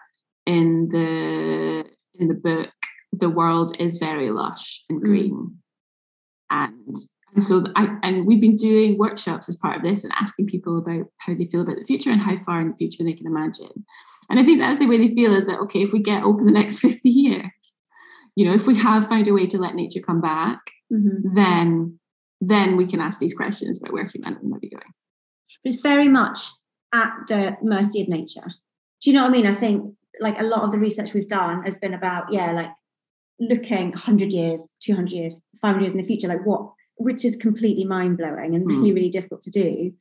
in 0.46 0.88
the 0.90 1.84
in 2.16 2.28
the 2.28 2.34
book, 2.34 2.70
the 3.12 3.30
world 3.30 3.74
is 3.78 3.96
very 3.98 4.30
lush 4.30 4.84
and 4.90 4.98
Mm. 5.00 5.04
green, 5.04 5.58
and 6.50 6.96
and 7.34 7.42
so 7.42 7.64
I 7.76 7.96
and 8.02 8.26
we've 8.26 8.40
been 8.40 8.56
doing 8.56 8.98
workshops 8.98 9.48
as 9.48 9.56
part 9.56 9.76
of 9.76 9.82
this 9.82 10.04
and 10.04 10.12
asking 10.20 10.46
people 10.46 10.78
about 10.78 11.06
how 11.18 11.34
they 11.34 11.46
feel 11.46 11.60
about 11.62 11.76
the 11.76 11.84
future 11.84 12.10
and 12.10 12.20
how 12.20 12.36
far 12.44 12.60
in 12.60 12.70
the 12.70 12.76
future 12.76 13.04
they 13.04 13.12
can 13.12 13.26
imagine. 13.26 13.84
And 14.28 14.38
I 14.38 14.44
think 14.44 14.58
that's 14.60 14.78
the 14.78 14.86
way 14.86 14.98
they 14.98 15.14
feel 15.14 15.34
is 15.34 15.46
that 15.46 15.58
okay, 15.60 15.82
if 15.82 15.92
we 15.92 16.00
get 16.00 16.22
over 16.24 16.44
the 16.44 16.50
next 16.50 16.78
50 16.88 17.08
years, 17.08 17.52
you 18.36 18.44
know, 18.44 18.54
if 18.54 18.66
we 18.66 18.76
have 18.78 19.08
found 19.08 19.28
a 19.28 19.32
way 19.32 19.46
to 19.46 19.58
let 19.58 19.74
nature 19.74 20.00
come 20.00 20.20
back, 20.20 20.60
Mhm. 20.92 21.34
then 21.34 21.98
then 22.40 22.76
we 22.76 22.86
can 22.86 23.00
ask 23.00 23.20
these 23.20 23.34
questions 23.34 23.78
about 23.78 23.92
where 23.92 24.06
humanity 24.06 24.46
might 24.46 24.60
be 24.62 24.70
going. 24.70 24.92
But 25.62 25.72
it's 25.72 25.82
very 25.82 26.08
much 26.08 26.40
at 26.92 27.12
the 27.28 27.56
mercy 27.62 28.00
of 28.00 28.08
nature. 28.08 28.46
Do 29.02 29.10
you 29.10 29.14
know 29.14 29.22
what 29.22 29.28
I 29.28 29.32
mean? 29.32 29.46
I 29.46 29.52
think 29.54 29.94
like 30.20 30.38
a 30.40 30.44
lot 30.44 30.62
of 30.62 30.72
the 30.72 30.78
research 30.78 31.12
we've 31.14 31.28
done 31.28 31.62
has 31.64 31.76
been 31.78 31.94
about, 31.94 32.32
yeah, 32.32 32.52
like 32.52 32.70
looking 33.38 33.92
100 33.92 34.32
years, 34.32 34.68
200 34.82 35.12
years, 35.12 35.34
500 35.60 35.80
years 35.82 35.92
in 35.92 35.98
the 36.00 36.06
future, 36.06 36.28
like 36.28 36.44
what, 36.46 36.72
which 37.00 37.24
is 37.24 37.34
completely 37.36 37.84
mind 37.84 38.18
blowing 38.18 38.54
and 38.54 38.66
really, 38.66 38.92
really 38.92 39.08
difficult 39.08 39.42
to 39.42 39.50
do. 39.50 39.92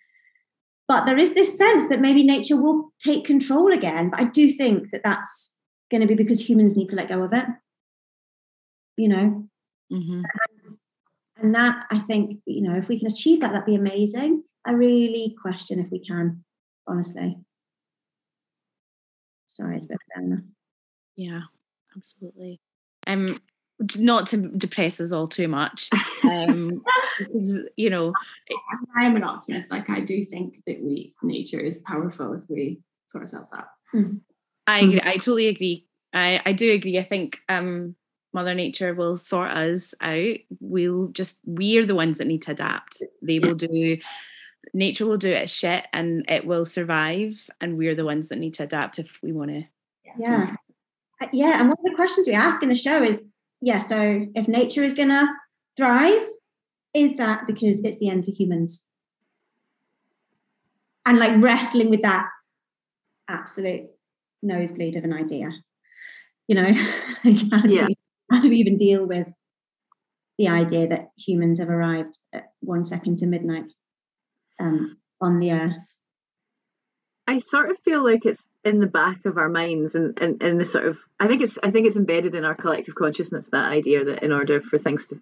But 0.87 1.05
there 1.05 1.17
is 1.17 1.33
this 1.33 1.57
sense 1.57 1.87
that 1.89 2.01
maybe 2.01 2.23
nature 2.23 2.61
will 2.61 2.91
take 2.99 3.23
control 3.25 3.71
again. 3.71 4.09
But 4.09 4.19
I 4.19 4.23
do 4.25 4.49
think 4.49 4.91
that 4.91 5.03
that's 5.03 5.55
going 5.91 6.01
to 6.01 6.07
be 6.07 6.15
because 6.15 6.47
humans 6.47 6.75
need 6.75 6.89
to 6.89 6.95
let 6.95 7.09
go 7.09 7.23
of 7.23 7.33
it. 7.33 7.45
You 8.97 9.09
know, 9.09 9.49
Mm-hmm. 9.91 10.21
and 11.37 11.55
that 11.55 11.85
I 11.89 11.99
think, 12.01 12.41
you 12.45 12.61
know, 12.61 12.77
if 12.77 12.87
we 12.87 12.99
can 12.99 13.07
achieve 13.07 13.41
that, 13.41 13.51
that'd 13.53 13.65
be 13.65 13.73
amazing. 13.73 14.43
I 14.65 14.71
really 14.71 15.35
question 15.41 15.79
if 15.79 15.89
we 15.89 15.99
can, 16.05 16.43
honestly. 16.85 17.37
Sorry, 19.47 19.75
it's 19.77 19.85
a 19.85 19.87
bit 19.87 19.97
of 20.15 20.23
a. 20.23 20.43
Yeah, 21.15 21.41
absolutely. 21.97 22.59
D- 23.27 23.39
not 23.97 24.27
to 24.27 24.37
depress 24.37 24.99
us 24.99 25.11
all 25.11 25.27
too 25.27 25.47
much. 25.47 25.89
Um, 26.23 26.83
because, 27.19 27.61
you 27.77 27.89
know, 27.89 28.13
I'm 28.95 29.15
an 29.15 29.23
optimist. 29.23 29.71
Like 29.71 29.89
I 29.89 30.01
do 30.01 30.23
think 30.23 30.61
that 30.67 30.81
we 30.81 31.13
nature 31.23 31.59
is 31.59 31.77
powerful 31.79 32.33
if 32.33 32.43
we 32.49 32.81
sort 33.07 33.23
ourselves 33.23 33.53
out. 33.53 33.67
Mm. 33.93 34.21
I 34.67 34.81
agree. 34.81 35.01
I 35.03 35.13
totally 35.13 35.47
agree. 35.47 35.87
I, 36.13 36.41
I 36.45 36.53
do 36.53 36.71
agree. 36.71 36.99
I 36.99 37.03
think 37.03 37.39
um, 37.49 37.95
Mother 38.33 38.53
Nature 38.53 38.93
will 38.93 39.17
sort 39.17 39.49
us 39.49 39.93
out. 40.01 40.37
We'll 40.59 41.07
just 41.07 41.39
we're 41.45 41.85
the 41.85 41.95
ones 41.95 42.17
that 42.17 42.27
need 42.27 42.43
to 42.43 42.51
adapt. 42.51 43.01
They 43.21 43.39
will 43.39 43.55
do 43.55 43.97
nature 44.73 45.05
will 45.05 45.17
do 45.17 45.31
its 45.31 45.53
shit 45.53 45.85
and 45.93 46.29
it 46.29 46.45
will 46.45 46.65
survive 46.65 47.49
and 47.61 47.77
we're 47.77 47.95
the 47.95 48.05
ones 48.05 48.27
that 48.27 48.37
need 48.37 48.53
to 48.53 48.63
adapt 48.63 48.99
if 48.99 49.17
we 49.23 49.31
want 49.31 49.49
to 49.49 49.63
yeah 50.19 50.55
uh, 51.21 51.27
yeah 51.31 51.59
and 51.59 51.69
one 51.69 51.77
of 51.77 51.83
the 51.83 51.95
questions 51.95 52.27
we 52.27 52.33
ask 52.33 52.61
in 52.61 52.69
the 52.69 52.75
show 52.75 53.01
is 53.01 53.23
yeah 53.61 53.79
so 53.79 54.25
if 54.35 54.47
nature 54.47 54.83
is 54.83 54.93
gonna 54.93 55.27
thrive 55.77 56.27
is 56.93 57.15
that 57.15 57.45
because 57.47 57.83
it's 57.83 57.99
the 57.99 58.09
end 58.09 58.25
for 58.25 58.31
humans 58.31 58.85
and 61.05 61.19
like 61.19 61.41
wrestling 61.41 61.89
with 61.89 62.01
that 62.01 62.27
absolute 63.27 63.87
nosebleed 64.41 64.95
of 64.95 65.03
an 65.03 65.13
idea 65.13 65.49
you 66.47 66.55
know 66.55 66.69
like 67.23 67.39
how 67.51 67.61
do, 67.61 67.75
yeah. 67.75 67.85
we, 67.87 67.95
how 68.31 68.39
do 68.39 68.49
we 68.49 68.55
even 68.55 68.77
deal 68.77 69.07
with 69.07 69.27
the 70.39 70.47
idea 70.47 70.87
that 70.87 71.09
humans 71.17 71.59
have 71.59 71.69
arrived 71.69 72.17
at 72.33 72.53
one 72.61 72.85
second 72.85 73.19
to 73.19 73.25
midnight 73.25 73.65
um, 74.57 74.97
on 75.19 75.37
the 75.37 75.51
earth. 75.51 75.95
I 77.29 77.37
sort 77.37 77.69
of 77.69 77.77
feel 77.85 78.03
like 78.03 78.25
it's 78.25 78.43
in 78.65 78.79
the 78.79 78.87
back 78.87 79.25
of 79.25 79.37
our 79.37 79.49
minds 79.49 79.93
and 79.93 80.17
in 80.19 80.57
the 80.57 80.65
sort 80.65 80.85
of 80.85 80.97
I 81.19 81.27
think 81.27 81.43
it's 81.43 81.59
I 81.61 81.69
think 81.69 81.85
it's 81.85 81.95
embedded 81.95 82.33
in 82.33 82.43
our 82.43 82.55
collective 82.55 82.95
consciousness 82.95 83.49
that 83.51 83.71
idea 83.71 84.05
that 84.05 84.23
in 84.23 84.31
order 84.31 84.61
for 84.61 84.79
things 84.79 85.05
to 85.07 85.21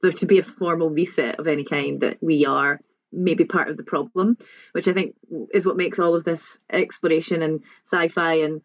there 0.00 0.12
to 0.12 0.26
be 0.26 0.38
a 0.38 0.44
formal 0.44 0.88
reset 0.88 1.40
of 1.40 1.48
any 1.48 1.64
kind 1.64 2.02
that 2.02 2.18
we 2.22 2.46
are 2.46 2.80
maybe 3.10 3.44
part 3.44 3.68
of 3.68 3.76
the 3.76 3.82
problem, 3.82 4.38
which 4.70 4.86
I 4.86 4.92
think 4.92 5.16
is 5.52 5.66
what 5.66 5.76
makes 5.76 5.98
all 5.98 6.14
of 6.14 6.22
this 6.22 6.60
exploration 6.70 7.42
and 7.42 7.64
sci-fi 7.90 8.34
and 8.34 8.60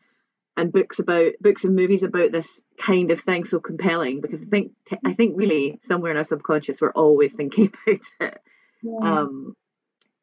and 0.55 0.71
books 0.71 0.99
about 0.99 1.31
books 1.41 1.63
and 1.63 1.75
movies 1.75 2.03
about 2.03 2.31
this 2.31 2.61
kind 2.77 3.09
of 3.09 3.21
thing 3.21 3.43
so 3.45 3.59
compelling 3.59 4.21
because 4.21 4.43
I 4.43 4.45
think 4.45 4.73
I 5.03 5.13
think 5.13 5.33
really 5.35 5.79
somewhere 5.85 6.11
in 6.11 6.17
our 6.17 6.23
subconscious 6.23 6.79
we're 6.79 6.91
always 6.91 7.33
thinking 7.33 7.73
about 7.87 8.01
it. 8.19 8.41
Yeah. 8.83 8.99
Um, 9.01 9.55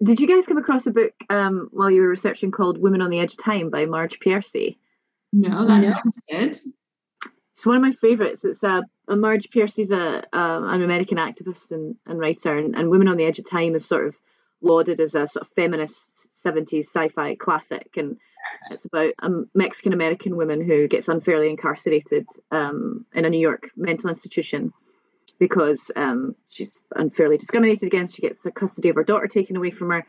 did 0.02 0.20
you 0.20 0.26
guys 0.26 0.46
come 0.46 0.58
across 0.58 0.86
a 0.86 0.90
book 0.90 1.12
um, 1.28 1.68
while 1.72 1.90
you 1.90 2.02
were 2.02 2.08
researching 2.08 2.50
called 2.50 2.78
Women 2.78 3.02
on 3.02 3.10
the 3.10 3.20
Edge 3.20 3.32
of 3.32 3.42
Time 3.42 3.70
by 3.70 3.86
Marge 3.86 4.18
Piercy? 4.20 4.78
No, 5.32 5.66
that 5.66 5.82
no. 5.82 5.90
sounds 5.90 6.20
good. 6.30 6.56
It's 7.56 7.66
one 7.66 7.76
of 7.76 7.82
my 7.82 7.92
favourites. 7.92 8.44
It's 8.44 8.64
uh, 8.64 8.80
a 9.08 9.16
Marge 9.16 9.50
Piercy's 9.50 9.90
a 9.90 10.24
um, 10.32 10.68
an 10.68 10.82
American 10.82 11.18
activist 11.18 11.70
and, 11.70 11.96
and 12.06 12.18
writer, 12.18 12.56
and, 12.56 12.74
and 12.74 12.90
Women 12.90 13.08
on 13.08 13.16
the 13.16 13.24
Edge 13.24 13.38
of 13.38 13.48
Time 13.48 13.74
is 13.74 13.86
sort 13.86 14.06
of 14.06 14.16
lauded 14.62 15.00
as 15.00 15.14
a 15.14 15.26
sort 15.26 15.46
of 15.46 15.52
feminist 15.52 16.28
70s 16.44 16.84
sci-fi 16.84 17.34
classic 17.34 17.96
and 17.96 18.16
it's 18.70 18.84
about 18.84 19.14
a 19.20 19.30
Mexican 19.54 19.92
American 19.92 20.36
woman 20.36 20.62
who 20.62 20.88
gets 20.88 21.08
unfairly 21.08 21.50
incarcerated 21.50 22.26
um, 22.50 23.06
in 23.14 23.24
a 23.24 23.30
New 23.30 23.40
York 23.40 23.70
mental 23.76 24.10
institution 24.10 24.72
because 25.40 25.90
um, 25.96 26.36
she's 26.50 26.80
unfairly 26.94 27.38
discriminated 27.38 27.86
against. 27.86 28.14
She 28.14 28.22
gets 28.22 28.40
the 28.40 28.52
custody 28.52 28.90
of 28.90 28.96
her 28.96 29.02
daughter 29.02 29.26
taken 29.26 29.56
away 29.56 29.70
from 29.70 29.90
her. 29.90 30.06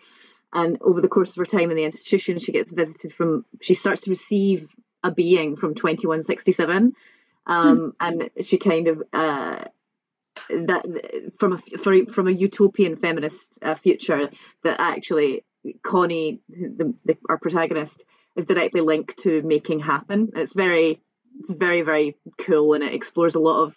And 0.54 0.78
over 0.82 1.00
the 1.00 1.08
course 1.08 1.30
of 1.30 1.38
her 1.38 1.46
time 1.46 1.72
in 1.72 1.78
the 1.78 1.86
institution, 1.86 2.38
she 2.38 2.52
gets 2.52 2.74
visited 2.74 3.14
from, 3.14 3.46
she 3.62 3.74
starts 3.74 4.02
to 4.02 4.10
receive 4.10 4.68
a 5.04 5.10
being 5.10 5.56
from 5.56 5.74
2167. 5.74 6.94
Um, 7.48 7.78
hmm. 7.78 7.90
And 8.00 8.30
she 8.42 8.58
kind 8.58 8.90
of, 8.90 9.02
uh, 9.14 9.64
that 10.50 11.34
from 11.40 11.54
a 11.54 12.08
from 12.08 12.28
a 12.28 12.32
utopian 12.32 12.98
feminist 12.98 13.58
uh, 13.62 13.76
future 13.76 14.30
that 14.66 14.80
actually 14.80 15.46
Connie, 15.82 16.42
the, 16.50 16.94
the, 17.06 17.18
our 17.30 17.38
protagonist, 17.38 18.04
is 18.36 18.46
directly 18.46 18.82
linked 18.82 19.20
to 19.20 19.42
making 19.44 19.80
happen. 19.80 20.32
It's 20.36 20.54
very, 20.54 21.02
it's 21.40 21.54
very 21.54 21.84
very 21.84 22.18
cool, 22.38 22.74
and 22.74 22.84
it 22.84 22.94
explores 22.94 23.36
a 23.36 23.40
lot 23.40 23.64
of 23.64 23.76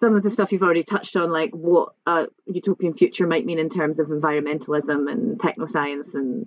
some 0.00 0.16
of 0.16 0.22
the 0.22 0.30
stuff 0.30 0.50
you've 0.50 0.62
already 0.62 0.82
touched 0.82 1.14
on, 1.16 1.30
like 1.30 1.52
what 1.52 1.92
a 2.06 2.26
utopian 2.46 2.94
future 2.94 3.26
might 3.26 3.44
mean 3.44 3.58
in 3.58 3.68
terms 3.68 3.98
of 3.98 4.08
environmentalism 4.08 5.10
and 5.10 5.38
technoscience 5.38 6.14
and 6.14 6.46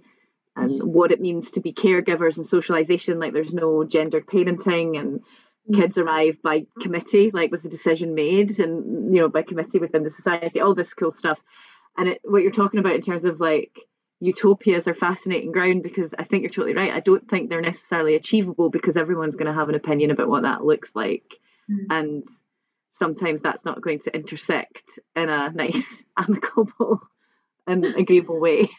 and 0.55 0.83
what 0.83 1.11
it 1.11 1.21
means 1.21 1.51
to 1.51 1.61
be 1.61 1.73
caregivers 1.73 2.37
and 2.37 2.45
socialization. 2.45 3.19
Like 3.19 3.33
there's 3.33 3.53
no 3.53 3.83
gendered 3.83 4.27
parenting 4.27 4.99
and 4.99 5.21
mm. 5.69 5.75
kids 5.75 5.97
arrive 5.97 6.41
by 6.43 6.65
committee, 6.81 7.31
like 7.31 7.51
was 7.51 7.65
a 7.65 7.69
decision 7.69 8.15
made 8.15 8.59
and 8.59 9.15
you 9.15 9.21
know 9.21 9.29
by 9.29 9.43
committee 9.43 9.79
within 9.79 10.03
the 10.03 10.11
society, 10.11 10.59
all 10.59 10.75
this 10.75 10.93
cool 10.93 11.11
stuff. 11.11 11.39
And 11.95 12.09
it, 12.09 12.21
what 12.23 12.41
you're 12.41 12.51
talking 12.51 12.79
about 12.79 12.95
in 12.95 13.01
terms 13.01 13.23
of 13.23 13.39
like 13.39 13.77
utopias 14.19 14.87
are 14.87 14.95
fascinating 14.95 15.51
ground 15.51 15.83
because 15.83 16.15
I 16.17 16.23
think 16.23 16.41
you're 16.41 16.49
totally 16.49 16.73
right. 16.73 16.91
I 16.91 17.01
don't 17.01 17.29
think 17.29 17.49
they're 17.49 17.61
necessarily 17.61 18.15
achievable 18.15 18.69
because 18.69 18.97
everyone's 18.97 19.35
going 19.35 19.51
to 19.51 19.59
have 19.59 19.69
an 19.69 19.75
opinion 19.75 20.09
about 20.09 20.29
what 20.29 20.43
that 20.43 20.63
looks 20.63 20.95
like. 20.95 21.35
Mm. 21.69 21.85
And 21.89 22.29
sometimes 22.93 23.41
that's 23.41 23.65
not 23.65 23.81
going 23.81 23.99
to 24.01 24.15
intersect 24.15 24.83
in 25.15 25.29
a 25.29 25.51
nice, 25.51 26.03
amicable, 26.17 27.01
and 27.67 27.85
agreeable 27.85 28.39
way. 28.39 28.69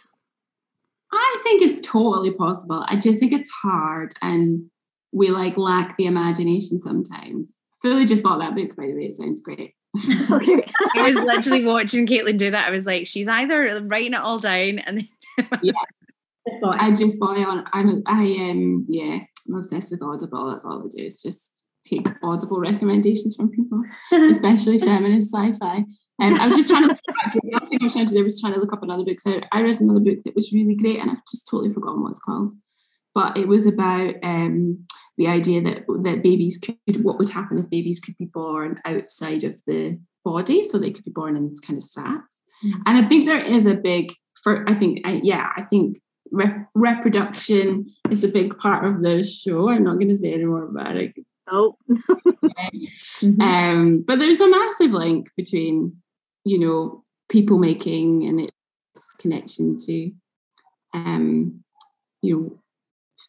I 1.13 1.39
think 1.43 1.63
it's 1.63 1.81
totally 1.81 2.33
possible. 2.33 2.85
I 2.89 2.97
just 2.97 3.21
think 3.21 3.33
it's 3.33 3.51
hard 3.51 4.15
and 4.21 4.69
we 5.13 5.31
like 5.31 5.57
lack 5.57 5.97
the 5.97 6.07
imagination 6.07 6.81
sometimes. 6.81 7.57
Fully 7.83 8.05
just 8.05 8.23
bought 8.23 8.41
that 8.41 8.55
book, 8.55 8.75
by 8.77 8.87
the 8.87 8.95
way. 8.95 9.05
It 9.05 9.17
sounds 9.17 9.41
great. 9.41 9.75
I 9.97 11.03
was 11.03 11.15
literally 11.15 11.65
watching 11.65 12.07
Caitlin 12.07 12.39
do 12.39 12.51
that. 12.51 12.67
I 12.67 12.71
was 12.73 12.85
like, 12.85 13.07
she's 13.07 13.29
either 13.29 13.83
writing 13.87 14.15
it 14.15 14.21
all 14.21 14.41
down 14.41 14.81
and 14.81 14.99
then 14.99 15.09
yeah. 15.63 15.73
I 16.65 16.93
just 16.93 17.19
buy 17.19 17.37
on. 17.37 17.65
I'm. 17.73 18.03
I 18.07 18.23
am. 18.23 18.51
Um, 18.51 18.87
yeah. 18.89 19.19
I'm 19.47 19.55
obsessed 19.57 19.93
with 19.93 20.03
Audible. 20.03 20.51
That's 20.51 20.65
all 20.65 20.81
I 20.81 20.89
do. 20.89 21.05
It's 21.05 21.23
just 21.23 21.53
take 21.85 22.07
audible 22.23 22.59
recommendations 22.59 23.37
from 23.37 23.51
people, 23.51 23.83
especially 24.13 24.79
feminist 24.81 25.35
sci-fi. 25.35 25.85
And 26.21 26.35
um, 26.35 26.41
I 26.41 26.47
was 26.47 26.57
just 26.57 26.69
trying 26.69 26.89
to 26.89 26.97
actually 27.25 27.41
the 27.45 27.57
other 27.57 27.67
thing 27.67 27.79
I 27.81 27.85
was 27.85 27.93
trying 27.93 28.07
to 28.07 28.15
do 28.15 28.25
was 28.25 28.41
trying 28.41 28.55
to 28.55 28.61
look 28.61 28.73
up 28.73 28.83
another 28.83 29.05
book. 29.05 29.21
So 29.21 29.41
I 29.53 29.63
read 29.63 29.81
another 29.81 30.01
book 30.01 30.23
that 30.25 30.35
was 30.35 30.53
really 30.53 30.77
great, 30.77 31.01
and 31.01 31.11
I've 31.11 31.25
just 31.31 31.49
totally 31.49 31.73
forgotten 31.73 32.03
what 32.03 32.13
it's 32.13 32.21
called. 32.21 32.55
But 33.15 33.37
it 33.37 33.49
was 33.49 33.67
about 33.67 34.15
um, 34.23 34.87
the 35.19 35.27
idea 35.27 35.61
that 35.63 35.85
that 36.03 36.23
babies 36.23 36.59
could 36.59 37.05
what 37.05 37.19
would 37.19 37.31
happen 37.31 37.59
if 37.59 37.71
babies 37.71 38.01
could 38.01 38.17
be 38.17 38.27
born 38.27 38.81
outside 38.85 39.45
of 39.45 39.61
the 39.67 39.99
body, 40.25 40.63
so 40.63 40.79
they 40.79 40.93
could 40.93 41.05
be 41.05 41.11
born 41.11 41.37
in 41.37 41.49
this 41.49 41.61
kind 41.61 41.79
of 41.79 41.85
sats. 41.85 42.23
Mm-hmm. 42.65 42.83
And 42.87 43.05
I 43.05 43.09
think 43.09 43.27
there 43.27 43.41
is 43.41 43.67
a 43.67 43.75
big 43.75 44.13
for 44.43 44.69
I 44.69 44.75
think 44.75 45.01
I, 45.05 45.21
yeah 45.25 45.51
I 45.57 45.63
think 45.63 45.99
reproduction 46.75 47.87
is 48.11 48.25
a 48.25 48.29
big 48.29 48.57
part 48.59 48.85
of 48.85 49.03
the 49.03 49.23
show. 49.23 49.69
I'm 49.69 49.85
not 49.85 49.95
going 49.95 50.09
to 50.09 50.17
say 50.17 50.33
any 50.33 50.45
more 50.45 50.65
about 50.65 50.97
it 50.97 51.15
Oh. 51.51 51.77
mm-hmm. 51.91 53.41
um, 53.41 54.05
but 54.07 54.19
there's 54.19 54.41
a 54.41 54.49
massive 54.49 54.93
link 54.93 55.29
between, 55.37 55.97
you 56.45 56.59
know, 56.59 57.05
people 57.29 57.59
making 57.59 58.25
and 58.27 58.41
its 58.41 59.13
connection 59.19 59.77
to, 59.87 60.11
um, 60.95 61.63
you 62.23 62.37
know, 62.37 62.59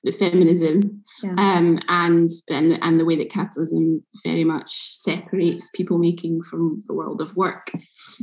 the 0.03 0.11
feminism 0.11 1.03
yeah. 1.23 1.31
um, 1.31 1.79
and, 1.87 2.29
and 2.49 2.77
and 2.81 2.99
the 2.99 3.05
way 3.05 3.15
that 3.15 3.31
capitalism 3.31 4.03
very 4.23 4.43
much 4.43 4.71
separates 4.71 5.69
people 5.73 5.97
making 5.97 6.43
from 6.43 6.83
the 6.87 6.93
world 6.93 7.21
of 7.21 7.35
work 7.35 7.71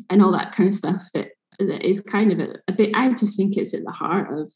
and 0.08 0.22
all 0.22 0.32
that 0.32 0.52
kind 0.52 0.68
of 0.68 0.74
stuff 0.74 1.02
that 1.14 1.28
that 1.58 1.82
is 1.82 2.00
kind 2.00 2.30
of 2.30 2.38
a, 2.38 2.54
a 2.68 2.72
bit 2.72 2.90
I 2.94 3.12
just 3.14 3.36
think 3.36 3.56
it's 3.56 3.74
at 3.74 3.84
the 3.84 3.90
heart 3.90 4.38
of 4.38 4.52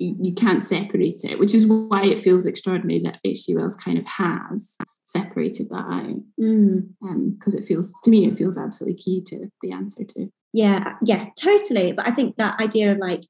you, 0.00 0.34
can't 0.34 0.62
separate 0.62 1.22
it, 1.24 1.38
which 1.38 1.54
is 1.54 1.66
why 1.66 2.04
it 2.04 2.20
feels 2.20 2.46
extraordinary 2.46 3.00
that 3.02 3.18
H.G. 3.24 3.54
Wells 3.54 3.76
kind 3.76 3.98
of 3.98 4.06
has 4.06 4.76
separated 5.04 5.68
that 5.70 5.76
out. 5.76 6.16
Because 6.36 6.54
mm. 6.56 6.86
um, 7.02 7.38
it 7.44 7.66
feels, 7.66 7.92
to 8.02 8.10
me, 8.10 8.26
it 8.26 8.36
feels 8.36 8.56
absolutely 8.56 8.96
key 8.96 9.22
to 9.26 9.48
the 9.60 9.72
answer 9.72 10.04
to. 10.04 10.28
Yeah, 10.52 10.94
yeah, 11.04 11.26
totally. 11.38 11.92
But 11.92 12.06
I 12.06 12.12
think 12.12 12.36
that 12.36 12.58
idea 12.60 12.92
of 12.92 12.98
like, 12.98 13.22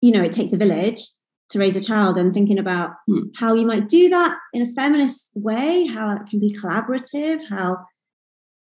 you 0.00 0.12
know, 0.12 0.22
it 0.22 0.32
takes 0.32 0.52
a 0.52 0.58
village 0.58 1.02
to 1.50 1.58
raise 1.58 1.76
a 1.76 1.80
child 1.80 2.16
and 2.16 2.32
thinking 2.32 2.58
about 2.58 2.90
hmm. 3.06 3.24
how 3.36 3.54
you 3.54 3.66
might 3.66 3.88
do 3.88 4.08
that 4.10 4.36
in 4.52 4.62
a 4.62 4.72
feminist 4.72 5.30
way, 5.34 5.86
how 5.86 6.16
it 6.16 6.28
can 6.28 6.38
be 6.38 6.56
collaborative, 6.56 7.40
how 7.48 7.78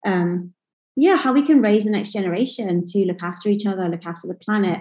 um 0.07 0.52
yeah, 0.96 1.16
how 1.16 1.32
we 1.32 1.44
can 1.44 1.61
raise 1.61 1.84
the 1.84 1.90
next 1.90 2.12
generation 2.12 2.84
to 2.86 2.98
look 3.05 3.22
after 3.22 3.48
each 3.48 3.66
other, 3.66 3.88
look 3.88 4.07
after 4.07 4.28
the 4.28 4.34
planet, 4.34 4.80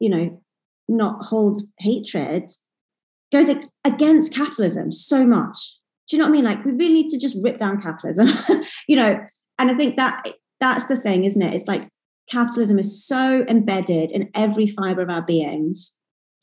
you 0.00 0.08
know, 0.08 0.42
not 0.88 1.24
hold 1.24 1.62
hatred 1.78 2.50
goes 3.32 3.50
against 3.84 4.32
capitalism 4.32 4.92
so 4.92 5.26
much. 5.26 5.76
Do 6.08 6.16
you 6.16 6.22
know 6.22 6.28
what 6.28 6.30
I 6.30 6.36
mean? 6.36 6.44
Like 6.44 6.64
we 6.64 6.72
really 6.72 6.92
need 6.92 7.08
to 7.08 7.18
just 7.18 7.36
rip 7.42 7.58
down 7.58 7.82
capitalism, 7.82 8.28
you 8.88 8.96
know. 8.96 9.18
And 9.58 9.70
I 9.70 9.74
think 9.74 9.96
that 9.96 10.26
that's 10.60 10.86
the 10.86 10.96
thing, 10.96 11.24
isn't 11.24 11.42
it? 11.42 11.54
It's 11.54 11.66
like 11.66 11.88
capitalism 12.30 12.78
is 12.78 13.04
so 13.04 13.44
embedded 13.48 14.12
in 14.12 14.30
every 14.34 14.66
fiber 14.66 15.02
of 15.02 15.10
our 15.10 15.22
beings 15.22 15.92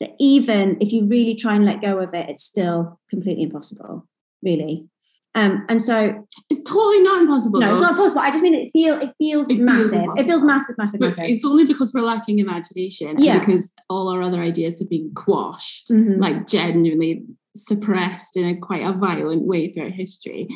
that 0.00 0.10
even 0.18 0.76
if 0.80 0.92
you 0.92 1.06
really 1.06 1.34
try 1.34 1.54
and 1.54 1.64
let 1.64 1.80
go 1.80 1.98
of 1.98 2.12
it, 2.14 2.28
it's 2.28 2.44
still 2.44 3.00
completely 3.10 3.44
impossible, 3.44 4.06
really. 4.42 4.88
Um, 5.36 5.64
and 5.68 5.82
so 5.82 6.14
it's 6.48 6.62
totally 6.62 7.00
not 7.02 7.20
impossible. 7.22 7.58
No, 7.60 7.66
though. 7.66 7.72
it's 7.72 7.80
not 7.80 7.96
possible. 7.96 8.20
I 8.22 8.30
just 8.30 8.42
mean 8.42 8.54
it 8.54 8.70
feel 8.72 9.00
it 9.00 9.10
feels 9.18 9.50
It 9.50 9.56
feels 9.56 9.68
massive. 9.68 10.04
it 10.16 10.26
feels 10.26 10.42
massive, 10.42 10.76
massive, 10.78 11.00
But 11.00 11.06
massive. 11.16 11.24
it's 11.24 11.44
only 11.44 11.64
because 11.64 11.92
we're 11.92 12.02
lacking 12.02 12.38
imagination 12.38 13.18
Yeah. 13.18 13.38
because 13.40 13.72
all 13.90 14.08
our 14.08 14.22
other 14.22 14.40
ideas 14.40 14.78
have 14.80 14.88
been 14.88 15.10
quashed, 15.14 15.90
Mhm. 15.90 16.20
like 16.20 16.46
genuinely 16.46 17.24
suppressed 17.56 18.36
in 18.36 18.44
a 18.44 18.56
quite 18.56 18.82
a 18.82 18.92
violent 18.92 19.42
way 19.46 19.68
throughout 19.68 19.92
history. 19.92 20.48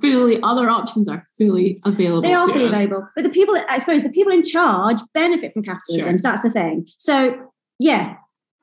Fully, 0.00 0.40
other 0.42 0.70
options 0.70 1.08
are 1.08 1.22
fully 1.36 1.80
available. 1.84 2.22
They 2.22 2.32
are 2.34 2.48
fully 2.48 2.66
us. 2.66 2.72
available, 2.72 3.06
but 3.16 3.22
the 3.22 3.30
people, 3.30 3.56
I 3.68 3.78
suppose, 3.78 4.02
the 4.02 4.10
people 4.10 4.32
in 4.32 4.44
charge 4.44 4.98
benefit 5.14 5.52
from 5.52 5.62
capitalism. 5.64 6.08
Sure. 6.10 6.18
So 6.18 6.28
that's 6.28 6.42
the 6.42 6.50
thing. 6.50 6.86
So 6.98 7.34
yeah, 7.78 8.14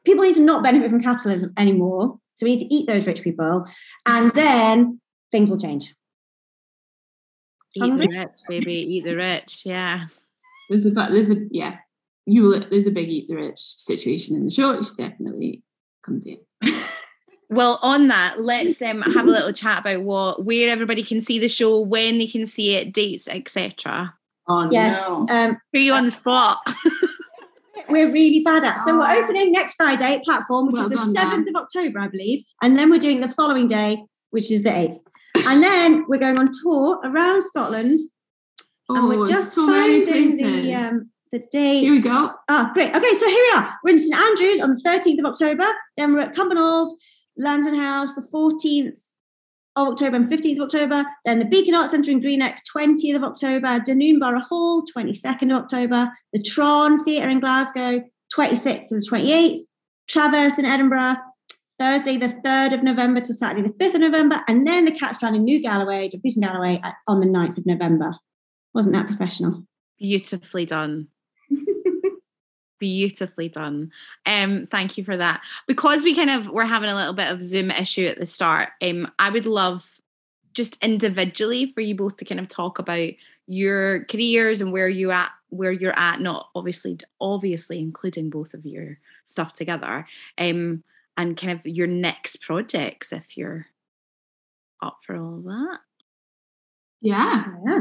people 0.06 0.24
need 0.24 0.36
to 0.36 0.42
not 0.42 0.64
benefit 0.64 0.90
from 0.90 1.02
capitalism 1.02 1.52
anymore. 1.58 2.18
So 2.36 2.46
we 2.46 2.52
need 2.56 2.60
to 2.68 2.74
eat 2.74 2.88
those 2.88 3.08
rich 3.08 3.22
people, 3.22 3.66
and 4.06 4.32
then 4.32 5.00
things 5.36 5.50
will 5.50 5.60
change. 5.60 5.94
Eat 7.76 7.82
the 7.82 7.88
Hungry? 7.88 8.08
rich, 8.08 8.30
baby. 8.48 8.74
Eat 8.74 9.04
the 9.04 9.18
rich. 9.18 9.64
Yeah. 9.66 10.06
There's 10.70 10.86
a 10.86 10.92
but 10.92 11.12
there's 11.12 11.30
a 11.30 11.36
yeah, 11.52 11.76
you 12.26 12.44
will 12.44 12.64
there's 12.70 12.88
a 12.88 12.92
big 12.92 13.10
eat 13.10 13.28
the 13.28 13.36
rich 13.36 13.58
situation 13.60 14.36
in 14.38 14.46
the 14.46 14.52
show. 14.52 14.72
It's 14.72 14.94
definitely 14.96 15.62
comes 16.04 16.26
in. 16.26 16.38
Well, 17.50 17.80
on 17.84 18.08
that, 18.08 18.40
let's 18.40 18.82
um, 18.90 19.02
have 19.02 19.28
a 19.28 19.32
little 19.32 19.52
chat 19.52 19.80
about 19.82 20.04
what 20.04 20.46
where 20.46 20.70
everybody 20.70 21.04
can 21.04 21.20
see 21.20 21.38
the 21.38 21.50
show, 21.50 21.82
when 21.82 22.18
they 22.18 22.28
can 22.28 22.46
see 22.46 22.76
it, 22.76 22.94
dates, 22.94 23.28
etc. 23.28 24.14
Oh 24.48 24.70
Yes. 24.72 24.94
no. 25.02 25.28
Um, 25.30 25.58
Put 25.74 25.82
you 25.82 25.94
on 25.94 26.06
the 26.06 26.12
spot. 26.12 26.60
we're 27.90 28.10
really 28.12 28.40
bad 28.40 28.64
at. 28.64 28.80
So 28.80 28.98
we're 28.98 29.06
Oh. 29.06 29.22
opening 29.24 29.52
next 29.52 29.74
Friday 29.76 30.16
at 30.16 30.24
platform, 30.24 30.68
which 30.68 30.76
Well 30.78 30.86
is 30.92 30.98
the 30.98 31.06
seventh 31.08 31.48
of 31.50 31.56
October, 31.62 32.00
I 32.00 32.08
believe, 32.08 32.46
and 32.64 32.80
then 32.80 32.90
we're 32.90 33.00
doing 33.00 33.20
the 33.20 33.30
following 33.30 33.68
day, 33.68 34.02
which 34.32 34.50
is 34.50 34.64
the 34.64 34.76
eighth, 34.76 35.00
and 35.48 35.64
then 35.64 36.06
we're 36.08 36.20
going 36.20 36.38
on 36.38 36.50
tour 36.64 37.00
around 37.04 37.42
Scotland, 37.44 38.00
and 38.90 38.98
oh, 38.98 39.08
we're 39.08 39.26
just 39.26 39.54
so 39.54 39.66
finding 39.68 40.38
the 40.38 40.74
um, 40.74 41.10
the 41.32 41.40
date. 41.52 41.82
Here 41.82 41.92
we 41.92 42.02
go. 42.02 42.32
Ah, 42.50 42.72
great. 42.74 42.96
Okay, 42.96 43.14
so 43.14 43.28
here 43.28 43.44
we 43.52 43.58
are. 43.58 43.74
We're 43.84 43.92
in 43.92 44.00
St 44.00 44.16
Andrews 44.16 44.62
on 44.62 44.72
the 44.72 44.82
13th 44.86 45.20
of 45.20 45.26
October. 45.26 45.66
Then 45.98 46.14
we're 46.14 46.22
at 46.22 46.36
Cumbernauld, 46.36 46.92
Lanternhouse, 47.40 48.16
the 48.16 48.28
14th 48.34 49.00
of 49.76 49.90
October 49.90 50.16
and 50.16 50.30
15th 50.30 50.58
of 50.58 50.64
October. 50.64 51.04
Then 51.26 51.40
the 51.40 51.46
Beacon 51.46 51.76
Arts 51.76 51.92
Centre 51.92 52.12
in 52.12 52.22
Greenock, 52.22 52.58
20th 52.76 53.16
of 53.16 53.24
October. 53.24 53.80
Dunoon 53.80 54.20
Borough 54.20 54.42
Hall, 54.42 54.84
22nd 54.96 55.56
of 55.56 55.64
October. 55.64 56.10
The 56.34 56.42
Tron 56.42 57.04
Theatre 57.04 57.30
in 57.30 57.40
Glasgow, 57.40 58.02
26th 58.34 58.88
to 58.88 58.96
the 58.96 59.08
28th. 59.12 59.60
Traverse 60.08 60.60
in 60.60 60.66
Edinburgh, 60.66 61.16
Thursday 61.78 62.18
the 62.18 62.28
3rd 62.28 62.74
of 62.74 62.84
November 62.84 63.22
to 63.22 63.34
Saturday 63.34 63.62
the 63.62 63.74
5th 63.74 63.96
of 63.96 64.02
November. 64.02 64.42
And 64.48 64.66
then 64.66 64.86
the 64.86 64.92
Cat 64.92 65.16
Strand 65.16 65.36
in 65.36 65.44
New 65.44 65.62
Galloway, 65.62 66.10
and 66.12 66.42
Galloway 66.42 66.82
uh, 66.84 66.92
on 67.08 67.20
the 67.20 67.28
9th 67.28 67.58
of 67.58 67.66
November. 67.66 68.16
Wasn't 68.74 68.94
that 68.94 69.08
professional? 69.08 69.66
Beautifully 69.98 70.66
done. 70.66 71.08
Beautifully 72.80 73.50
done. 73.50 73.92
Um, 74.26 74.68
thank 74.70 74.98
you 74.98 75.04
for 75.04 75.16
that. 75.16 75.42
Because 75.68 76.04
we 76.04 76.16
kind 76.16 76.30
of 76.30 76.50
were 76.50 76.66
having 76.66 76.90
a 76.90 76.96
little 76.96 77.14
bit 77.14 77.32
of 77.32 77.42
Zoom 77.42 77.72
issue 77.72 78.08
at 78.08 78.20
the 78.20 78.26
start, 78.26 78.70
um, 78.82 79.12
I 79.20 79.30
would 79.30 79.46
love 79.46 79.90
just 80.54 80.84
individually 80.84 81.72
for 81.74 81.82
you 81.82 81.96
both 81.96 82.18
to 82.18 82.26
kind 82.26 82.40
of 82.40 82.48
talk 82.48 82.80
about 82.80 83.12
your 83.48 84.06
careers 84.06 84.62
and 84.62 84.72
where 84.72 84.90
you 84.90 85.12
at 85.12 85.32
where 85.50 85.72
you're 85.72 85.98
at, 85.98 86.20
not 86.20 86.50
obviously 86.56 86.98
obviously 87.22 87.80
including 87.80 88.30
both 88.30 88.54
of 88.54 88.66
your 88.66 88.98
stuff 89.24 89.54
together. 89.54 90.06
Um, 90.38 90.84
and 91.18 91.38
kind 91.38 91.58
of 91.58 91.66
your 91.66 91.88
next 91.88 92.42
projects 92.42 93.12
if 93.14 93.38
you're 93.38 93.68
up 94.82 95.00
for 95.04 95.16
all 95.16 95.42
that. 95.46 95.80
Yeah. 97.02 97.46
Yeah, 97.66 97.80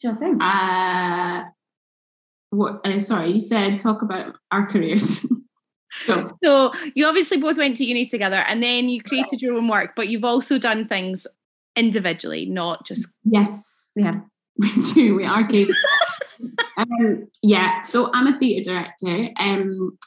sure 0.00 0.16
thing. 0.16 0.40
Uh 0.40 1.44
what 2.50 2.86
uh, 2.86 2.98
sorry, 2.98 3.32
you 3.32 3.40
said 3.40 3.78
talk 3.78 4.02
about 4.02 4.36
our 4.50 4.66
careers. 4.66 5.24
so 5.92 6.26
So 6.42 6.72
you 6.94 7.06
obviously 7.06 7.38
both 7.38 7.58
went 7.58 7.76
to 7.78 7.84
uni 7.84 8.06
together 8.06 8.44
and 8.48 8.62
then 8.62 8.88
you 8.88 9.02
created 9.02 9.42
your 9.42 9.54
own 9.54 9.68
work, 9.68 9.92
but 9.96 10.08
you've 10.08 10.24
also 10.24 10.58
done 10.58 10.88
things 10.88 11.26
individually, 11.76 12.46
not 12.46 12.86
just 12.86 13.14
Yes, 13.24 13.90
Yeah. 13.94 14.20
we 14.58 14.72
do, 14.92 15.14
we 15.14 15.24
are 15.24 15.48
um, 16.78 17.28
yeah, 17.42 17.80
so 17.82 18.10
I'm 18.12 18.26
a 18.26 18.38
theatre 18.38 18.72
director. 18.72 19.30
Um, 19.38 19.98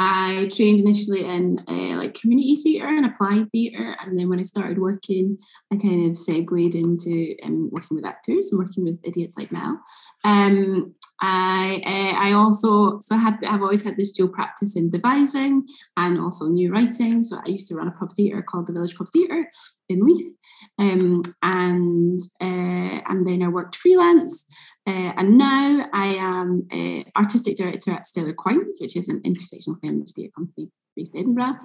I 0.00 0.48
trained 0.54 0.78
initially 0.78 1.24
in 1.24 1.58
uh, 1.66 1.96
like 1.98 2.14
community 2.14 2.54
theatre 2.54 2.86
and 2.86 3.04
applied 3.04 3.50
theatre, 3.50 3.96
and 4.00 4.16
then 4.16 4.28
when 4.28 4.38
I 4.38 4.44
started 4.44 4.78
working, 4.78 5.36
I 5.72 5.76
kind 5.76 6.08
of 6.08 6.16
segued 6.16 6.76
into 6.76 7.34
um, 7.42 7.68
working 7.72 7.96
with 7.96 8.06
actors 8.06 8.52
and 8.52 8.60
working 8.60 8.84
with 8.84 9.00
idiots 9.02 9.36
like 9.36 9.50
Mel. 9.50 9.82
Um, 10.22 10.94
I 11.20 11.82
uh, 11.84 12.28
I 12.28 12.32
also 12.32 13.00
so 13.00 13.14
I 13.14 13.18
had 13.18 13.42
I've 13.44 13.62
always 13.62 13.82
had 13.82 13.96
this 13.96 14.12
dual 14.12 14.28
practice 14.28 14.76
in 14.76 14.90
devising 14.90 15.66
and 15.96 16.20
also 16.20 16.46
new 16.46 16.72
writing. 16.72 17.24
So 17.24 17.38
I 17.44 17.48
used 17.48 17.68
to 17.68 17.74
run 17.74 17.88
a 17.88 17.92
pub 17.92 18.12
theatre 18.16 18.42
called 18.42 18.66
the 18.66 18.72
Village 18.72 18.96
Pub 18.96 19.08
Theatre 19.12 19.48
in 19.88 20.00
Leith, 20.00 20.36
um, 20.78 21.22
and 21.42 22.20
uh, 22.40 23.00
and 23.08 23.26
then 23.26 23.42
I 23.42 23.48
worked 23.48 23.76
freelance. 23.76 24.46
Uh, 24.86 25.12
and 25.16 25.36
now 25.36 25.86
I 25.92 26.14
am 26.14 26.68
artistic 27.16 27.56
director 27.56 27.90
at 27.90 28.06
Stellar 28.06 28.34
Quines, 28.34 28.80
which 28.80 28.96
is 28.96 29.08
an 29.08 29.20
intersectional 29.22 29.80
feminist 29.80 30.16
theatre 30.16 30.32
company 30.36 30.70
based 30.96 31.14
in 31.14 31.20
Edinburgh. 31.20 31.56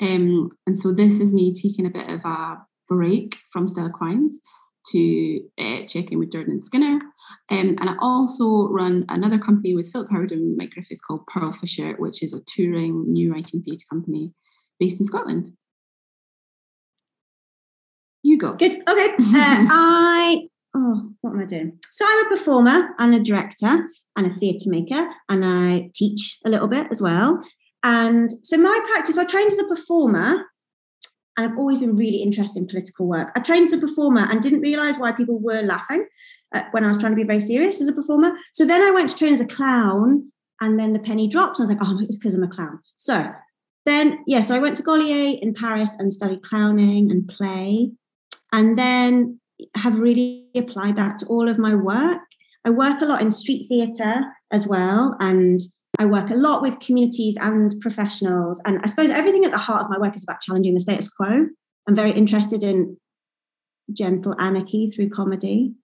Um, 0.00 0.50
and 0.66 0.76
so 0.76 0.92
this 0.92 1.20
is 1.20 1.32
me 1.32 1.52
taking 1.52 1.86
a 1.86 1.90
bit 1.90 2.08
of 2.08 2.20
a 2.24 2.58
break 2.88 3.36
from 3.52 3.68
Stellar 3.68 3.90
Quines 3.90 4.34
to 4.92 5.40
uh, 5.58 5.86
check 5.86 6.12
in 6.12 6.18
with 6.18 6.32
Jordan 6.32 6.62
Skinner. 6.62 7.00
Um, 7.50 7.76
and 7.80 7.90
I 7.90 7.94
also 8.00 8.68
run 8.68 9.04
another 9.08 9.38
company 9.38 9.74
with 9.74 9.90
Philip 9.92 10.10
Howard 10.10 10.32
and 10.32 10.56
Mike 10.56 10.70
Griffith 10.70 11.00
called 11.06 11.26
Pearl 11.26 11.52
Fisher, 11.52 11.94
which 11.98 12.22
is 12.22 12.32
a 12.32 12.40
touring 12.46 13.12
new 13.12 13.32
writing 13.32 13.62
theatre 13.62 13.86
company 13.90 14.32
based 14.78 14.98
in 14.98 15.06
Scotland. 15.06 15.50
You 18.22 18.38
go. 18.38 18.54
Good. 18.54 18.76
Okay. 18.88 19.14
Uh, 19.18 19.66
I 19.70 20.48
oh, 20.74 21.10
what 21.20 21.32
am 21.32 21.40
I 21.40 21.44
doing? 21.44 21.78
So 21.90 22.04
I'm 22.06 22.26
a 22.26 22.28
performer 22.28 22.88
and 22.98 23.14
a 23.14 23.20
director 23.20 23.86
and 24.16 24.26
a 24.26 24.34
theatre 24.34 24.68
maker, 24.70 25.08
and 25.28 25.44
I 25.44 25.90
teach 25.94 26.38
a 26.44 26.50
little 26.50 26.68
bit 26.68 26.88
as 26.90 27.00
well. 27.00 27.40
And 27.84 28.30
so 28.42 28.56
my 28.56 28.78
practice, 28.88 29.16
I 29.16 29.24
trained 29.24 29.52
as 29.52 29.58
a 29.58 29.64
performer, 29.64 30.44
and 31.38 31.46
I've 31.46 31.56
always 31.56 31.78
been 31.78 31.94
really 31.94 32.16
interested 32.16 32.60
in 32.60 32.66
political 32.66 33.06
work. 33.06 33.28
I 33.36 33.40
trained 33.40 33.68
as 33.68 33.72
a 33.72 33.78
performer 33.78 34.26
and 34.28 34.42
didn't 34.42 34.60
realise 34.60 34.98
why 34.98 35.12
people 35.12 35.38
were 35.38 35.62
laughing 35.62 36.04
uh, 36.52 36.62
when 36.72 36.84
I 36.84 36.88
was 36.88 36.98
trying 36.98 37.12
to 37.12 37.16
be 37.16 37.22
very 37.22 37.38
serious 37.38 37.80
as 37.80 37.88
a 37.88 37.92
performer. 37.92 38.32
So 38.52 38.66
then 38.66 38.82
I 38.82 38.90
went 38.90 39.08
to 39.10 39.16
train 39.16 39.32
as 39.32 39.40
a 39.40 39.46
clown, 39.46 40.32
and 40.60 40.78
then 40.78 40.92
the 40.92 40.98
penny 40.98 41.28
dropped. 41.28 41.60
I 41.60 41.62
was 41.62 41.70
like, 41.70 41.78
oh, 41.80 42.00
it's 42.02 42.18
because 42.18 42.34
I'm 42.34 42.42
a 42.42 42.48
clown. 42.48 42.80
So 42.96 43.30
then, 43.86 44.18
yeah, 44.26 44.40
so 44.40 44.56
I 44.56 44.58
went 44.58 44.76
to 44.78 44.82
Gaulier 44.82 45.38
in 45.40 45.54
Paris 45.54 45.94
and 45.98 46.12
studied 46.12 46.42
clowning 46.42 47.10
and 47.10 47.28
play 47.28 47.92
and 48.52 48.78
then 48.78 49.40
have 49.76 49.98
really 49.98 50.48
applied 50.56 50.96
that 50.96 51.18
to 51.18 51.26
all 51.26 51.48
of 51.48 51.58
my 51.58 51.74
work. 51.74 52.18
I 52.64 52.70
work 52.70 53.00
a 53.00 53.06
lot 53.06 53.22
in 53.22 53.30
street 53.30 53.66
theatre 53.68 54.24
as 54.50 54.66
well, 54.66 55.16
and 55.20 55.60
I 55.98 56.06
work 56.06 56.30
a 56.30 56.34
lot 56.34 56.62
with 56.62 56.78
communities 56.78 57.36
and 57.40 57.74
professionals. 57.80 58.60
And 58.64 58.80
I 58.82 58.86
suppose 58.86 59.10
everything 59.10 59.44
at 59.44 59.50
the 59.50 59.58
heart 59.58 59.82
of 59.82 59.90
my 59.90 59.98
work 59.98 60.16
is 60.16 60.22
about 60.22 60.40
challenging 60.40 60.74
the 60.74 60.80
status 60.80 61.08
quo. 61.08 61.46
I'm 61.88 61.96
very 61.96 62.12
interested 62.12 62.62
in 62.62 62.96
gentle 63.92 64.34
anarchy 64.38 64.88
through 64.88 65.10
comedy. 65.10 65.74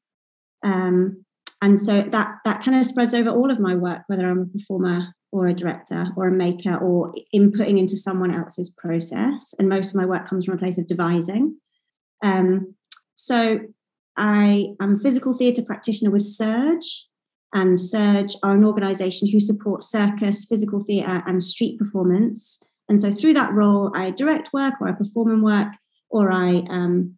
Um, 0.62 1.24
and 1.60 1.80
so 1.80 2.02
that 2.02 2.36
that 2.44 2.62
kind 2.62 2.78
of 2.78 2.84
spreads 2.84 3.14
over 3.14 3.30
all 3.30 3.50
of 3.50 3.58
my 3.58 3.74
work, 3.74 4.02
whether 4.06 4.28
I'm 4.28 4.42
a 4.42 4.58
performer 4.58 5.14
or 5.32 5.48
a 5.48 5.54
director 5.54 6.06
or 6.16 6.28
a 6.28 6.32
maker 6.32 6.76
or 6.76 7.12
inputting 7.34 7.78
into 7.78 7.96
someone 7.96 8.32
else's 8.32 8.70
process. 8.70 9.54
And 9.58 9.68
most 9.68 9.90
of 9.90 9.96
my 9.96 10.04
work 10.04 10.28
comes 10.28 10.44
from 10.44 10.54
a 10.54 10.58
place 10.58 10.78
of 10.78 10.86
devising. 10.86 11.56
Um, 12.22 12.74
so 13.16 13.60
I 14.16 14.74
am 14.80 14.94
a 14.94 14.98
physical 14.98 15.36
theatre 15.36 15.62
practitioner 15.62 16.10
with 16.10 16.24
Surge, 16.24 17.06
and 17.54 17.78
Surge 17.78 18.34
are 18.42 18.56
an 18.56 18.64
organisation 18.64 19.28
who 19.28 19.38
support 19.38 19.82
circus, 19.82 20.44
physical 20.44 20.80
theatre, 20.80 21.22
and 21.26 21.42
street 21.42 21.78
performance. 21.78 22.60
And 22.88 23.00
so 23.00 23.10
through 23.10 23.34
that 23.34 23.52
role, 23.52 23.92
I 23.96 24.10
direct 24.10 24.52
work, 24.52 24.74
or 24.80 24.88
I 24.88 24.92
perform 24.92 25.30
in 25.30 25.42
work, 25.42 25.68
or 26.10 26.30
I 26.30 26.64
um, 26.68 27.16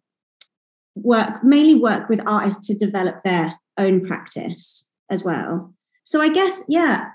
work 0.95 1.43
mainly 1.43 1.75
work 1.75 2.07
with 2.07 2.25
artists 2.25 2.67
to 2.67 2.75
develop 2.75 3.23
their 3.23 3.55
own 3.77 4.05
practice 4.05 4.87
as 5.09 5.23
well. 5.23 5.73
So 6.03 6.21
I 6.21 6.29
guess, 6.29 6.63
yeah, 6.69 7.09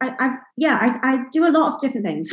I, 0.00 0.14
I've 0.18 0.38
yeah, 0.56 0.78
I, 0.80 1.12
I 1.12 1.24
do 1.32 1.46
a 1.46 1.52
lot 1.52 1.74
of 1.74 1.80
different 1.80 2.06
things, 2.06 2.32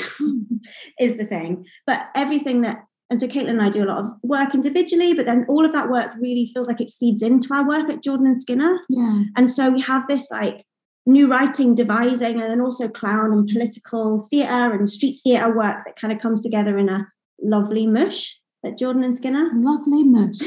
is 0.99 1.17
the 1.17 1.25
thing. 1.25 1.65
But 1.85 2.07
everything 2.15 2.61
that 2.61 2.85
and 3.09 3.21
so 3.21 3.27
Caitlin 3.27 3.51
and 3.51 3.61
I 3.61 3.69
do 3.69 3.83
a 3.83 3.85
lot 3.85 3.99
of 3.99 4.11
work 4.23 4.55
individually, 4.55 5.13
but 5.13 5.25
then 5.25 5.45
all 5.47 5.63
of 5.63 5.73
that 5.73 5.89
work 5.89 6.11
really 6.19 6.49
feels 6.51 6.67
like 6.67 6.81
it 6.81 6.91
feeds 6.99 7.21
into 7.21 7.53
our 7.53 7.67
work 7.67 7.89
at 7.89 8.01
Jordan 8.01 8.25
and 8.25 8.41
Skinner. 8.41 8.79
Yeah. 8.89 9.23
And 9.35 9.51
so 9.51 9.69
we 9.69 9.81
have 9.81 10.07
this 10.07 10.29
like 10.31 10.65
new 11.05 11.27
writing, 11.27 11.75
devising, 11.75 12.41
and 12.41 12.49
then 12.49 12.61
also 12.61 12.87
clown 12.87 13.31
and 13.31 13.47
political 13.47 14.27
theatre 14.31 14.73
and 14.73 14.89
street 14.89 15.19
theatre 15.23 15.55
work 15.55 15.83
that 15.85 15.99
kind 15.99 16.11
of 16.11 16.19
comes 16.19 16.41
together 16.41 16.79
in 16.79 16.89
a 16.89 17.07
lovely 17.41 17.85
mush 17.85 18.39
at 18.65 18.77
Jordan 18.77 19.03
and 19.03 19.15
Skinner. 19.15 19.51
Lovely 19.53 20.03
mush. 20.03 20.41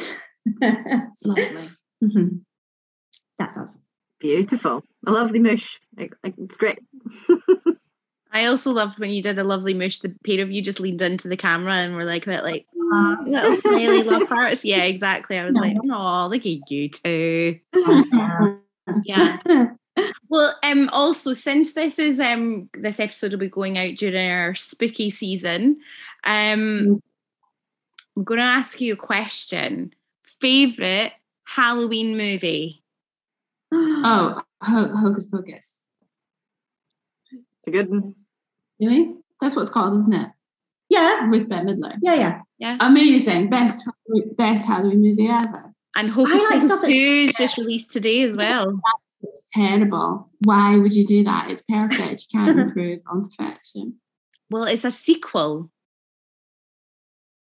it's 0.61 1.23
lovely. 1.25 1.69
Mm-hmm. 2.03 2.39
That's 3.39 3.57
us. 3.57 3.79
Beautiful. 4.19 4.83
A 5.07 5.13
lovely 5.13 5.39
mush. 5.39 5.79
It's 5.97 6.57
great. 6.57 6.81
I 8.33 8.47
also 8.47 8.73
loved 8.73 8.99
when 8.99 9.11
you 9.11 9.23
did 9.23 9.39
a 9.39 9.45
lovely 9.45 9.75
mush. 9.75 9.99
The 9.99 10.15
pair 10.25 10.43
of 10.43 10.51
you 10.51 10.63
just 10.63 10.81
leaned 10.81 11.03
into 11.03 11.29
the 11.29 11.37
camera 11.37 11.75
and 11.75 11.97
were 11.97 12.05
like, 12.05 12.25
bit 12.25 12.45
like 12.45 12.67
mm, 12.77 13.27
little 13.27 13.57
smiley 13.57 14.03
love 14.03 14.29
hearts. 14.29 14.65
Yeah, 14.65 14.85
exactly. 14.85 15.39
I 15.39 15.45
was 15.45 15.55
like, 15.55 15.77
oh, 15.91 16.29
look 16.31 16.45
at 16.47 16.71
you 16.71 16.89
two. 16.89 17.59
yeah. 19.05 19.39
Well, 20.29 20.55
um, 20.63 20.89
also 20.93 21.33
since 21.35 21.73
this 21.73 21.99
is 21.99 22.21
um 22.21 22.69
this 22.75 23.01
episode 23.01 23.33
will 23.33 23.41
be 23.41 23.49
going 23.49 23.79
out 23.79 23.97
during 23.97 24.31
our 24.31 24.55
spooky 24.55 25.11
season, 25.11 25.79
um. 26.25 27.03
I'm 28.19 28.25
going 28.25 28.39
to 28.39 28.45
ask 28.45 28.81
you 28.81 28.95
a 28.95 28.97
question. 28.97 29.95
Favorite 30.25 31.13
Halloween 31.45 32.17
movie? 32.17 32.83
Oh, 33.71 34.41
Hocus 34.63 35.27
Pocus. 35.27 35.81
A 37.69 37.71
good 37.71 37.91
one. 37.91 38.15
Really? 38.81 39.15
That's 39.41 39.55
what 39.55 39.63
it's 39.63 39.71
called, 39.71 39.97
isn't 39.99 40.15
it? 40.15 40.31
Yeah. 40.89 41.29
With 41.29 41.49
Bette 41.49 41.67
Midler. 41.67 41.97
Yeah, 42.03 42.15
yeah. 42.15 42.41
Yeah. 42.59 42.77
Amazing. 42.81 43.51
Best 43.51 43.89
best 44.37 44.67
Halloween 44.67 45.03
movie 45.03 45.29
ever. 45.29 45.73
And 45.97 46.11
Hocus 46.11 46.43
like 46.51 46.61
Pocus 46.61 46.89
2 46.89 46.93
is 46.93 47.35
just 47.35 47.59
released 47.59 47.91
today 47.91 48.23
as 48.23 48.37
well. 48.37 48.81
It's 49.21 49.45
terrible. 49.53 50.31
Why 50.45 50.77
would 50.77 50.93
you 50.93 51.05
do 51.05 51.25
that? 51.25 51.51
It's 51.51 51.63
perfect. 51.63 52.27
You 52.31 52.41
can't 52.41 52.59
improve 52.69 53.01
on 53.07 53.29
perfection. 53.29 53.97
Well, 54.51 54.65
it's 54.65 54.85
a 54.85 54.91
sequel. 54.91 55.71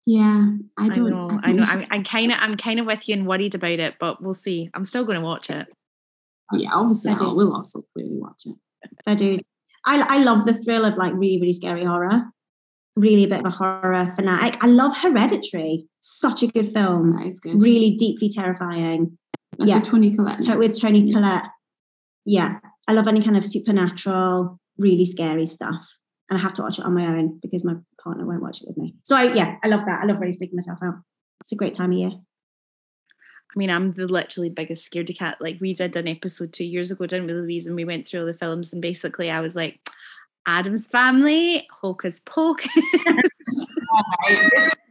Yeah, 0.07 0.53
I 0.79 0.89
don't. 0.89 1.13
I 1.13 1.17
know. 1.17 1.41
I, 1.43 1.49
I 1.49 1.53
know. 1.53 1.65
I'm, 1.67 1.87
I'm 1.91 2.05
kind 2.05 2.33
of, 2.33 2.39
I'm 2.41 2.57
kind 2.57 2.81
of 2.81 2.87
with 2.87 3.09
you 3.09 3.15
and 3.15 3.27
worried 3.27 3.55
about 3.55 3.79
it, 3.79 3.97
but 4.01 4.23
we'll 4.23 4.33
see. 4.33 4.71
I'm 4.73 4.87
still 4.87 5.05
going 5.05 5.21
to 5.21 5.25
watch 5.25 5.51
it. 5.51 5.67
Oh, 6.53 6.57
yeah, 6.57 6.71
obviously, 6.73 7.13
I 7.13 7.17
will 7.21 7.55
also 7.55 7.83
clearly 7.93 8.17
watch 8.17 8.45
it. 8.47 8.57
I 9.07 9.15
do. 9.15 9.37
I, 9.89 10.17
I 10.17 10.19
love 10.19 10.45
the 10.45 10.53
thrill 10.53 10.85
of 10.85 10.99
like 10.99 11.13
really, 11.15 11.41
really 11.41 11.53
scary 11.55 11.85
horror. 11.85 12.25
Really 12.95 13.25
a 13.25 13.29
bit 13.29 13.41
of 13.41 13.47
a 13.47 13.51
horror 13.51 14.13
fanatic. 14.15 14.63
I 14.63 14.67
love 14.67 14.95
Hereditary. 14.97 15.87
Such 16.01 16.43
a 16.43 16.49
good 16.49 16.71
film. 16.71 17.13
That 17.13 17.27
is 17.27 17.41
good. 17.41 17.63
Really 17.63 17.95
deeply 17.97 18.29
terrifying. 18.29 19.17
That's 19.57 19.71
yeah. 19.71 19.81
Toni 19.81 20.15
Collette. 20.15 20.43
To- 20.43 20.59
with 20.59 20.79
Toni 20.79 21.11
Collette. 21.13 21.45
Yeah. 22.27 22.59
I 22.87 22.93
love 22.93 23.09
any 23.09 23.23
kind 23.23 23.37
of 23.37 23.45
supernatural, 23.45 24.59
really 24.79 25.07
scary 25.07 25.47
stuff. 25.47 25.87
And 26.29 26.39
I 26.39 26.43
have 26.43 26.53
to 26.55 26.63
watch 26.63 26.79
it 26.79 26.85
on 26.85 26.95
my 26.95 27.07
own 27.07 27.39
because 27.41 27.65
my 27.65 27.75
partner 28.03 28.27
won't 28.27 28.43
watch 28.43 28.61
it 28.61 28.69
with 28.69 28.77
me. 28.77 28.95
So 29.05 29.17
I, 29.17 29.33
yeah, 29.33 29.57
I 29.65 29.69
love 29.69 29.87
that. 29.87 30.01
I 30.03 30.07
love 30.07 30.21
really 30.21 30.37
freaking 30.37 30.55
myself 30.55 30.79
out. 30.85 30.97
It's 31.41 31.53
a 31.53 31.57
great 31.57 31.73
time 31.73 31.93
of 31.93 31.99
year. 31.99 32.11
I 33.55 33.59
mean, 33.59 33.71
I'm 33.71 33.93
the 33.93 34.07
literally 34.07 34.51
biggest 34.51 34.91
scaredy 34.91 35.17
cat. 35.17 35.39
Like 35.41 35.59
we 35.61 35.73
did 35.73 35.97
an 35.97 36.07
episode 36.07 36.53
two 36.53 36.65
years 36.65 36.91
ago, 36.91 37.07
didn't 37.07 37.27
we, 37.27 37.33
Louise? 37.33 37.67
And 37.67 37.77
we 37.77 37.85
went 37.85 38.07
through 38.07 38.21
all 38.21 38.27
the 38.27 38.35
films, 38.35 38.73
and 38.73 38.83
basically, 38.83 39.31
I 39.31 39.41
was 39.41 39.57
like, 39.57 39.81
Addams 40.47 40.89
Family, 40.89 41.67
Hocus 41.83 42.21
Pocus. 42.25 42.69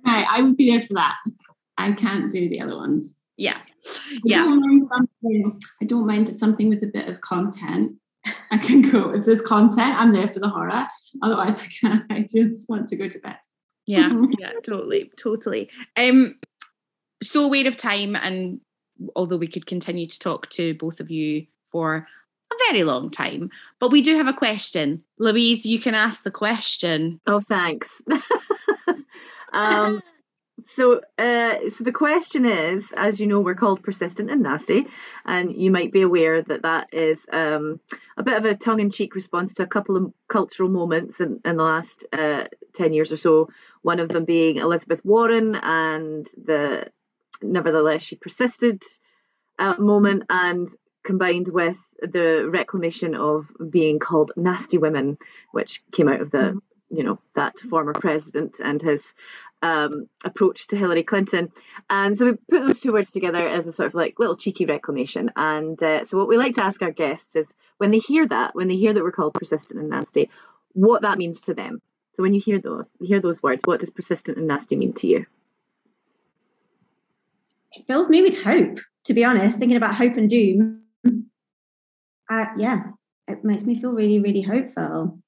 I 0.06 0.42
would 0.42 0.58
be 0.58 0.72
there 0.72 0.82
for 0.82 0.94
that. 0.96 1.16
I 1.78 1.92
can't 1.92 2.32
do 2.32 2.50
the 2.50 2.62
other 2.62 2.76
ones. 2.76 3.18
Yeah, 3.38 3.58
yeah. 4.24 4.42
I 4.42 4.46
don't 4.46 4.90
mind, 5.22 5.62
I 5.82 5.86
don't 5.86 6.08
mind 6.08 6.30
something 6.30 6.70
with 6.70 6.84
a 6.84 6.88
bit 6.88 7.08
of 7.08 7.22
content. 7.22 7.94
I 8.52 8.58
can 8.58 8.82
go 8.82 9.12
if 9.12 9.26
there's 9.26 9.42
content. 9.42 9.96
I'm 9.96 10.14
there 10.14 10.28
for 10.28 10.40
the 10.40 10.50
horror. 10.50 10.88
Otherwise, 11.22 11.62
I 11.64 11.68
can't. 11.68 12.04
I 12.12 12.22
just 12.22 12.70
want 12.70 12.88
to 12.90 12.96
go 12.96 13.08
to 13.08 13.20
bed. 13.20 13.38
Yeah, 13.86 14.12
yeah, 14.38 14.52
totally, 14.66 15.12
totally. 15.18 15.70
Um, 15.96 16.38
so 17.22 17.46
aware 17.46 17.68
of 17.68 17.78
time, 17.78 18.16
and 18.16 18.60
although 19.16 19.38
we 19.38 19.48
could 19.48 19.66
continue 19.66 20.06
to 20.08 20.20
talk 20.20 20.50
to 20.52 20.74
both 20.76 21.00
of 21.00 21.12
you 21.12 21.48
for 21.72 22.08
a 22.52 22.56
very 22.68 22.84
long 22.84 23.10
time, 23.10 23.50
but 23.80 23.92
we 23.92 24.02
do 24.02 24.18
have 24.18 24.28
a 24.28 24.34
question. 24.34 25.04
Louise, 25.20 25.66
you 25.66 25.80
can 25.80 25.96
ask 25.96 26.24
the 26.24 26.32
question. 26.32 27.20
Oh, 27.28 27.42
thanks. 27.42 28.02
um, 29.54 30.02
so, 30.64 31.02
uh, 31.20 31.70
so 31.70 31.84
the 31.84 31.92
question 31.92 32.46
is, 32.46 32.92
as 32.98 33.20
you 33.20 33.28
know, 33.28 33.42
we're 33.42 33.56
called 33.56 33.84
persistent 33.84 34.32
and 34.32 34.42
nasty, 34.42 34.88
and 35.26 35.56
you 35.56 35.70
might 35.70 35.92
be 35.92 36.02
aware 36.02 36.42
that 36.42 36.64
that 36.64 36.88
is 36.92 37.28
um, 37.32 37.80
a 38.18 38.24
bit 38.24 38.34
of 38.34 38.46
a 38.46 38.56
tongue-in-cheek 38.56 39.14
response 39.14 39.54
to 39.56 39.64
a 39.64 39.68
couple 39.68 39.96
of 39.96 40.12
cultural 40.28 40.70
moments 40.70 41.22
in, 41.22 41.40
in 41.46 41.58
the 41.58 41.64
last 41.64 42.06
uh, 42.12 42.46
ten 42.74 42.94
years 42.94 43.12
or 43.12 43.18
so. 43.18 43.50
One 43.84 44.00
of 44.00 44.10
them 44.10 44.26
being 44.26 44.58
Elizabeth 44.58 45.00
Warren 45.06 45.56
and 45.56 46.28
the 46.44 46.88
nevertheless 47.42 48.02
she 48.02 48.16
persisted 48.16 48.84
uh, 49.60 49.76
moment 49.78 50.24
and 50.30 50.70
combined 51.04 51.48
with 51.48 51.78
the 52.02 52.48
reclamation 52.52 53.16
of 53.16 53.48
being 53.70 54.00
called 54.00 54.32
nasty 54.36 54.78
women 54.78 55.18
which 55.52 55.84
came 55.92 56.08
out 56.08 56.22
of 56.22 56.32
the 56.32 56.38
mm. 56.38 56.60
you 56.90 57.04
know 57.04 57.20
that 57.36 57.58
former 57.60 57.94
president 57.94 58.60
and 58.64 58.82
his 58.82 59.14
um, 59.62 60.08
approach 60.24 60.68
to 60.68 60.78
Hillary 60.78 61.04
Clinton. 61.04 61.52
And 61.90 62.18
so 62.18 62.26
we 62.26 62.32
put 62.34 62.66
those 62.66 62.80
two 62.80 62.92
words 62.92 63.12
together 63.12 63.48
as 63.48 63.68
a 63.68 63.72
sort 63.72 63.88
of 63.88 63.96
like 63.96 64.20
little 64.20 64.38
cheeky 64.38 64.66
reclamation. 64.66 65.32
And 65.36 65.82
uh, 65.82 66.06
so 66.06 66.18
what 66.18 66.28
we 66.28 66.38
like 66.38 66.56
to 66.56 66.64
ask 66.64 66.82
our 66.82 66.92
guests 66.92 67.36
is 67.36 67.54
when 67.78 67.92
they 67.92 68.00
hear 68.00 68.28
that, 68.28 68.56
when 68.56 68.68
they 68.68 68.76
hear 68.76 68.94
that 68.94 69.04
we're 69.04 69.12
called 69.12 69.34
persistent 69.34 69.80
and 69.80 69.90
nasty, 69.90 70.30
what 70.74 71.02
that 71.02 71.18
means 71.18 71.40
to 71.42 71.54
them. 71.54 71.82
So 72.14 72.24
when 72.24 72.34
you 72.34 72.42
hear 72.42 72.60
those, 72.60 72.90
you 73.00 73.08
hear 73.08 73.22
those 73.22 73.44
words, 73.44 73.62
what 73.66 73.80
does 73.80 73.90
persistent 73.90 74.38
and 74.38 74.48
nasty 74.48 74.76
mean 74.76 74.94
to 74.94 75.08
you? 75.08 75.26
It 77.78 77.86
fills 77.86 78.10
me 78.10 78.22
with 78.22 78.42
hope, 78.42 78.80
to 79.06 79.14
be 79.14 79.24
honest, 79.24 79.60
thinking 79.60 79.78
about 79.78 79.96
hope 79.96 80.18
and 80.18 80.30
doom. 80.30 80.82
Uh, 82.30 82.46
yeah, 82.58 82.82
it 83.28 83.44
makes 83.44 83.64
me 83.64 83.80
feel 83.80 83.92
really, 83.92 84.20
really 84.20 84.42
hopeful. 84.42 85.20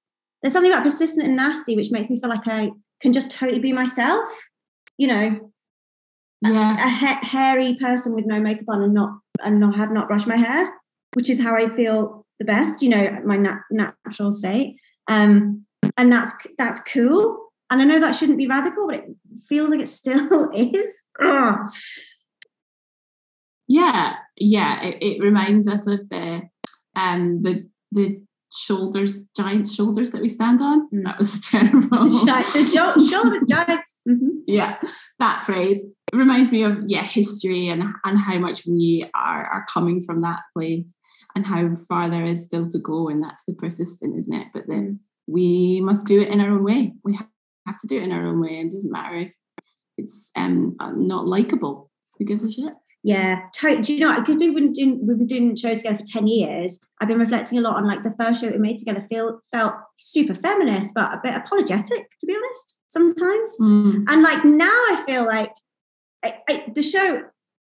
There's 0.42 0.54
something 0.54 0.72
about 0.72 0.84
persistent 0.84 1.26
and 1.26 1.36
nasty 1.36 1.76
which 1.76 1.92
makes 1.92 2.10
me 2.10 2.20
feel 2.20 2.30
like 2.30 2.48
I 2.48 2.72
can 3.02 3.14
just 3.14 3.32
totally 3.32 3.60
be 3.60 3.74
myself. 3.74 4.30
You 4.98 5.08
know, 5.08 5.52
yeah, 6.42 6.84
a, 6.84 6.88
a 6.88 6.90
ha- 6.90 7.20
hairy 7.22 7.76
person 7.76 8.16
with 8.16 8.26
no 8.26 8.40
makeup 8.40 8.66
on 8.68 8.82
and 8.82 8.94
not 8.94 9.20
and 9.42 9.60
not 9.60 9.76
have 9.76 9.92
not 9.92 10.08
brushed 10.08 10.28
my 10.28 10.38
hair, 10.38 10.74
which 11.14 11.30
is 11.30 11.42
how 11.42 11.56
I 11.56 11.74
feel 11.76 12.26
the 12.40 12.46
best. 12.46 12.82
You 12.82 12.90
know, 12.90 13.20
my 13.26 13.38
nat- 13.38 13.62
natural 13.72 14.32
state. 14.32 14.78
Um, 15.08 15.66
and 15.98 16.12
that's 16.12 16.34
that's 16.58 16.82
cool. 16.82 17.46
And 17.70 17.82
I 17.82 17.86
know 17.86 18.00
that 18.00 18.16
shouldn't 18.16 18.38
be 18.38 18.48
radical, 18.48 18.88
but 18.88 18.96
it 18.96 19.06
feels 19.48 19.70
like 19.70 19.82
it 19.82 19.88
still 19.88 20.50
is. 20.56 20.94
Ugh 21.22 21.70
yeah 23.70 24.16
yeah 24.36 24.82
it, 24.82 24.98
it 25.02 25.22
reminds 25.22 25.68
us 25.68 25.88
of 25.88 26.10
the 26.10 26.42
um 26.96 27.42
the 27.44 27.70
the 27.92 28.22
shoulders 28.52 29.26
giant 29.38 29.68
shoulders 29.68 30.12
that 30.12 30.22
we 30.22 30.28
stand 30.28 30.62
on. 30.62 30.90
Mm. 30.90 31.04
that 31.06 31.18
was 31.18 31.40
terrible. 31.48 32.10
The 32.10 33.10
shoulder 33.12 33.46
giants 33.48 34.00
mm-hmm. 34.08 34.40
yeah 34.48 34.78
that 35.20 35.44
phrase. 35.46 35.84
It 36.12 36.16
reminds 36.16 36.52
me 36.52 36.64
of 36.64 36.78
yeah 36.88 37.04
history 37.04 37.68
and 37.68 37.84
and 38.04 38.20
how 38.20 38.40
much 38.40 38.66
we 38.66 39.10
are 39.14 39.46
are 39.46 39.66
coming 39.72 40.02
from 40.02 40.22
that 40.22 40.42
place 40.56 40.96
and 41.36 41.46
how 41.46 41.76
far 41.88 42.10
there 42.10 42.26
is 42.26 42.44
still 42.44 42.68
to 42.70 42.80
go 42.80 43.08
and 43.08 43.24
that's 43.24 43.44
the 43.46 43.54
persistent 43.54 44.18
isn't 44.18 44.34
it? 44.34 44.48
But 44.54 44.64
then 44.68 44.84
mm. 44.84 44.98
we 45.28 45.82
must 45.82 46.08
do 46.08 46.20
it 46.20 46.30
in 46.30 46.42
our 46.42 46.50
own 46.50 46.64
way. 46.64 46.94
We 47.04 47.14
have 47.68 47.78
to 47.78 47.88
do 47.88 47.98
it 47.98 48.04
in 48.04 48.12
our 48.12 48.26
own 48.26 48.42
way 48.42 48.60
and 48.60 48.72
it 48.72 48.74
doesn't 48.74 48.92
matter 48.92 49.16
if 49.16 49.34
it's 49.98 50.32
um 50.36 50.76
not 50.80 51.28
likable. 51.28 51.92
Who 52.18 52.26
gives 52.26 52.44
a 52.44 52.52
shit 52.52 52.74
yeah, 53.04 53.44
to- 53.56 53.82
do 53.82 53.94
you 53.94 54.02
know? 54.02 54.20
Because 54.20 54.36
we've 54.36 54.54
been 54.54 54.74
doing 54.74 55.08
we've 55.08 55.18
been 55.18 55.28
doing 55.28 55.56
shows 55.56 55.78
together 55.78 56.00
for 56.00 56.04
ten 56.06 56.28
years. 56.28 56.80
I've 57.00 57.08
been 57.08 57.20
reflecting 57.20 57.58
a 57.58 57.62
lot 57.62 57.78
on 57.78 57.88
like 57.88 58.04
the 58.04 58.14
first 58.20 58.42
show 58.42 58.50
we 58.50 58.58
made 58.58 58.78
together. 58.78 59.06
Feel 59.10 59.40
felt 59.52 59.74
super 59.98 60.34
feminist, 60.34 60.94
but 60.94 61.14
a 61.14 61.20
bit 61.24 61.34
apologetic, 61.34 62.10
to 62.20 62.26
be 62.28 62.36
honest, 62.36 62.80
sometimes. 62.90 63.58
Mm. 63.62 64.04
And 64.10 64.22
like 64.22 64.44
now, 64.44 64.66
I 64.68 65.04
feel 65.06 65.26
like 65.26 65.52
I, 66.24 66.36
I, 66.50 66.66
the 66.76 66.82
show, 66.82 67.24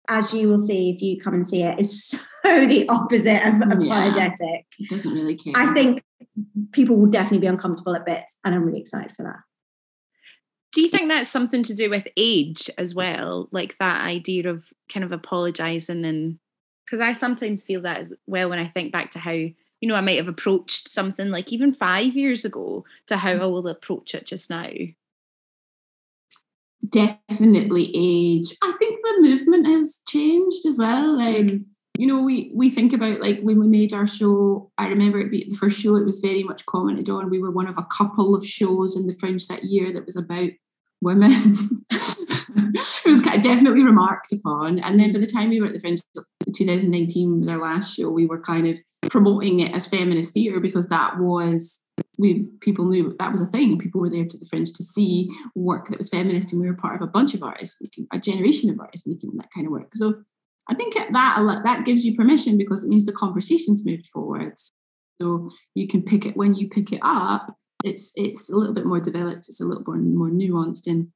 as 0.09 0.33
you 0.33 0.49
will 0.49 0.59
see 0.59 0.91
if 0.91 1.03
you 1.03 1.20
come 1.20 1.35
and 1.35 1.47
see 1.47 1.62
it, 1.62 1.79
is 1.79 2.09
so 2.45 2.66
the 2.66 2.89
opposite 2.89 3.47
of 3.47 3.61
apologetic. 3.61 4.39
Yeah, 4.41 4.61
it 4.79 4.89
doesn't 4.89 5.12
really 5.12 5.37
care. 5.37 5.53
I 5.55 5.74
think 5.74 6.03
people 6.72 6.97
will 6.97 7.11
definitely 7.11 7.41
be 7.41 7.49
uncomfortable 7.49 7.95
at 7.95 8.07
bits, 8.07 8.39
and 8.47 8.55
I'm 8.55 8.64
really 8.64 8.81
excited 8.81 9.12
for 9.14 9.24
that 9.24 9.41
do 10.73 10.83
you 10.83 10.89
think 10.89 11.09
that's 11.09 11.31
something 11.31 11.62
to 11.62 11.75
do 11.75 11.91
with 11.91 12.07
age 12.16 12.71
as 12.79 12.95
well 12.95 13.49
like 13.51 13.77
that 13.79 14.05
idea 14.05 14.49
of 14.49 14.73
kind 14.93 15.05
of 15.05 15.12
apologizing 15.12 16.05
and 16.05 16.39
because 16.85 17.01
i 17.01 17.12
sometimes 17.12 17.64
feel 17.64 17.81
that 17.83 17.99
as 17.99 18.12
well 18.27 18.51
when 18.51 18.59
i 18.59 18.66
think 18.66 18.93
back 18.93 19.11
to 19.11 19.19
how 19.19 19.33
you 19.33 19.55
know 19.83 19.95
i 19.95 20.01
might 20.01 20.16
have 20.16 20.29
approached 20.29 20.89
something 20.89 21.31
like 21.31 21.53
even 21.53 21.73
five 21.73 22.14
years 22.14 22.45
ago 22.45 22.85
to 23.07 23.16
how 23.16 23.33
mm. 23.33 23.41
i 23.41 23.47
will 23.47 23.69
approach 23.69 24.14
it 24.14 24.27
just 24.27 24.51
now 24.51 24.71
definitely 26.91 27.91
age 27.95 28.55
i 28.62 28.73
think 28.79 29.01
the 29.03 29.21
movement 29.21 29.66
has 29.66 30.01
changed 30.09 30.64
as 30.66 30.79
well 30.79 31.16
like 31.16 31.47
mm. 31.47 31.64
You 31.99 32.07
know 32.07 32.22
we 32.22 32.51
we 32.55 32.70
think 32.70 32.92
about 32.92 33.20
like 33.20 33.40
when 33.40 33.61
we 33.61 33.66
made 33.66 33.92
our 33.92 34.07
show 34.07 34.70
i 34.78 34.86
remember 34.86 35.18
it 35.18 35.30
be 35.30 35.46
the 35.51 35.57
first 35.57 35.80
show 35.80 35.96
it 35.96 36.07
was 36.07 36.20
very 36.20 36.42
much 36.44 36.64
commented 36.66 37.11
on 37.11 37.28
we 37.28 37.40
were 37.40 37.51
one 37.51 37.66
of 37.66 37.76
a 37.76 37.86
couple 37.86 38.34
of 38.34 38.46
shows 38.46 38.96
in 38.96 39.07
the 39.07 39.16
fringe 39.16 39.46
that 39.49 39.64
year 39.64 39.92
that 39.92 40.07
was 40.07 40.16
about 40.16 40.51
women. 41.01 41.84
it 41.90 43.07
was 43.07 43.20
kind 43.20 43.36
of 43.36 43.42
definitely 43.42 43.82
remarked 43.82 44.32
upon. 44.32 44.78
And 44.80 44.99
then 44.99 45.12
by 45.12 45.20
the 45.20 45.26
time 45.26 45.51
we 45.51 45.61
were 45.61 45.68
at 45.68 45.72
the 45.72 45.80
Fringe 45.80 46.01
2019 46.55 47.40
with 47.40 47.49
our 47.49 47.59
last 47.59 47.96
show, 47.96 48.11
we 48.11 48.26
were 48.26 48.40
kind 48.40 48.66
of 48.66 48.78
promoting 49.11 49.61
it 49.61 49.74
as 49.74 49.86
feminist 49.86 50.34
theatre 50.34 50.61
because 50.61 50.88
that 50.88 51.18
was 51.18 51.84
we 52.18 52.46
people 52.61 52.86
knew 52.86 53.14
that 53.18 53.32
was 53.32 53.40
a 53.40 53.46
thing. 53.46 53.78
People 53.78 54.01
were 54.01 54.11
there 54.11 54.26
to 54.26 54.38
the 54.38 54.46
Fringe 54.46 54.72
to 54.72 54.82
see 54.82 55.28
work 55.55 55.88
that 55.88 55.99
was 55.99 56.09
feminist, 56.09 56.53
and 56.53 56.61
we 56.61 56.68
were 56.68 56.76
part 56.76 56.96
of 56.96 57.03
a 57.03 57.11
bunch 57.11 57.34
of 57.34 57.42
artists 57.42 57.76
making 57.80 58.07
a 58.12 58.18
generation 58.18 58.70
of 58.70 58.80
artists 58.80 59.07
making 59.07 59.30
that 59.36 59.49
kind 59.55 59.66
of 59.66 59.72
work. 59.72 59.90
So 59.94 60.14
I 60.71 60.75
think 60.75 60.95
that 60.95 61.12
that 61.64 61.85
gives 61.87 62.05
you 62.05 62.14
permission 62.14 62.59
because 62.59 62.85
it 62.85 62.89
means 62.89 63.07
the 63.07 63.12
conversation's 63.12 63.87
moved 63.87 64.07
forwards. 64.09 64.71
So 65.21 65.51
you 65.75 65.89
can 65.89 66.03
pick 66.03 66.27
it 66.27 66.37
when 66.37 66.55
you 66.55 66.69
pick 66.69 66.93
it 66.93 67.01
up. 67.03 67.55
It's 67.85 68.12
it's 68.16 68.51
a 68.51 68.57
little 68.57 68.75
bit 68.75 68.87
more 68.87 69.01
developed. 69.01 69.49
It's 69.49 69.61
a 69.61 69.64
little 69.64 69.85
more 69.87 69.97
more 69.97 70.29
nuanced, 70.29 70.87
and 70.87 71.09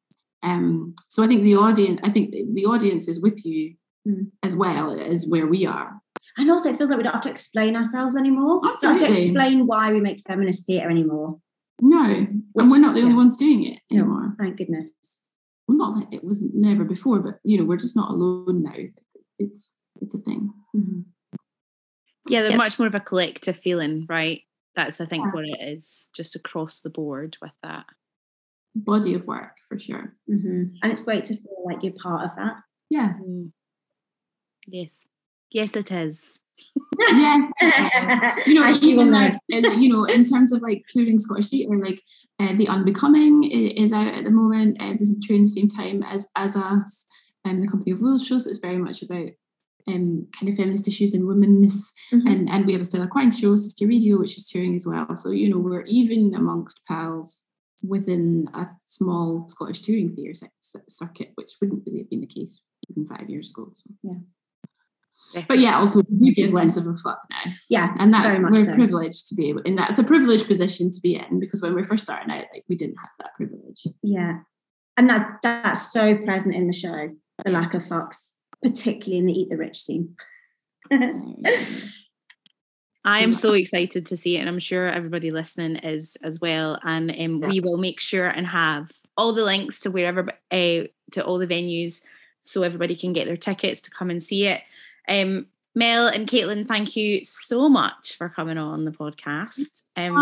um, 0.42 0.94
so 1.08 1.22
I 1.22 1.26
think 1.26 1.42
the 1.42 1.56
audience. 1.56 2.00
I 2.02 2.10
think 2.10 2.30
the 2.30 2.66
audience 2.66 3.08
is 3.08 3.20
with 3.20 3.44
you 3.44 3.74
mm. 4.08 4.30
as 4.42 4.54
well 4.56 4.98
as 4.98 5.26
where 5.28 5.46
we 5.46 5.66
are. 5.66 6.00
And 6.38 6.50
also, 6.50 6.70
it 6.70 6.78
feels 6.78 6.90
like 6.90 6.98
we 6.98 7.02
don't 7.02 7.12
have 7.12 7.22
to 7.22 7.30
explain 7.30 7.76
ourselves 7.76 8.16
anymore. 8.16 8.60
Absolutely. 8.64 9.00
don't 9.00 9.08
have 9.08 9.16
to 9.16 9.22
explain 9.22 9.66
why 9.66 9.92
we 9.92 10.00
make 10.00 10.22
feminist 10.26 10.66
theatre 10.66 10.88
anymore. 10.88 11.38
No, 11.80 12.26
Which, 12.52 12.62
and 12.62 12.70
we're 12.70 12.78
not 12.78 12.94
the 12.94 13.00
yeah. 13.00 13.06
only 13.06 13.16
ones 13.16 13.36
doing 13.36 13.64
it 13.64 13.80
anymore. 13.90 14.28
No, 14.28 14.34
thank 14.38 14.56
goodness. 14.56 14.90
Well, 15.66 15.76
not 15.76 15.94
that 15.96 16.16
it 16.16 16.24
was 16.24 16.42
never 16.54 16.84
before, 16.84 17.20
but 17.20 17.34
you 17.44 17.58
know, 17.58 17.64
we're 17.64 17.76
just 17.76 17.96
not 17.96 18.10
alone 18.10 18.62
now. 18.62 18.72
It's 19.44 19.72
it's 20.00 20.14
a 20.14 20.18
thing. 20.18 20.52
Mm-hmm. 20.74 21.00
Yeah, 22.28 22.42
they're 22.42 22.56
much 22.56 22.78
more 22.78 22.88
of 22.88 22.94
a 22.94 23.00
collective 23.00 23.56
feeling, 23.56 24.06
right? 24.08 24.42
That's 24.76 25.00
I 25.00 25.06
think 25.06 25.24
yeah. 25.24 25.30
what 25.32 25.44
it 25.44 25.60
is, 25.60 26.08
just 26.14 26.36
across 26.36 26.80
the 26.80 26.90
board 26.90 27.36
with 27.42 27.52
that 27.62 27.84
body 28.74 29.14
of 29.14 29.26
work 29.26 29.56
for 29.68 29.78
sure. 29.78 30.14
Mm-hmm. 30.30 30.76
And 30.82 30.92
it's 30.92 31.02
great 31.02 31.24
to 31.24 31.34
feel 31.34 31.64
like 31.64 31.82
you're 31.82 31.92
part 31.92 32.24
of 32.24 32.36
that. 32.36 32.54
Yeah. 32.88 33.14
Mm. 33.22 33.52
Yes. 34.66 35.06
Yes, 35.50 35.76
it 35.76 35.92
is. 35.92 36.40
yes, 36.98 37.50
you 38.46 38.54
know, 38.54 38.72
even 38.82 39.10
like 39.10 39.34
you 39.48 39.92
know, 39.92 40.04
in 40.04 40.24
terms 40.24 40.52
of 40.52 40.62
like 40.62 40.84
touring 40.88 41.18
Scottish 41.18 41.48
theatre, 41.48 41.76
like 41.76 42.00
uh, 42.38 42.54
the 42.54 42.68
Unbecoming 42.68 43.44
is 43.50 43.92
out 43.92 44.06
at 44.06 44.24
the 44.24 44.30
moment. 44.30 44.76
Uh, 44.80 44.92
this 44.98 45.08
is 45.08 45.18
touring 45.26 45.42
the 45.42 45.50
same 45.50 45.68
time 45.68 46.02
as 46.04 46.28
as 46.36 46.54
us, 46.54 47.06
um, 47.44 47.60
the 47.60 47.68
Company 47.68 47.92
of 47.92 48.00
Wolves 48.00 48.26
shows. 48.26 48.46
It's 48.46 48.58
very 48.58 48.78
much 48.78 49.02
about 49.02 49.28
um, 49.88 50.28
kind 50.38 50.50
of 50.50 50.56
feminist 50.56 50.88
issues 50.88 51.14
and 51.14 51.24
womenness, 51.24 51.92
mm-hmm. 52.12 52.26
and 52.26 52.48
and 52.48 52.66
we 52.66 52.72
have 52.72 52.82
a 52.82 52.84
Stella 52.84 53.08
Quine 53.08 53.30
show, 53.30 53.56
Sister 53.56 53.86
Radio, 53.86 54.18
which 54.18 54.36
is 54.36 54.48
touring 54.48 54.76
as 54.76 54.86
well. 54.86 55.16
So 55.16 55.30
you 55.30 55.48
know, 55.48 55.58
we're 55.58 55.84
even 55.84 56.34
amongst 56.34 56.80
pals 56.86 57.44
within 57.86 58.48
a 58.54 58.66
small 58.82 59.48
Scottish 59.48 59.80
touring 59.80 60.14
theatre 60.14 60.48
circuit, 60.88 61.32
which 61.34 61.50
wouldn't 61.60 61.82
really 61.86 61.98
have 61.98 62.10
been 62.10 62.20
the 62.20 62.26
case 62.26 62.62
even 62.88 63.06
five 63.06 63.28
years 63.28 63.50
ago. 63.50 63.70
So. 63.74 63.90
Yeah. 64.02 65.44
But 65.48 65.60
yeah, 65.60 65.78
also 65.78 66.02
we 66.10 66.30
do 66.30 66.34
give 66.34 66.52
less 66.52 66.76
of 66.76 66.86
a 66.86 66.94
fuck 66.96 67.20
now. 67.30 67.52
Yeah, 67.68 67.94
and 67.98 68.12
that 68.12 68.40
we're 68.40 68.64
so. 68.64 68.74
privileged 68.74 69.28
to 69.28 69.34
be 69.34 69.48
able, 69.48 69.62
and 69.64 69.78
that's 69.78 69.98
a 69.98 70.04
privileged 70.04 70.46
position 70.46 70.90
to 70.90 71.00
be 71.00 71.14
in 71.14 71.40
because 71.40 71.62
when 71.62 71.74
we 71.74 71.84
first 71.84 72.02
started 72.02 72.30
out, 72.30 72.44
like 72.52 72.64
we 72.68 72.76
didn't 72.76 72.96
have 72.96 73.10
that 73.20 73.34
privilege. 73.36 73.86
Yeah, 74.02 74.40
and 74.96 75.08
that's 75.08 75.24
that's 75.42 75.92
so 75.92 76.16
present 76.16 76.54
in 76.54 76.66
the 76.66 76.72
show. 76.72 77.10
The 77.44 77.50
lack 77.50 77.74
of 77.74 77.82
fucks, 77.82 78.30
particularly 78.62 79.18
in 79.18 79.26
the 79.26 79.32
Eat 79.32 79.50
the 79.50 79.56
Rich 79.56 79.82
scene. 79.82 80.16
I 83.04 83.20
am 83.20 83.34
so 83.34 83.52
excited 83.52 84.06
to 84.06 84.16
see 84.16 84.36
it, 84.36 84.40
and 84.40 84.48
I'm 84.48 84.60
sure 84.60 84.86
everybody 84.86 85.30
listening 85.30 85.76
is 85.76 86.16
as 86.22 86.40
well. 86.40 86.78
And 86.84 87.10
um, 87.10 87.42
yeah. 87.42 87.48
we 87.48 87.60
will 87.60 87.78
make 87.78 87.98
sure 87.98 88.28
and 88.28 88.46
have 88.46 88.92
all 89.16 89.32
the 89.32 89.44
links 89.44 89.80
to 89.80 89.90
wherever 89.90 90.28
uh, 90.50 90.84
to 91.12 91.24
all 91.24 91.38
the 91.38 91.46
venues, 91.46 92.02
so 92.44 92.62
everybody 92.62 92.94
can 92.94 93.12
get 93.12 93.26
their 93.26 93.36
tickets 93.36 93.80
to 93.82 93.90
come 93.90 94.10
and 94.10 94.22
see 94.22 94.46
it. 94.46 94.62
Um, 95.08 95.46
Mel 95.74 96.06
and 96.06 96.28
Caitlin, 96.28 96.68
thank 96.68 96.96
you 96.96 97.24
so 97.24 97.68
much 97.68 98.16
for 98.16 98.28
coming 98.28 98.58
on 98.58 98.84
the 98.84 98.90
podcast. 98.90 99.82
Um, 99.96 100.14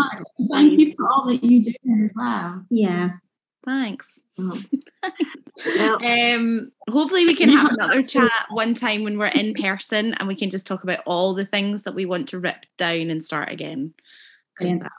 thank 0.49 0.79
you 0.79 0.93
for 0.95 1.09
all 1.09 1.27
that 1.27 1.43
you 1.43 1.61
do 1.61 1.73
as 2.03 2.13
well. 2.15 2.63
Yeah. 2.69 3.11
Thanks. 3.65 4.21
Oh. 5.65 5.97
um, 6.05 6.71
hopefully, 6.89 7.25
we 7.25 7.35
can 7.35 7.49
have 7.49 7.71
another 7.71 8.03
chat 8.03 8.31
one 8.49 8.75
time 8.75 9.03
when 9.03 9.17
we're 9.17 9.27
in 9.27 9.55
person 9.55 10.13
and 10.13 10.27
we 10.27 10.35
can 10.35 10.49
just 10.49 10.65
talk 10.65 10.83
about 10.83 10.99
all 11.05 11.33
the 11.33 11.45
things 11.45 11.83
that 11.83 11.95
we 11.95 12.05
want 12.05 12.29
to 12.29 12.39
rip 12.39 12.65
down 12.77 13.09
and 13.09 13.23
start 13.23 13.51
again. 13.51 13.93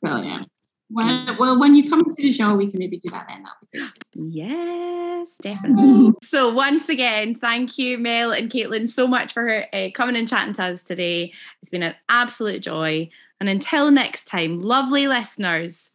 Brilliant. 0.02 0.48
Well, 0.90 1.36
well, 1.38 1.58
when 1.58 1.74
you 1.74 1.88
come 1.88 2.04
to 2.04 2.22
the 2.22 2.32
show, 2.32 2.54
we 2.54 2.70
can 2.70 2.78
maybe 2.78 2.98
do 2.98 3.10
that 3.10 3.26
then. 3.28 3.90
Yes, 4.14 5.36
definitely. 5.42 6.12
so, 6.22 6.52
once 6.52 6.88
again, 6.88 7.34
thank 7.34 7.78
you, 7.78 7.96
Mel 7.98 8.32
and 8.32 8.50
Caitlin, 8.50 8.88
so 8.88 9.06
much 9.06 9.32
for 9.32 9.64
uh, 9.72 9.88
coming 9.94 10.16
and 10.16 10.28
chatting 10.28 10.52
to 10.54 10.64
us 10.64 10.82
today. 10.82 11.32
It's 11.60 11.70
been 11.70 11.82
an 11.82 11.94
absolute 12.08 12.62
joy. 12.62 13.08
And 13.40 13.48
until 13.48 13.90
next 13.90 14.26
time, 14.26 14.60
lovely 14.60 15.06
listeners, 15.06 15.90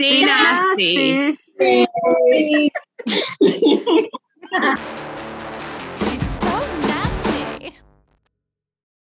Stay 0.00 0.24
nasty. 0.24 1.36
nasty. 1.60 2.72